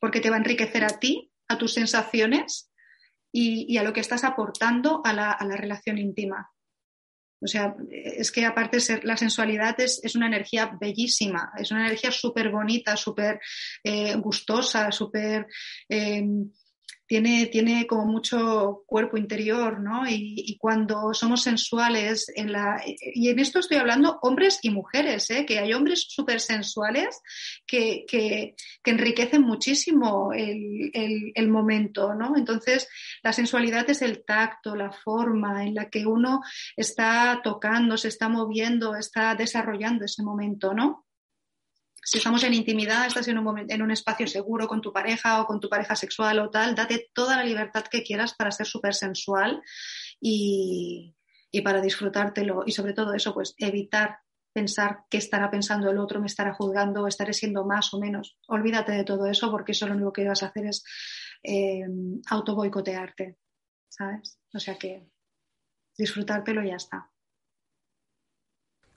porque 0.00 0.20
te 0.20 0.28
va 0.28 0.36
a 0.36 0.40
enriquecer 0.40 0.84
a 0.84 0.98
ti, 0.98 1.32
a 1.48 1.56
tus 1.56 1.72
sensaciones 1.72 2.67
y, 3.40 3.76
a 3.78 3.82
lo 3.82 3.92
que 3.92 4.00
estás 4.00 4.24
aportando 4.24 5.00
a 5.04 5.12
la, 5.12 5.36
relación 5.56 5.98
íntima. 5.98 6.50
O 7.40 7.46
sea, 7.46 7.76
es 7.90 8.32
que 8.32 8.44
aparte 8.44 8.80
ser, 8.80 9.04
la 9.04 9.16
sensualidad 9.16 9.78
es, 9.80 10.14
una 10.16 10.26
energía 10.26 10.76
bellísima, 10.80 11.52
es 11.56 11.70
una 11.70 11.86
energía 11.86 12.10
súper 12.10 12.50
bonita, 12.50 12.96
súper 12.96 13.40
eh, 13.84 14.16
gustosa, 14.16 14.90
súper 14.90 15.46
eh, 15.88 16.24
tiene, 17.08 17.46
tiene 17.46 17.86
como 17.86 18.04
mucho 18.04 18.84
cuerpo 18.86 19.16
interior, 19.16 19.80
¿no? 19.80 20.06
Y, 20.06 20.56
cuando 20.60 21.14
somos 21.14 21.42
sensuales, 21.42 22.30
en 22.34 22.52
la, 22.52 22.82
y 22.84 23.30
en 23.30 23.38
esto 23.38 23.60
estoy 23.60 23.78
hablando 23.78 24.18
hombres 24.22 24.58
y 24.62 24.70
mujeres, 24.70 25.30
¿eh? 25.30 25.46
que 25.46 25.58
hay 25.58 25.72
hombres 25.72 26.06
súper 26.08 26.40
sensuales 26.40 27.20
que, 27.66 28.04
que, 28.06 28.54
enriquecen 28.84 29.42
muchísimo 29.42 30.32
el, 30.32 30.90
el, 30.94 31.48
momento, 31.48 32.14
¿no? 32.14 32.36
Entonces, 32.36 32.88
la 33.22 33.34
sensualidad 33.34 33.88
es 33.90 34.00
el 34.00 34.24
tacto, 34.24 34.74
la 34.74 34.92
forma 34.92 35.64
en 35.64 35.74
la 35.74 35.90
que 35.90 36.06
uno 36.06 36.40
está 36.76 37.40
tocando, 37.44 37.98
se 37.98 38.08
está 38.08 38.28
moviendo, 38.28 38.96
está 38.96 39.34
desarrollando 39.34 40.06
ese 40.06 40.22
momento, 40.22 40.72
¿no? 40.72 41.07
Si 42.10 42.16
estamos 42.16 42.42
en 42.42 42.54
intimidad, 42.54 43.06
estás 43.06 43.28
en 43.28 43.36
un, 43.36 43.66
en 43.68 43.82
un 43.82 43.90
espacio 43.90 44.26
seguro 44.26 44.66
con 44.66 44.80
tu 44.80 44.94
pareja 44.94 45.42
o 45.42 45.44
con 45.44 45.60
tu 45.60 45.68
pareja 45.68 45.94
sexual 45.94 46.38
o 46.38 46.48
tal, 46.48 46.74
date 46.74 47.10
toda 47.12 47.36
la 47.36 47.44
libertad 47.44 47.84
que 47.84 48.02
quieras 48.02 48.34
para 48.34 48.50
ser 48.50 48.66
súper 48.66 48.94
sensual 48.94 49.62
y, 50.18 51.14
para 51.62 51.82
disfrutártelo. 51.82 52.62
Y 52.64 52.72
sobre 52.72 52.94
todo 52.94 53.12
eso, 53.12 53.34
pues 53.34 53.54
evitar 53.58 54.20
pensar 54.54 55.00
qué 55.10 55.18
estará 55.18 55.50
pensando 55.50 55.90
el 55.90 55.98
otro, 55.98 56.18
me 56.18 56.28
estará 56.28 56.54
juzgando, 56.54 57.06
estaré 57.06 57.34
siendo 57.34 57.66
más 57.66 57.92
o 57.92 58.00
menos. 58.00 58.38
Olvídate 58.48 58.92
de 58.92 59.04
todo 59.04 59.26
eso 59.26 59.50
porque 59.50 59.72
eso 59.72 59.86
lo 59.86 59.94
único 59.94 60.14
que 60.14 60.26
vas 60.26 60.42
a 60.42 60.46
hacer 60.46 60.64
es 60.64 60.82
eh, 61.42 61.84
auto 62.30 62.54
boicotearte, 62.54 63.36
¿sabes? 63.90 64.40
O 64.54 64.58
sea 64.58 64.76
que 64.76 65.10
disfrutártelo 65.94 66.64
y 66.64 66.68
ya 66.68 66.76
está 66.76 67.10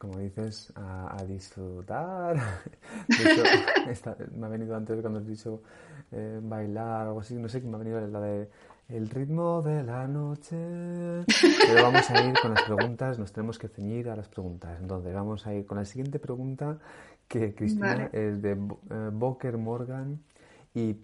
como 0.02 0.18
dices, 0.18 0.74
a, 0.76 1.24
disfrutar. 1.28 2.36
me 4.36 4.46
ha 4.48 4.50
venido 4.50 4.76
antes 4.76 5.00
cuando 5.00 5.20
has 5.20 5.28
dicho 5.28 5.62
eh, 6.12 6.40
bailar 6.42 7.06
o 7.06 7.10
algo 7.10 7.20
así, 7.20 7.36
no 7.36 7.48
sé, 7.48 7.62
qué 7.62 7.68
me 7.68 7.76
ha 7.76 7.78
venido 7.78 8.02
la 8.08 8.20
de 8.20 8.50
el 8.90 9.08
ritmo 9.12 9.62
de 9.62 9.84
la 9.84 10.08
noche. 10.08 10.58
Pero 11.28 11.84
vamos 11.84 12.10
a 12.10 12.26
ir 12.26 12.34
con 12.42 12.52
las 12.52 12.64
preguntas, 12.64 13.20
nos 13.20 13.32
tenemos 13.32 13.60
que 13.60 13.68
ceñir 13.68 14.10
a 14.10 14.16
las 14.16 14.28
preguntas. 14.28 14.80
Entonces, 14.82 15.14
vamos 15.14 15.46
a 15.46 15.54
ir 15.54 15.68
con 15.68 15.78
la 15.78 15.86
siguiente 15.86 16.18
pregunta 16.18 16.80
que 17.28 17.54
Cristina 17.54 18.10
es 18.12 18.42
de 18.42 18.54
eh, 18.54 19.10
Boker 19.14 19.60
Morgan 19.60 20.20
y 20.74 20.98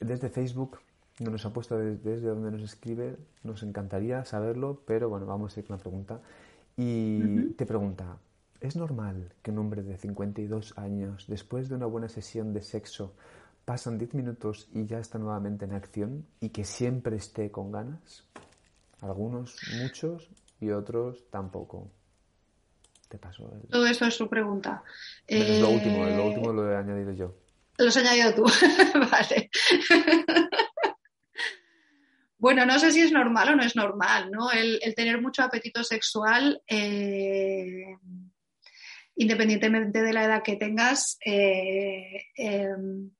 desde 0.00 0.30
Facebook 0.30 0.80
no 1.20 1.30
nos 1.30 1.46
ha 1.46 1.52
puesto 1.52 1.78
desde, 1.78 2.26
donde 2.26 2.50
nos 2.50 2.62
escribe, 2.62 3.16
nos 3.44 3.62
encantaría 3.62 4.24
saberlo, 4.24 4.82
pero 4.84 5.08
bueno, 5.08 5.26
vamos 5.26 5.56
a 5.56 5.60
ir 5.60 5.66
con 5.66 5.76
la 5.76 5.80
pregunta. 5.80 6.20
Y 6.76 7.52
te 7.52 7.66
pregunta, 7.66 8.16
¿Es 8.62 8.76
normal 8.76 9.32
que 9.42 9.50
un 9.50 9.58
hombre 9.58 9.82
de 9.82 9.98
52 9.98 10.78
años, 10.78 11.24
después 11.26 11.68
de 11.68 11.74
una 11.74 11.86
buena 11.86 12.08
sesión 12.08 12.54
de 12.54 12.62
sexo, 12.62 13.12
pasan 13.64 13.98
10 13.98 14.14
minutos 14.14 14.68
y 14.72 14.86
ya 14.86 15.00
está 15.00 15.18
nuevamente 15.18 15.64
en 15.64 15.72
acción 15.72 16.24
y 16.38 16.50
que 16.50 16.62
siempre 16.62 17.16
esté 17.16 17.50
con 17.50 17.72
ganas? 17.72 18.24
Algunos, 19.00 19.56
muchos 19.80 20.30
y 20.60 20.70
otros 20.70 21.28
tampoco. 21.28 21.90
Te 23.08 23.18
paso. 23.18 23.50
Todo 23.68 23.84
eso 23.84 24.06
es 24.06 24.14
su 24.14 24.28
pregunta. 24.28 24.84
Es 25.26 25.60
lo 25.60 25.70
último, 25.70 26.06
lo 26.06 26.26
último 26.28 26.52
lo 26.52 26.70
he 26.70 26.76
añadido 26.76 27.12
yo. 27.12 27.34
Lo 27.78 27.88
has 27.88 27.96
añadido 27.96 28.32
tú. 28.32 28.44
vale. 29.10 29.50
Bueno, 32.38 32.64
no 32.64 32.78
sé 32.78 32.92
si 32.92 33.00
es 33.00 33.10
normal 33.10 33.48
o 33.50 33.56
no 33.56 33.62
es 33.64 33.74
normal, 33.74 34.30
¿no? 34.30 34.52
El, 34.52 34.80
tener 34.94 35.20
mucho 35.20 35.42
apetito 35.42 35.82
sexual 35.82 36.62
eh, 36.68 37.96
independientemente 39.16 40.02
de 40.02 40.12
la 40.12 40.24
edad 40.24 40.42
que 40.42 40.56
tengas, 40.56 41.18
eh, 41.24 42.24
em, 42.36 43.10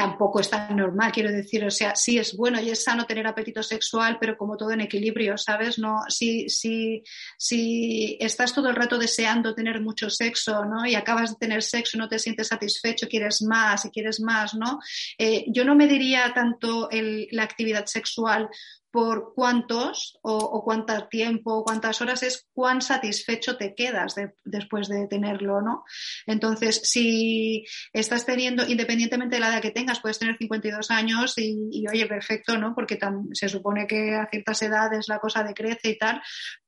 tampoco 0.00 0.40
es 0.40 0.48
tan 0.48 0.76
normal, 0.76 1.12
quiero 1.12 1.30
decir, 1.30 1.62
o 1.62 1.70
sea, 1.70 1.94
sí 1.94 2.16
es 2.16 2.34
bueno 2.34 2.58
y 2.58 2.70
es 2.70 2.84
sano 2.84 3.04
tener 3.04 3.26
apetito 3.26 3.62
sexual, 3.62 4.16
pero 4.18 4.34
como 4.34 4.56
todo 4.56 4.70
en 4.70 4.80
equilibrio, 4.80 5.36
¿sabes? 5.36 5.78
No, 5.78 6.04
si, 6.08 6.48
si, 6.48 7.02
si 7.36 8.16
estás 8.18 8.54
todo 8.54 8.70
el 8.70 8.76
rato 8.76 8.96
deseando 8.96 9.54
tener 9.54 9.82
mucho 9.82 10.08
sexo, 10.08 10.64
¿no? 10.64 10.86
Y 10.86 10.94
acabas 10.94 11.32
de 11.32 11.36
tener 11.36 11.62
sexo 11.62 11.98
y 11.98 12.00
no 12.00 12.08
te 12.08 12.18
sientes 12.18 12.48
satisfecho, 12.48 13.08
quieres 13.08 13.42
más 13.42 13.84
y 13.84 13.90
quieres 13.90 14.20
más, 14.20 14.54
¿no? 14.54 14.78
Eh, 15.18 15.44
yo 15.48 15.66
no 15.66 15.74
me 15.74 15.86
diría 15.86 16.32
tanto 16.34 16.88
la 16.90 17.42
actividad 17.42 17.84
sexual 17.84 18.48
por 18.90 19.34
cuántos 19.34 20.18
o, 20.22 20.62
cuánto 20.64 21.08
tiempo 21.08 21.54
o 21.54 21.64
cuántas 21.64 22.00
horas 22.00 22.22
es 22.22 22.48
cuán 22.52 22.82
satisfecho 22.82 23.56
te 23.56 23.74
quedas 23.74 24.14
después 24.44 24.88
de 24.88 25.06
tenerlo, 25.06 25.60
¿no? 25.60 25.84
Entonces, 26.26 26.80
si 26.84 27.64
estás 27.92 28.26
teniendo, 28.26 28.66
independientemente 28.66 29.36
de 29.36 29.40
la 29.40 29.48
edad 29.48 29.62
que 29.62 29.70
tengas, 29.70 30.00
puedes 30.00 30.18
tener 30.18 30.36
52 30.36 30.90
años 30.90 31.34
y, 31.36 31.86
oye, 31.88 32.06
perfecto, 32.06 32.58
¿no? 32.58 32.74
Porque 32.74 32.98
se 33.32 33.48
supone 33.48 33.86
que 33.86 34.14
a 34.14 34.28
ciertas 34.30 34.62
edades 34.62 35.08
la 35.08 35.20
cosa 35.20 35.42
decrece 35.42 35.90
y 35.90 35.98
tal, 35.98 36.20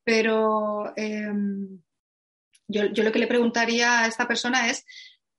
pero 0.04 0.92
em, 0.96 1.80
yo, 2.68 2.86
yo 2.86 3.02
lo 3.02 3.12
que 3.12 3.18
le 3.18 3.26
preguntaría 3.26 4.00
a 4.00 4.06
esta 4.06 4.28
persona 4.28 4.70
es 4.70 4.84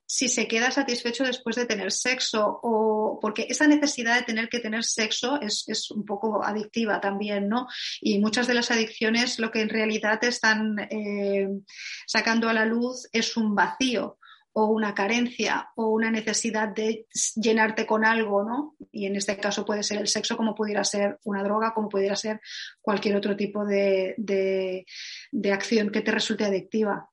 si 0.06 0.30
se 0.30 0.48
queda 0.48 0.72
satisfecho 0.72 1.24
después 1.24 1.56
de 1.56 1.66
tener 1.66 1.92
sexo 1.92 2.60
o 2.62 3.20
porque 3.22 3.48
esa 3.50 3.68
necesidad 3.68 4.16
de 4.16 4.26
tener 4.26 4.50
que 4.50 4.60
tener 4.60 4.84
sexo 4.84 5.40
es, 5.42 5.92
un 5.92 6.06
poco 6.06 6.44
adictiva 6.44 7.00
también, 7.00 7.48
¿no? 7.50 7.68
Y 8.02 8.20
muchas 8.20 8.48
de 8.48 8.54
las 8.54 8.72
adicciones 8.72 9.40
lo 9.40 9.52
que 9.52 9.62
en 9.62 9.70
realidad 9.70 10.24
están 10.24 10.78
eh, 10.90 11.48
sacando 12.06 12.50
a 12.50 12.54
la 12.54 12.66
luz 12.66 13.08
es 13.12 13.38
un 13.38 13.56
vacío 13.56 14.18
o 14.56 14.68
una 14.68 14.94
carencia 14.94 15.70
o 15.76 15.88
una 15.88 16.12
necesidad 16.12 16.68
de 16.68 17.08
llenarte 17.36 17.88
con 17.88 18.06
algo, 18.06 18.44
¿no? 18.44 18.76
Y 18.92 19.08
en 19.08 19.16
este 19.16 19.38
caso 19.38 19.66
puede 19.66 19.82
ser 19.82 20.00
el 20.00 20.08
sexo 20.08 20.38
como 20.38 20.54
pudiera 20.54 20.84
ser 20.84 21.20
una 21.24 21.44
droga, 21.44 21.74
como 21.74 21.90
pudiera 21.90 22.16
ser 22.16 22.40
cualquier 22.82 23.16
otro 23.16 23.36
tipo 23.36 23.66
de 23.66 24.86
acción 25.52 25.90
que 25.90 26.02
te 26.02 26.12
resulte 26.12 26.46
adictiva. 26.46 27.10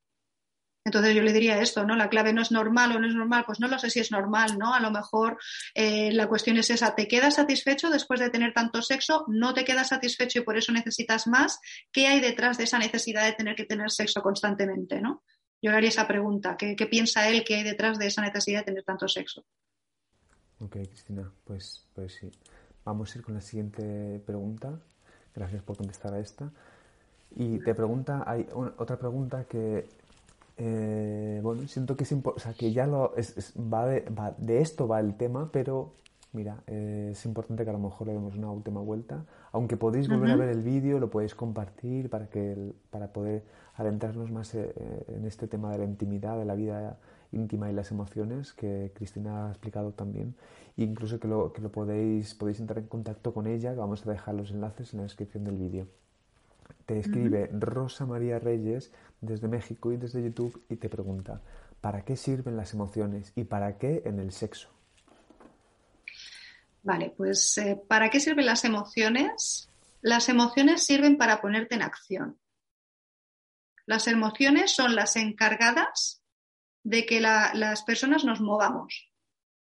Entonces 0.85 1.14
yo 1.14 1.22
le 1.22 1.33
diría 1.33 1.61
esto, 1.61 1.85
¿no? 1.85 1.95
La 1.95 2.09
clave 2.09 2.33
no 2.33 2.41
es 2.41 2.51
normal 2.51 2.93
o 2.93 2.99
no 2.99 3.07
es 3.07 3.14
normal, 3.14 3.45
pues 3.47 3.61
no 3.61 3.68
lo 3.68 3.78
sé 3.78 3.91
si 3.91 4.01
es 4.01 4.11
normal, 4.11 4.57
¿no? 4.59 4.72
A 4.72 4.81
lo 4.81 4.91
mejor 4.91 5.39
eh, 5.74 6.11
la 6.12 6.26
cuestión 6.26 6.57
es 6.57 6.70
esa, 6.70 6.95
¿te 6.95 7.07
quedas 7.07 7.35
satisfecho 7.35 7.91
después 7.91 8.18
de 8.18 8.31
tener 8.31 8.55
tanto 8.55 8.81
sexo? 8.81 9.24
¿No 9.28 9.53
te 9.53 9.64
quedas 9.64 9.89
satisfecho 9.89 10.39
y 10.39 10.43
por 10.43 10.57
eso 10.57 10.72
necesitas 10.72 11.26
más? 11.26 11.61
¿Qué 11.93 12.07
hay 12.07 12.20
detrás 12.20 12.57
de 12.57 12.64
esa 12.64 12.78
necesidad 12.78 13.26
de 13.26 13.35
tener 13.35 13.55
que 13.55 13.66
tener 13.66 13.91
sexo 13.91 14.22
constantemente, 14.22 15.01
¿no? 15.03 15.22
Yo 15.62 15.70
le 15.70 15.76
haría 15.76 15.91
esa 15.91 16.09
pregunta, 16.09 16.57
¿qué, 16.57 16.74
piensa 16.87 17.28
él 17.28 17.45
que 17.45 17.57
hay 17.57 17.62
detrás 17.62 17.99
de 17.99 18.07
esa 18.07 18.22
necesidad 18.22 18.61
de 18.61 18.64
tener 18.64 18.85
tanto 18.85 19.07
sexo? 19.07 19.45
Ok, 20.59 20.72
Cristina, 20.72 21.31
pues, 21.45 21.87
pues 21.95 22.14
sí. 22.14 22.31
Vamos 22.85 23.14
a 23.14 23.18
ir 23.18 23.24
con 23.24 23.35
la 23.35 23.43
siguiente 23.43 24.22
pregunta. 24.24 24.81
Gracias 25.35 25.62
por 25.62 25.76
contestar 25.76 26.14
a 26.14 26.20
esta. 26.20 26.51
Y 27.37 27.59
te 27.59 27.74
pregunta, 27.74 28.24
hay 28.26 28.47
otra 28.55 28.99
pregunta 28.99 29.45
que 29.45 29.87
eh, 30.62 31.40
bueno, 31.42 31.66
siento 31.68 31.96
que 31.96 32.04
es 32.04 32.12
o 32.12 32.38
sea, 32.38 32.52
que 32.52 32.70
ya 32.72 32.86
lo 32.86 33.14
va, 33.72 33.86
de, 33.86 34.02
va, 34.11 34.34
de, 34.36 34.61
esto 34.61 34.86
va 34.86 35.00
el 35.00 35.16
tema, 35.16 35.50
pero 35.50 35.94
mira, 36.32 36.62
eh, 36.66 37.08
es 37.12 37.24
importante 37.24 37.64
que 37.64 37.70
a 37.70 37.72
lo 37.72 37.78
mejor 37.78 38.08
le 38.08 38.12
demos 38.12 38.36
una 38.36 38.50
última 38.50 38.80
vuelta. 38.80 39.24
Aunque 39.52 39.78
podéis 39.78 40.06
volver 40.08 40.32
a 40.32 40.36
ver 40.36 40.50
el 40.50 40.62
vídeo, 40.62 40.98
lo 41.00 41.08
podéis 41.08 41.34
compartir 41.34 42.11
para 42.11 42.28
que 42.28 42.74
para 42.90 43.11
poder 43.11 43.42
adentrarnos 43.74 44.30
más 44.30 44.54
eh, 44.54 44.74
en 45.08 45.24
este 45.24 45.48
tema 45.48 45.72
de 45.72 45.78
la 45.78 45.84
intimidad, 45.84 46.38
de 46.38 46.44
la 46.44 46.54
vida 46.54 46.98
íntima 47.32 47.70
y 47.70 47.72
las 47.72 47.90
emociones 47.90 48.52
que 48.52 48.92
Cristina 48.94 49.46
ha 49.46 49.50
explicado 49.50 49.92
también. 49.92 50.34
incluso 50.76 51.18
que 51.20 51.28
lo, 51.28 51.52
que 51.54 51.62
lo 51.62 51.72
podéis, 51.72 52.34
podéis 52.34 52.61
entrar 52.61 52.78
en 52.80 52.88
contacto 52.88 53.32
con 53.32 53.46
ella, 53.46 53.72
vamos 53.74 54.06
a 54.06 54.11
dejar 54.11 54.34
los 54.34 54.50
enlaces 54.50 54.92
en 54.92 54.98
la 54.98 55.04
descripción 55.04 55.44
del 55.44 55.56
vídeo. 55.56 55.86
Te 56.91 56.99
escribe 56.99 57.49
Rosa 57.53 58.05
María 58.05 58.41
Reyes 58.41 58.91
desde 59.20 59.47
México 59.47 59.93
y 59.93 59.97
desde 59.97 60.24
YouTube 60.24 60.64
y 60.68 60.74
te 60.74 60.88
pregunta, 60.88 61.41
¿para 61.80 62.05
qué 62.05 62.16
sirven 62.16 62.57
las 62.57 62.74
emociones 62.74 63.32
y 63.36 63.45
para 63.45 63.78
qué 63.78 64.03
en 64.07 64.18
el 64.18 64.32
sexo? 64.32 64.70
Vale, 66.82 67.14
pues 67.16 67.57
eh, 67.59 67.80
¿para 67.86 68.11
qué 68.11 68.18
sirven 68.18 68.45
las 68.45 68.64
emociones? 68.64 69.70
Las 70.01 70.28
emociones 70.28 70.84
sirven 70.84 71.16
para 71.16 71.41
ponerte 71.41 71.76
en 71.76 71.82
acción. 71.82 72.41
Las 73.86 74.09
emociones 74.09 74.72
son 74.72 74.97
las 74.97 75.14
encargadas 75.14 76.24
de 76.82 77.07
que 77.07 77.20
las 77.20 77.84
personas 77.84 78.24
nos 78.24 78.41
movamos, 78.41 79.12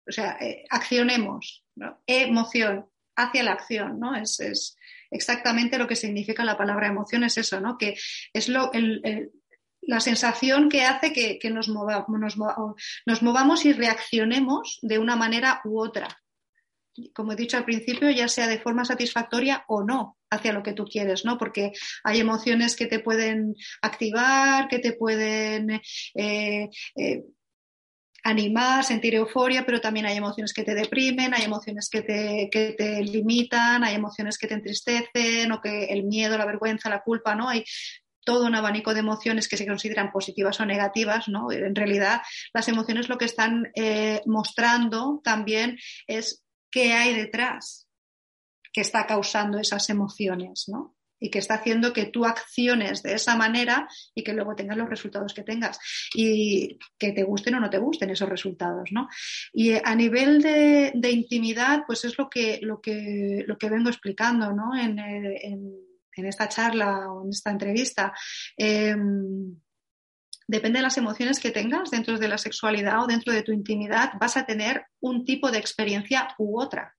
o 0.08 0.12
sea, 0.14 0.38
eh, 0.40 0.64
accionemos, 0.70 1.66
emoción, 2.08 2.90
hacia 3.18 3.44
la 3.44 3.52
acción, 3.52 4.00
¿no? 4.00 4.16
Es, 4.16 4.40
es, 4.40 4.78
exactamente 5.12 5.78
lo 5.78 5.88
que 5.88 5.96
significa 5.96 6.44
la 6.44 6.58
palabra 6.58 6.88
emoción, 6.88 7.24
es 7.24 7.38
eso, 7.38 7.60
¿no? 7.60 7.78
Que 7.78 7.96
es 8.34 8.50
lo, 8.50 8.72
la 9.82 10.00
sensación 10.00 10.70
que 10.70 10.84
hace 10.84 11.14
que, 11.14 11.50
nos, 11.50 11.68
nos, 11.68 13.22
movamos 13.22 13.66
y 13.66 13.74
reaccionemos 13.74 14.80
de 14.82 15.00
una 15.00 15.16
manera 15.16 15.62
u 15.64 15.80
otra. 15.80 16.08
Como 17.14 17.32
he 17.32 17.36
dicho 17.36 17.58
al 17.58 17.66
principio, 17.66 18.10
ya 18.12 18.28
sea 18.28 18.48
de 18.48 18.60
forma 18.60 18.84
satisfactoria 18.84 19.64
o 19.68 19.84
no 19.84 20.18
hacia 20.30 20.54
lo 20.54 20.62
que 20.62 20.74
tú 20.74 20.86
quieres, 20.86 21.26
¿no? 21.26 21.38
Porque 21.38 21.72
hay 22.04 22.20
emociones 22.20 22.76
que 22.76 22.88
te 22.88 23.00
pueden 23.00 23.56
activar, 23.82 24.68
que 24.68 24.80
te 24.80 24.94
pueden 24.94 25.82
eh, 26.14 26.70
eh, 26.96 27.24
animar, 28.24 28.84
sentir 28.84 29.16
euforia, 29.16 29.66
pero 29.66 29.82
también 29.82 30.06
hay 30.06 30.18
emociones 30.18 30.54
que 30.54 30.64
te 30.64 30.76
deprimen, 30.76 31.34
hay 31.34 31.44
emociones 31.44 31.90
que 31.90 32.02
te, 32.02 32.50
que 32.52 32.74
te 32.78 33.02
limitan, 33.04 33.84
hay 33.84 33.96
emociones 33.96 34.38
que 34.38 34.48
te 34.48 34.54
entristecen 34.54 35.52
o 35.52 35.62
que 35.62 35.86
el 35.86 36.04
miedo, 36.04 36.38
la 36.38 36.46
vergüenza, 36.46 36.90
la 36.90 37.02
culpa, 37.02 37.36
¿no? 37.36 37.50
Hay 37.50 37.64
todo 38.26 38.46
un 38.46 38.56
abanico 38.56 38.94
de 38.94 39.00
emociones 39.00 39.48
que 39.48 39.58
se 39.58 39.66
consideran 39.66 40.12
positivas 40.12 40.60
o 40.60 40.66
negativas, 40.66 41.28
¿no? 41.28 41.52
En 41.52 41.76
realidad, 41.76 42.22
las 42.54 42.68
emociones 42.68 43.10
lo 43.10 43.18
que 43.18 43.26
están 43.26 43.72
eh, 43.76 44.22
mostrando 44.26 45.22
también 45.24 45.78
es 46.06 46.44
qué 46.70 46.94
hay 46.94 47.16
detrás 47.16 47.88
que 48.72 48.82
está 48.82 49.08
causando 49.08 49.58
esas 49.58 49.90
emociones, 49.90 50.66
¿no? 50.68 50.96
Y 51.20 51.30
que 51.30 51.40
está 51.40 51.56
haciendo 51.56 51.94
que 51.94 52.06
tú 52.06 52.26
acciones 52.26 53.04
de 53.04 53.14
esa 53.14 53.36
manera 53.36 53.88
y 54.16 54.24
que 54.24 54.34
luego 54.34 54.56
tengas 54.56 54.78
los 54.78 54.90
resultados 54.90 55.34
que 55.34 55.44
tengas 55.44 55.80
y 56.14 56.78
que 56.98 57.12
te 57.12 57.24
gusten 57.24 57.56
o 57.56 57.60
no 57.60 57.70
te 57.70 57.78
gusten 57.78 58.10
esos 58.10 58.30
resultados, 58.30 58.90
¿no? 58.92 59.08
Y 59.54 59.74
a 59.74 59.96
nivel 59.96 60.42
de, 60.42 61.10
intimidad, 61.10 61.84
pues 61.88 62.06
es 62.06 62.18
lo 62.18 62.30
que, 62.30 62.60
lo 62.62 62.80
que, 62.82 63.44
lo 63.48 63.58
que 63.58 63.70
vengo 63.70 63.90
explicando, 63.90 64.54
¿no? 64.54 64.76
en 64.76 65.00
en 66.20 66.26
esta 66.26 66.48
charla 66.48 67.12
o 67.12 67.24
en 67.24 67.30
esta 67.30 67.52
entrevista, 67.52 68.14
em, 68.58 69.56
depende 70.48 70.80
de 70.80 70.84
las 70.84 70.98
emociones 70.98 71.40
que 71.40 71.52
tengas 71.52 71.92
dentro 71.92 72.18
de 72.18 72.28
la 72.28 72.38
sexualidad 72.38 73.04
o 73.04 73.08
dentro 73.08 73.34
de 73.34 73.44
tu 73.44 73.52
intimidad, 73.52 74.14
vas 74.20 74.38
a 74.38 74.46
tener 74.46 74.86
un 75.00 75.26
tipo 75.26 75.52
de 75.52 75.60
experiencia 75.60 76.36
u 76.38 76.60
otra. 76.60 76.96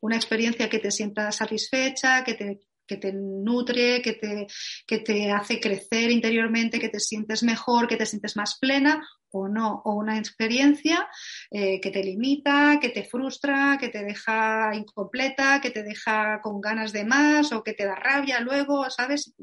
Una 0.00 0.16
experiencia 0.16 0.68
que 0.68 0.78
te 0.78 0.90
sienta 0.90 1.30
satisfecha, 1.30 2.24
que 2.24 2.34
te 2.34 2.60
que 2.88 2.96
te 2.96 3.12
nutre, 3.12 4.02
que 4.02 4.14
te, 4.14 4.46
que 4.86 4.98
te 4.98 5.30
hace 5.30 5.60
crecer 5.60 6.10
interiormente, 6.10 6.80
que 6.80 6.88
te 6.88 6.98
sientes 6.98 7.44
mejor, 7.44 7.86
que 7.86 7.96
te 7.96 8.06
sientes 8.06 8.34
más 8.36 8.58
plena 8.58 9.06
o 9.30 9.46
no, 9.46 9.82
o 9.84 9.92
una 9.92 10.18
experiencia 10.18 11.06
eh, 11.50 11.80
que 11.80 11.90
te 11.90 12.02
limita, 12.02 12.78
que 12.80 12.88
te 12.88 13.04
frustra, 13.04 13.76
que 13.78 13.88
te 13.88 14.02
deja 14.02 14.70
incompleta, 14.74 15.60
que 15.60 15.70
te 15.70 15.82
deja 15.82 16.40
con 16.40 16.60
ganas 16.60 16.92
de 16.92 17.04
más 17.04 17.52
o 17.52 17.62
que 17.62 17.74
te 17.74 17.84
da 17.84 17.94
rabia 17.94 18.40
luego, 18.40 18.88
¿sabes? 18.90 19.34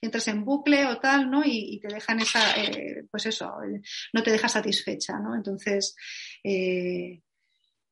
Entras 0.00 0.28
en 0.28 0.44
bucle 0.44 0.86
o 0.86 0.98
tal, 0.98 1.30
¿no? 1.30 1.42
Y, 1.44 1.80
te 1.80 1.94
dejan 1.94 2.20
esa, 2.20 2.60
eh, 2.60 3.04
pues 3.10 3.26
eso, 3.26 3.52
no 4.12 4.22
te 4.22 4.32
deja 4.32 4.48
satisfecha, 4.48 5.18
¿no? 5.20 5.36
Entonces, 5.36 5.94
eh, 6.42 7.20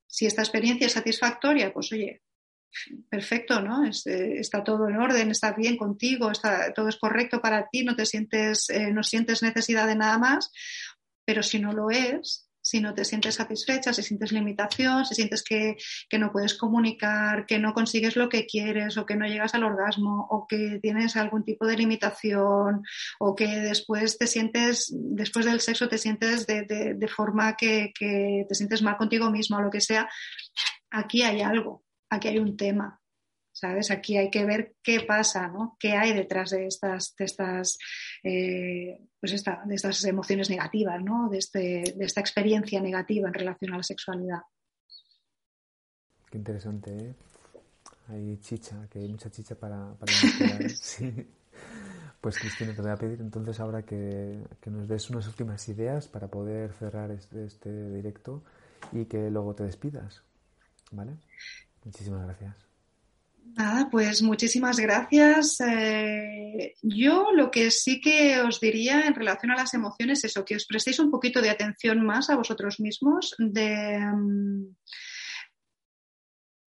si 0.07 0.27
esta 0.27 0.43
experiencia 0.43 0.87
es 0.87 0.93
satisfactoria, 0.93 1.73
pues 1.73 1.93
oye, 1.93 2.23
perfecto, 3.09 3.61
¿no? 3.61 3.85
Eh, 3.85 4.39
está 4.39 4.63
todo 4.65 4.89
en 4.89 4.97
orden, 4.97 5.31
está 5.31 5.53
bien 5.53 5.77
contigo, 5.77 6.31
todo 6.75 6.89
es 6.89 6.97
correcto 6.97 7.41
para 7.41 7.69
ti, 7.69 7.85
no 7.85 7.97
te 7.97 8.07
sientes, 8.07 8.71
eh, 8.71 8.93
no 8.93 9.03
sientes 9.03 9.43
necesidad 9.43 9.87
de 9.87 9.97
nada 9.97 10.19
más, 10.19 10.51
pero 11.25 11.43
si 11.43 11.59
no 11.59 11.73
lo 11.73 11.91
es, 11.91 12.49
si 12.63 12.81
no 12.81 12.95
te 12.95 13.05
sientes 13.05 13.35
satisfecha, 13.35 13.93
si 13.93 14.03
sientes 14.03 14.31
limitación, 14.31 15.05
si 15.05 15.17
sientes 15.17 15.43
que, 15.43 15.77
que, 16.09 16.19
no 16.19 16.31
puedes 16.31 16.55
comunicar, 16.55 17.45
que 17.45 17.59
no 17.59 17.75
consigues 17.75 18.17
lo 18.17 18.29
que 18.29 18.47
quieres 18.47 18.97
o 18.97 19.05
que 19.05 19.17
no 19.17 19.27
llegas 19.27 19.55
al 19.55 19.65
orgasmo 19.65 20.29
o 20.31 20.47
que 20.47 20.79
tienes 20.81 21.17
algún 21.17 21.45
tipo 21.45 21.67
de 21.67 21.77
limitación 21.77 22.85
o 23.19 23.35
que 23.35 23.49
después 23.49 24.17
te 24.17 24.29
sientes, 24.29 24.95
después 24.95 25.45
del 25.45 25.61
sexo 25.61 25.89
te 25.89 25.99
sientes 25.99 26.47
de, 26.47 26.95
de, 26.97 27.09
forma 27.09 27.57
que, 27.57 27.93
que, 27.99 28.47
te 28.49 28.55
sientes 28.55 28.81
mal 28.81 28.97
contigo 28.97 29.31
mismo 29.31 29.57
o 29.57 29.63
lo 29.63 29.71
que 29.71 29.81
sea, 29.81 30.09
aquí 30.91 31.23
hay 31.23 31.41
algo 31.41 31.85
aquí 32.13 32.29
hay 32.29 32.39
un 32.39 32.57
tema, 32.57 33.01
¿sabes? 33.53 33.91
Aquí 33.91 34.17
hay 34.17 34.31
que 34.31 34.45
ver 34.45 34.77
qué 34.83 35.01
pasa, 35.01 35.49
¿no? 35.49 35.77
¿Qué 35.79 35.93
hay 35.93 36.13
detrás 36.13 36.51
de 36.51 36.67
estas, 36.67 37.15
de 37.17 37.25
estas, 37.25 37.79
eh, 38.23 39.01
pues 39.19 39.43
de 39.43 39.75
estas 39.75 40.05
emociones 40.05 40.51
negativas, 40.51 41.03
¿no? 41.03 41.29
De, 41.31 41.39
este, 41.39 41.83
de 41.97 42.05
esta 42.05 42.21
experiencia 42.21 42.81
negativa 42.81 43.29
en 43.29 43.35
relación 43.35 43.73
a 43.73 43.79
la 43.79 43.83
sexualidad. 43.83 44.41
Qué 46.31 46.39
interesante, 46.39 46.91
¿eh? 46.97 47.15
Hay 48.09 48.39
chicha, 48.39 48.89
que 48.91 48.99
hay 48.99 49.09
mucha 49.09 49.31
chicha 49.31 49.55
para, 49.55 49.95
para 49.95 50.13
sí. 50.69 51.11
Pues 52.21 52.39
Cristina, 52.39 52.75
te 52.75 52.83
voy 52.83 52.91
a 52.91 52.97
pedir 52.97 53.21
entonces 53.21 53.59
ahora 53.59 53.83
que, 53.83 54.45
que, 54.61 54.71
nos 54.71 54.87
des 54.87 55.11
unas 55.11 55.27
últimas 55.27 55.69
ideas 55.69 56.09
para 56.09 56.29
poder 56.29 56.73
cerrar 56.75 57.11
este, 57.11 57.47
este 57.47 57.91
directo 57.91 58.43
y 58.93 59.07
que 59.07 59.31
luego 59.31 59.55
te 59.55 59.65
despidas, 59.65 60.23
¿vale? 60.93 61.17
Muchísimas 61.85 62.25
gracias. 62.25 62.55
Nada, 63.55 63.91
pues 63.91 64.23
muchísimas 64.23 64.79
gracias. 64.79 65.61
Eh, 65.61 66.75
yo 66.81 67.33
lo 67.33 67.51
que 67.51 67.71
sí 67.71 68.01
que 68.01 68.41
os 68.41 68.61
diría 68.61 69.03
en 69.03 69.15
relación 69.15 69.53
a 69.53 69.57
las 69.57 69.75
emociones 69.75 70.25
es 70.25 70.31
eso, 70.31 70.45
que 70.45 70.57
os 70.57 70.65
prestéis 70.65 70.99
un 71.01 71.11
poquito 71.11 71.43
de 71.43 71.51
atención 71.51 72.05
más 72.05 72.31
a 72.31 72.37
vosotros 72.37 72.81
mismos, 72.81 73.35
de, 73.39 73.99
mm, 73.99 74.75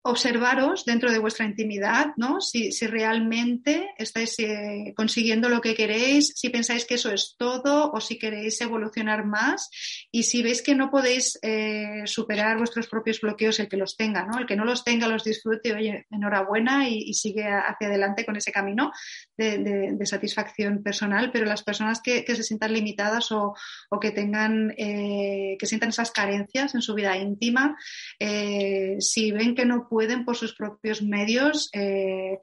observaros 0.06 0.84
dentro 0.84 1.10
de 1.10 1.18
vuestra 1.18 1.46
intimidad, 1.46 2.08
¿no? 2.18 2.38
Si, 2.42 2.70
realmente 2.86 3.94
estáis 3.96 4.38
eh, 4.38 4.92
consiguiendo 4.94 5.48
lo 5.48 5.62
que 5.62 5.74
queréis, 5.74 6.34
si 6.36 6.50
pensáis 6.50 6.84
que 6.84 6.96
eso 6.96 7.10
es 7.10 7.36
todo 7.38 7.90
o 7.90 8.00
si 8.02 8.18
queréis 8.18 8.60
evolucionar 8.60 9.24
más 9.24 9.70
y 10.12 10.24
si 10.24 10.42
veis 10.42 10.60
que 10.60 10.74
no 10.74 10.90
podéis 10.90 11.38
eh, 11.40 12.02
superar 12.04 12.58
vuestros 12.58 12.86
propios 12.86 13.18
bloqueos, 13.22 13.58
el 13.60 13.68
que 13.68 13.78
los 13.78 13.96
tenga, 13.96 14.26
¿no? 14.26 14.38
El 14.38 14.46
que 14.46 14.56
no 14.56 14.66
los 14.66 14.84
tenga 14.84 15.08
los 15.08 15.24
disfrute, 15.24 15.72
oye, 15.72 16.06
enhorabuena 16.10 16.86
y, 16.86 17.14
sigue 17.14 17.44
hacia 17.44 17.86
adelante 17.86 18.26
con 18.26 18.36
ese 18.36 18.52
camino 18.52 18.92
de, 19.38 19.96
satisfacción 20.04 20.82
personal, 20.82 21.30
pero 21.32 21.46
las 21.46 21.62
personas 21.62 22.02
que, 22.02 22.24
se 22.26 22.42
sientan 22.42 22.74
limitadas 22.74 23.32
o, 23.32 23.54
que 24.02 24.10
tengan, 24.10 24.74
eh, 24.76 25.56
que 25.58 25.66
sientan 25.66 25.88
esas 25.88 26.10
carencias 26.10 26.74
en 26.74 26.82
su 26.82 26.92
vida 26.92 27.16
íntima, 27.16 27.78
si 28.18 29.32
ven 29.32 29.54
que 29.54 29.64
no 29.64 29.88
pueden 29.94 30.24
por 30.24 30.36
sus 30.36 30.56
propios 30.56 31.02
medios 31.02 31.70
eh, 31.72 32.40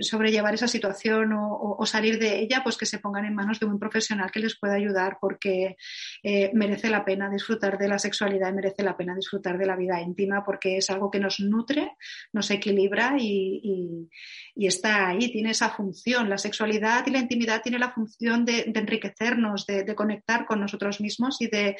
sobrellevar 0.00 0.54
esa 0.54 0.68
situación 0.68 1.32
o, 1.34 1.84
salir 1.86 2.18
de 2.18 2.40
ella, 2.40 2.62
pues 2.62 2.76
que 2.76 2.86
se 2.86 2.98
pongan 2.98 3.24
en 3.24 3.34
manos 3.34 3.60
de 3.60 3.66
un 3.66 3.78
profesional 3.78 4.30
que 4.30 4.40
les 4.40 4.58
pueda 4.58 4.74
ayudar 4.74 5.18
porque 5.20 5.76
eh, 6.22 6.50
merece 6.54 6.90
la 6.90 7.04
pena 7.04 7.30
disfrutar 7.30 7.78
de 7.78 7.88
la 7.88 7.98
sexualidad 7.98 8.50
y 8.50 8.54
merece 8.54 8.82
la 8.82 8.96
pena 8.96 9.14
disfrutar 9.14 9.56
de 9.58 9.66
la 9.66 9.76
vida 9.76 10.00
íntima 10.00 10.44
porque 10.44 10.78
es 10.78 10.90
algo 10.90 11.10
que 11.10 11.20
nos 11.20 11.40
nutre, 11.40 11.92
nos 12.32 12.50
equilibra 12.50 13.16
y, 13.18 14.08
está 14.56 15.08
ahí, 15.08 15.30
tiene 15.30 15.50
esa 15.50 15.70
función. 15.70 16.28
La 16.28 16.38
sexualidad 16.38 17.06
y 17.06 17.10
la 17.10 17.18
intimidad 17.18 17.62
tiene 17.62 17.78
la 17.78 17.92
función 17.92 18.44
de, 18.44 18.72
enriquecernos, 18.74 19.66
de, 19.66 19.94
conectar 19.94 20.44
con 20.46 20.60
nosotros 20.60 21.00
mismos 21.00 21.40
y 21.40 21.48
de, 21.48 21.76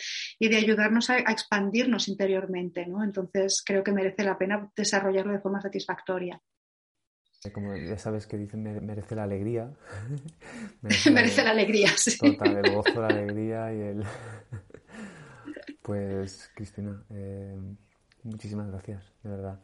ayudarnos 0.56 1.10
a, 1.10 1.18
expandirnos 1.18 2.08
interiormente. 2.08 2.86
¿no? 2.86 3.02
Entonces 3.02 3.62
creo 3.64 3.82
que 3.82 3.92
merece 3.92 4.22
la 4.24 4.38
pena 4.38 4.70
desarrollarlo 4.76 5.32
de 5.32 5.40
forma 5.40 5.60
satisfactoria. 5.60 6.40
Como 7.52 7.76
ya 7.76 7.98
sabes 7.98 8.26
que 8.26 8.36
dicen, 8.36 8.62
merece 8.84 9.14
la 9.14 9.24
alegría. 9.24 9.70
merece, 10.82 11.44
la, 11.44 11.50
alegría, 11.50 11.90
sí. 11.96 12.18
Total, 12.18 12.64
el 12.64 12.74
gozo, 12.74 13.00
la 13.00 13.08
alegría 13.08 13.72
y 13.72 13.80
el... 13.80 14.04
pues, 15.82 16.50
Cristina, 16.54 17.02
eh, 17.10 17.56
muchísimas 18.22 18.68
gracias, 18.70 19.12
de 19.22 19.30
verdad. 19.30 19.58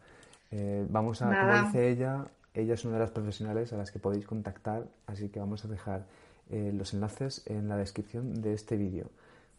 Eh, 0.52 0.86
vamos 0.88 1.22
a, 1.22 1.26
como 1.26 1.66
dice 1.66 1.90
ella, 1.90 2.26
ella 2.54 2.74
es 2.74 2.84
una 2.84 2.94
de 2.94 3.00
las 3.00 3.10
profesionales 3.10 3.72
a 3.72 3.76
las 3.76 3.90
que 3.90 3.98
podéis 3.98 4.26
contactar, 4.26 4.86
así 5.06 5.30
que 5.30 5.40
vamos 5.40 5.64
a 5.64 5.68
dejar 5.68 6.04
eh, 6.50 6.70
los 6.74 6.92
enlaces 6.92 7.42
en 7.46 7.68
la 7.68 7.76
descripción 7.76 8.42
de 8.42 8.52
este 8.52 8.76
vídeo. 8.76 9.10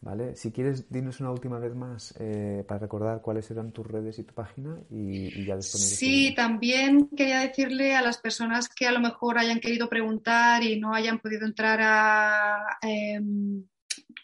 ¿Vale? 0.04 0.36
Si 0.36 0.52
quieres, 0.52 0.90
dinos 0.92 1.22
una 1.22 1.32
última 1.32 1.60
vez 1.60 1.74
más 1.76 2.14
eh, 2.20 2.66
para 2.68 2.82
recordar 2.82 3.22
cuáles 3.22 3.50
eran 3.50 3.72
tus 3.72 3.88
redes 3.88 4.20
y 4.20 4.24
tu 4.24 4.34
página 4.34 4.78
y, 4.90 5.46
ya 5.46 5.56
después. 5.56 5.96
Sí, 5.96 6.34
también 6.36 7.08
quería 7.16 7.40
decirle 7.40 7.96
a 7.96 8.02
las 8.02 8.18
personas 8.18 8.68
que 8.68 8.86
a 8.86 8.92
lo 8.92 9.00
mejor 9.00 9.38
hayan 9.38 9.62
querido 9.62 9.88
preguntar 9.88 10.62
y 10.62 10.78
no 10.78 10.94
hayan 10.94 11.20
podido 11.20 11.46
entrar 11.46 11.80
a, 11.82 12.80
em, 12.82 13.64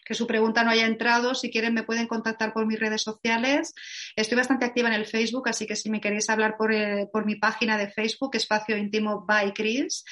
que 0.04 0.14
su 0.14 0.26
pregunta 0.26 0.64
no 0.64 0.70
haya 0.70 0.86
entrado, 0.86 1.34
si 1.34 1.50
quieren 1.50 1.74
me 1.74 1.82
pueden 1.82 2.06
contactar 2.06 2.52
por 2.52 2.66
mis 2.66 2.80
redes 2.80 3.02
sociales. 3.02 3.74
Estoy 4.16 4.36
bastante 4.36 4.64
activa 4.64 4.88
en 4.88 4.94
el 4.94 5.06
Facebook, 5.06 5.48
así 5.48 5.66
que 5.66 5.76
si 5.76 5.90
me 5.90 6.00
queréis 6.00 6.28
hablar 6.30 6.56
por, 6.56 6.72
eh, 6.72 7.08
mi 7.24 7.36
página 7.36 7.76
de 7.76 7.88
Facebook, 7.88 8.34
Espacio 8.34 8.76
Íntimo 8.76 9.24
by 9.26 9.52
Chris, 9.52 10.04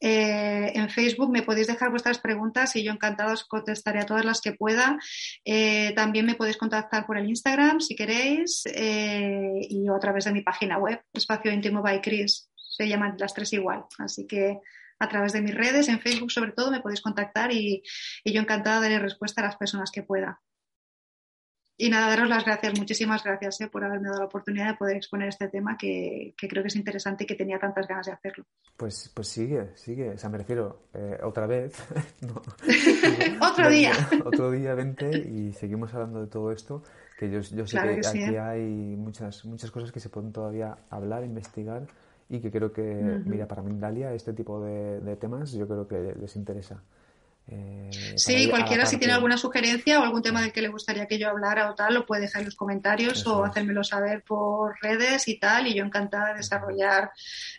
eh, 0.00 0.72
en 0.74 0.88
Facebook 0.88 1.30
me 1.30 1.42
podéis 1.42 1.66
dejar 1.66 1.90
vuestras 1.90 2.18
preguntas 2.18 2.74
y 2.76 2.82
yo 2.82 2.92
encantada 2.92 3.32
os 3.32 3.44
contestaré 3.44 4.00
a 4.00 4.06
todas 4.06 4.24
las 4.24 4.40
que 4.40 4.52
pueda. 4.52 4.98
Eh, 5.44 5.92
también 5.94 6.26
me 6.26 6.34
podéis 6.34 6.56
contactar 6.56 7.06
por 7.06 7.18
el 7.18 7.28
Instagram 7.28 7.80
si 7.80 7.94
queréis 7.94 8.64
y 8.66 9.88
a 9.88 9.98
través 9.98 10.24
de 10.24 10.32
mi 10.32 10.42
página 10.42 10.78
web, 10.78 11.00
Espacio 11.12 11.52
Íntimo 11.52 11.82
by 11.82 12.00
Chris. 12.00 12.50
Se 12.56 12.88
llaman 12.88 13.16
las 13.18 13.34
tres 13.34 13.52
igual, 13.52 13.84
así 13.98 14.26
que 14.26 14.58
a 14.98 15.08
través 15.08 15.32
de 15.32 15.42
mis 15.42 15.54
redes, 15.54 15.88
en 15.88 16.00
Facebook 16.00 16.30
sobre 16.30 16.52
todo, 16.52 16.70
me 16.70 16.80
podéis 16.80 17.00
contactar 17.00 17.52
y, 17.52 17.82
yo 18.24 18.40
encantada 18.40 18.80
de 18.80 18.90
daré 18.90 18.98
respuesta 18.98 19.40
a 19.40 19.44
las 19.44 19.56
personas 19.56 19.90
que 19.90 20.02
pueda. 20.02 20.40
Y 21.76 21.90
nada, 21.90 22.08
daros 22.08 22.28
las 22.28 22.44
gracias, 22.44 22.78
muchísimas 22.78 23.24
gracias 23.24 23.60
eh, 23.60 23.66
por 23.66 23.84
haberme 23.84 24.06
dado 24.06 24.20
la 24.20 24.26
oportunidad 24.26 24.68
de 24.68 24.76
poder 24.76 24.96
exponer 24.96 25.28
este 25.28 25.48
tema 25.48 25.76
que, 25.76 26.32
creo 26.38 26.62
que 26.62 26.68
es 26.68 26.76
interesante 26.76 27.24
y 27.24 27.26
que 27.26 27.34
tenía 27.34 27.58
tantas 27.58 27.88
ganas 27.88 28.06
de 28.06 28.12
hacerlo. 28.12 28.44
Pues, 28.76 29.10
pues 29.12 29.26
sigue, 29.26 29.70
sigue, 29.74 30.10
o 30.10 30.18
sea, 30.18 30.30
me 30.30 30.38
refiero, 30.38 30.86
eh, 30.94 31.18
otra 31.24 31.48
vez. 31.48 31.74
otro 33.40 33.68
día. 33.68 33.92
otro 34.24 34.52
día, 34.52 34.74
vente 34.74 35.18
y 35.18 35.52
seguimos 35.52 35.92
hablando 35.94 36.20
de 36.20 36.28
todo 36.28 36.52
esto, 36.52 36.84
que 37.18 37.28
yo, 37.28 37.40
yo 37.40 37.66
sé 37.66 37.76
que, 37.80 38.06
aquí 38.06 38.18
¿eh? 38.20 38.38
hay 38.38 38.62
muchas, 38.62 39.44
muchas 39.44 39.72
cosas 39.72 39.90
que 39.90 39.98
se 39.98 40.10
pueden 40.10 40.32
todavía 40.32 40.78
hablar, 40.90 41.24
investigar 41.24 41.88
y 42.28 42.40
que 42.40 42.50
creo 42.50 42.72
que, 42.72 42.82
mira, 43.24 43.46
para 43.46 43.62
Mindalia 43.62 44.12
este 44.12 44.32
tipo 44.32 44.60
de, 44.62 45.16
temas 45.16 45.52
yo 45.52 45.66
creo 45.66 45.86
que 45.86 46.14
les 46.20 46.36
interesa. 46.36 46.82
Eh, 47.46 47.90
sí, 48.16 48.48
cualquiera 48.48 48.86
si 48.86 48.96
tiene 48.96 49.12
alguna 49.12 49.36
sugerencia 49.36 50.00
o 50.00 50.02
algún 50.02 50.22
tema 50.22 50.40
del 50.40 50.50
que 50.50 50.62
le 50.62 50.68
gustaría 50.68 51.06
que 51.06 51.18
yo 51.18 51.28
hablara 51.28 51.70
o 51.70 51.74
tal, 51.74 51.92
lo 51.92 52.06
puede 52.06 52.22
dejar 52.22 52.40
en 52.40 52.46
los 52.46 52.54
comentarios 52.54 53.26
o 53.26 53.44
hacérmelo 53.44 53.84
saber 53.84 54.22
por 54.22 54.74
redes 54.80 55.28
y 55.28 55.38
tal, 55.38 55.66
y 55.66 55.74
yo 55.74 55.84
encantada 55.84 56.28
de 56.28 56.38
desarrollar, 56.38 57.10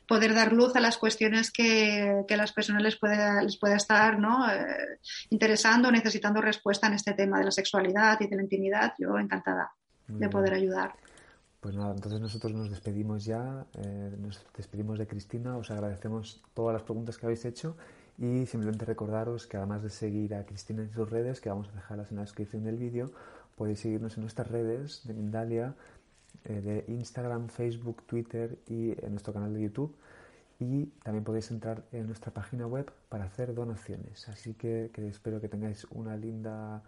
poder 0.07 0.33
dar 0.33 0.53
luz 0.53 0.75
a 0.75 0.79
las 0.79 0.97
cuestiones 0.97 1.51
que, 1.51 2.23
que 2.27 2.33
a 2.33 2.37
las 2.37 2.51
personas 2.51 2.81
les 2.81 2.95
pueda, 2.95 3.43
les 3.43 3.57
pueda 3.57 3.75
estar 3.75 4.17
¿no? 4.17 4.51
Eh, 4.51 4.99
interesando 5.29 5.91
necesitando 5.91 6.41
respuesta 6.41 6.87
en 6.87 6.93
este 6.93 7.13
tema 7.13 7.37
de 7.37 7.45
la 7.45 7.51
sexualidad 7.51 8.19
y 8.21 8.27
de 8.27 8.35
la 8.35 8.41
intimidad, 8.41 8.93
yo 8.97 9.19
encantada 9.19 9.71
de 10.07 10.29
poder 10.29 10.53
ayudar. 10.53 10.93
Pues 11.65 11.75
nada, 11.75 11.95
entonces 11.95 12.21
nosotros 12.21 12.53
nos 12.53 12.69
despedimos 12.69 13.25
ya, 13.25 13.65
eh, 13.73 14.15
nos 14.19 14.39
despedimos 14.55 14.99
de 14.99 15.07
Cristina, 15.07 15.57
os 15.57 15.71
agradecemos 15.71 16.43
todas 16.53 16.73
las 16.73 16.83
preguntas 16.83 17.17
que 17.17 17.25
habéis 17.25 17.43
hecho 17.43 17.75
y 18.19 18.45
simplemente 18.45 18.85
recordaros 18.85 19.47
que 19.47 19.57
además 19.57 19.81
de 19.81 19.89
seguir 19.89 20.35
a 20.35 20.45
Cristina 20.45 20.83
en 20.83 20.91
sus 20.91 21.09
redes, 21.09 21.41
que 21.41 21.49
vamos 21.49 21.67
a 21.69 21.71
dejarlas 21.71 22.11
en 22.11 22.17
la 22.17 22.21
descripción 22.21 22.63
del 22.65 22.77
vídeo, 22.77 23.09
podéis 23.55 23.79
seguirnos 23.79 24.15
en 24.15 24.21
nuestras 24.21 24.47
redes 24.47 25.07
de 25.07 25.15
Mindalia, 25.15 25.73
eh, 26.43 26.61
de 26.61 26.85
Instagram, 26.93 27.47
Facebook, 27.47 28.03
Twitter 28.03 28.59
y 28.67 28.91
en 29.03 29.13
nuestro 29.13 29.33
canal 29.33 29.51
de 29.51 29.61
YouTube. 29.63 29.95
Y 30.59 30.85
también 31.01 31.23
podéis 31.23 31.49
entrar 31.49 31.83
en 31.91 32.05
nuestra 32.05 32.31
página 32.31 32.67
web 32.67 32.91
para 33.09 33.23
hacer 33.23 33.55
donaciones. 33.55 34.29
Así 34.29 34.53
que 34.53 34.91
espero 34.97 35.41
que 35.41 35.49
tengáis 35.49 35.85
una 35.85 36.15
linda 36.15 36.83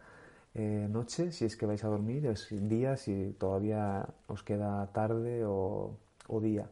eh, 0.54 0.88
noche, 0.90 1.32
si 1.32 1.46
es 1.46 1.56
que 1.56 1.66
vais 1.66 1.84
a 1.84 1.88
dormir, 1.88 2.26
es 2.26 2.48
día, 2.52 2.98
si 2.98 3.36
todavía 3.40 4.08
os 4.28 4.44
queda 4.44 4.92
tarde 4.94 5.44
o, 5.46 5.98
día. 6.42 6.70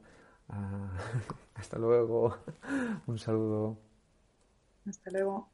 Ah, 0.50 0.92
hasta 1.56 1.78
luego. 1.78 2.38
Un 3.08 3.20
saludo. 3.20 3.78
Hasta 4.88 5.12
luego. 5.12 5.50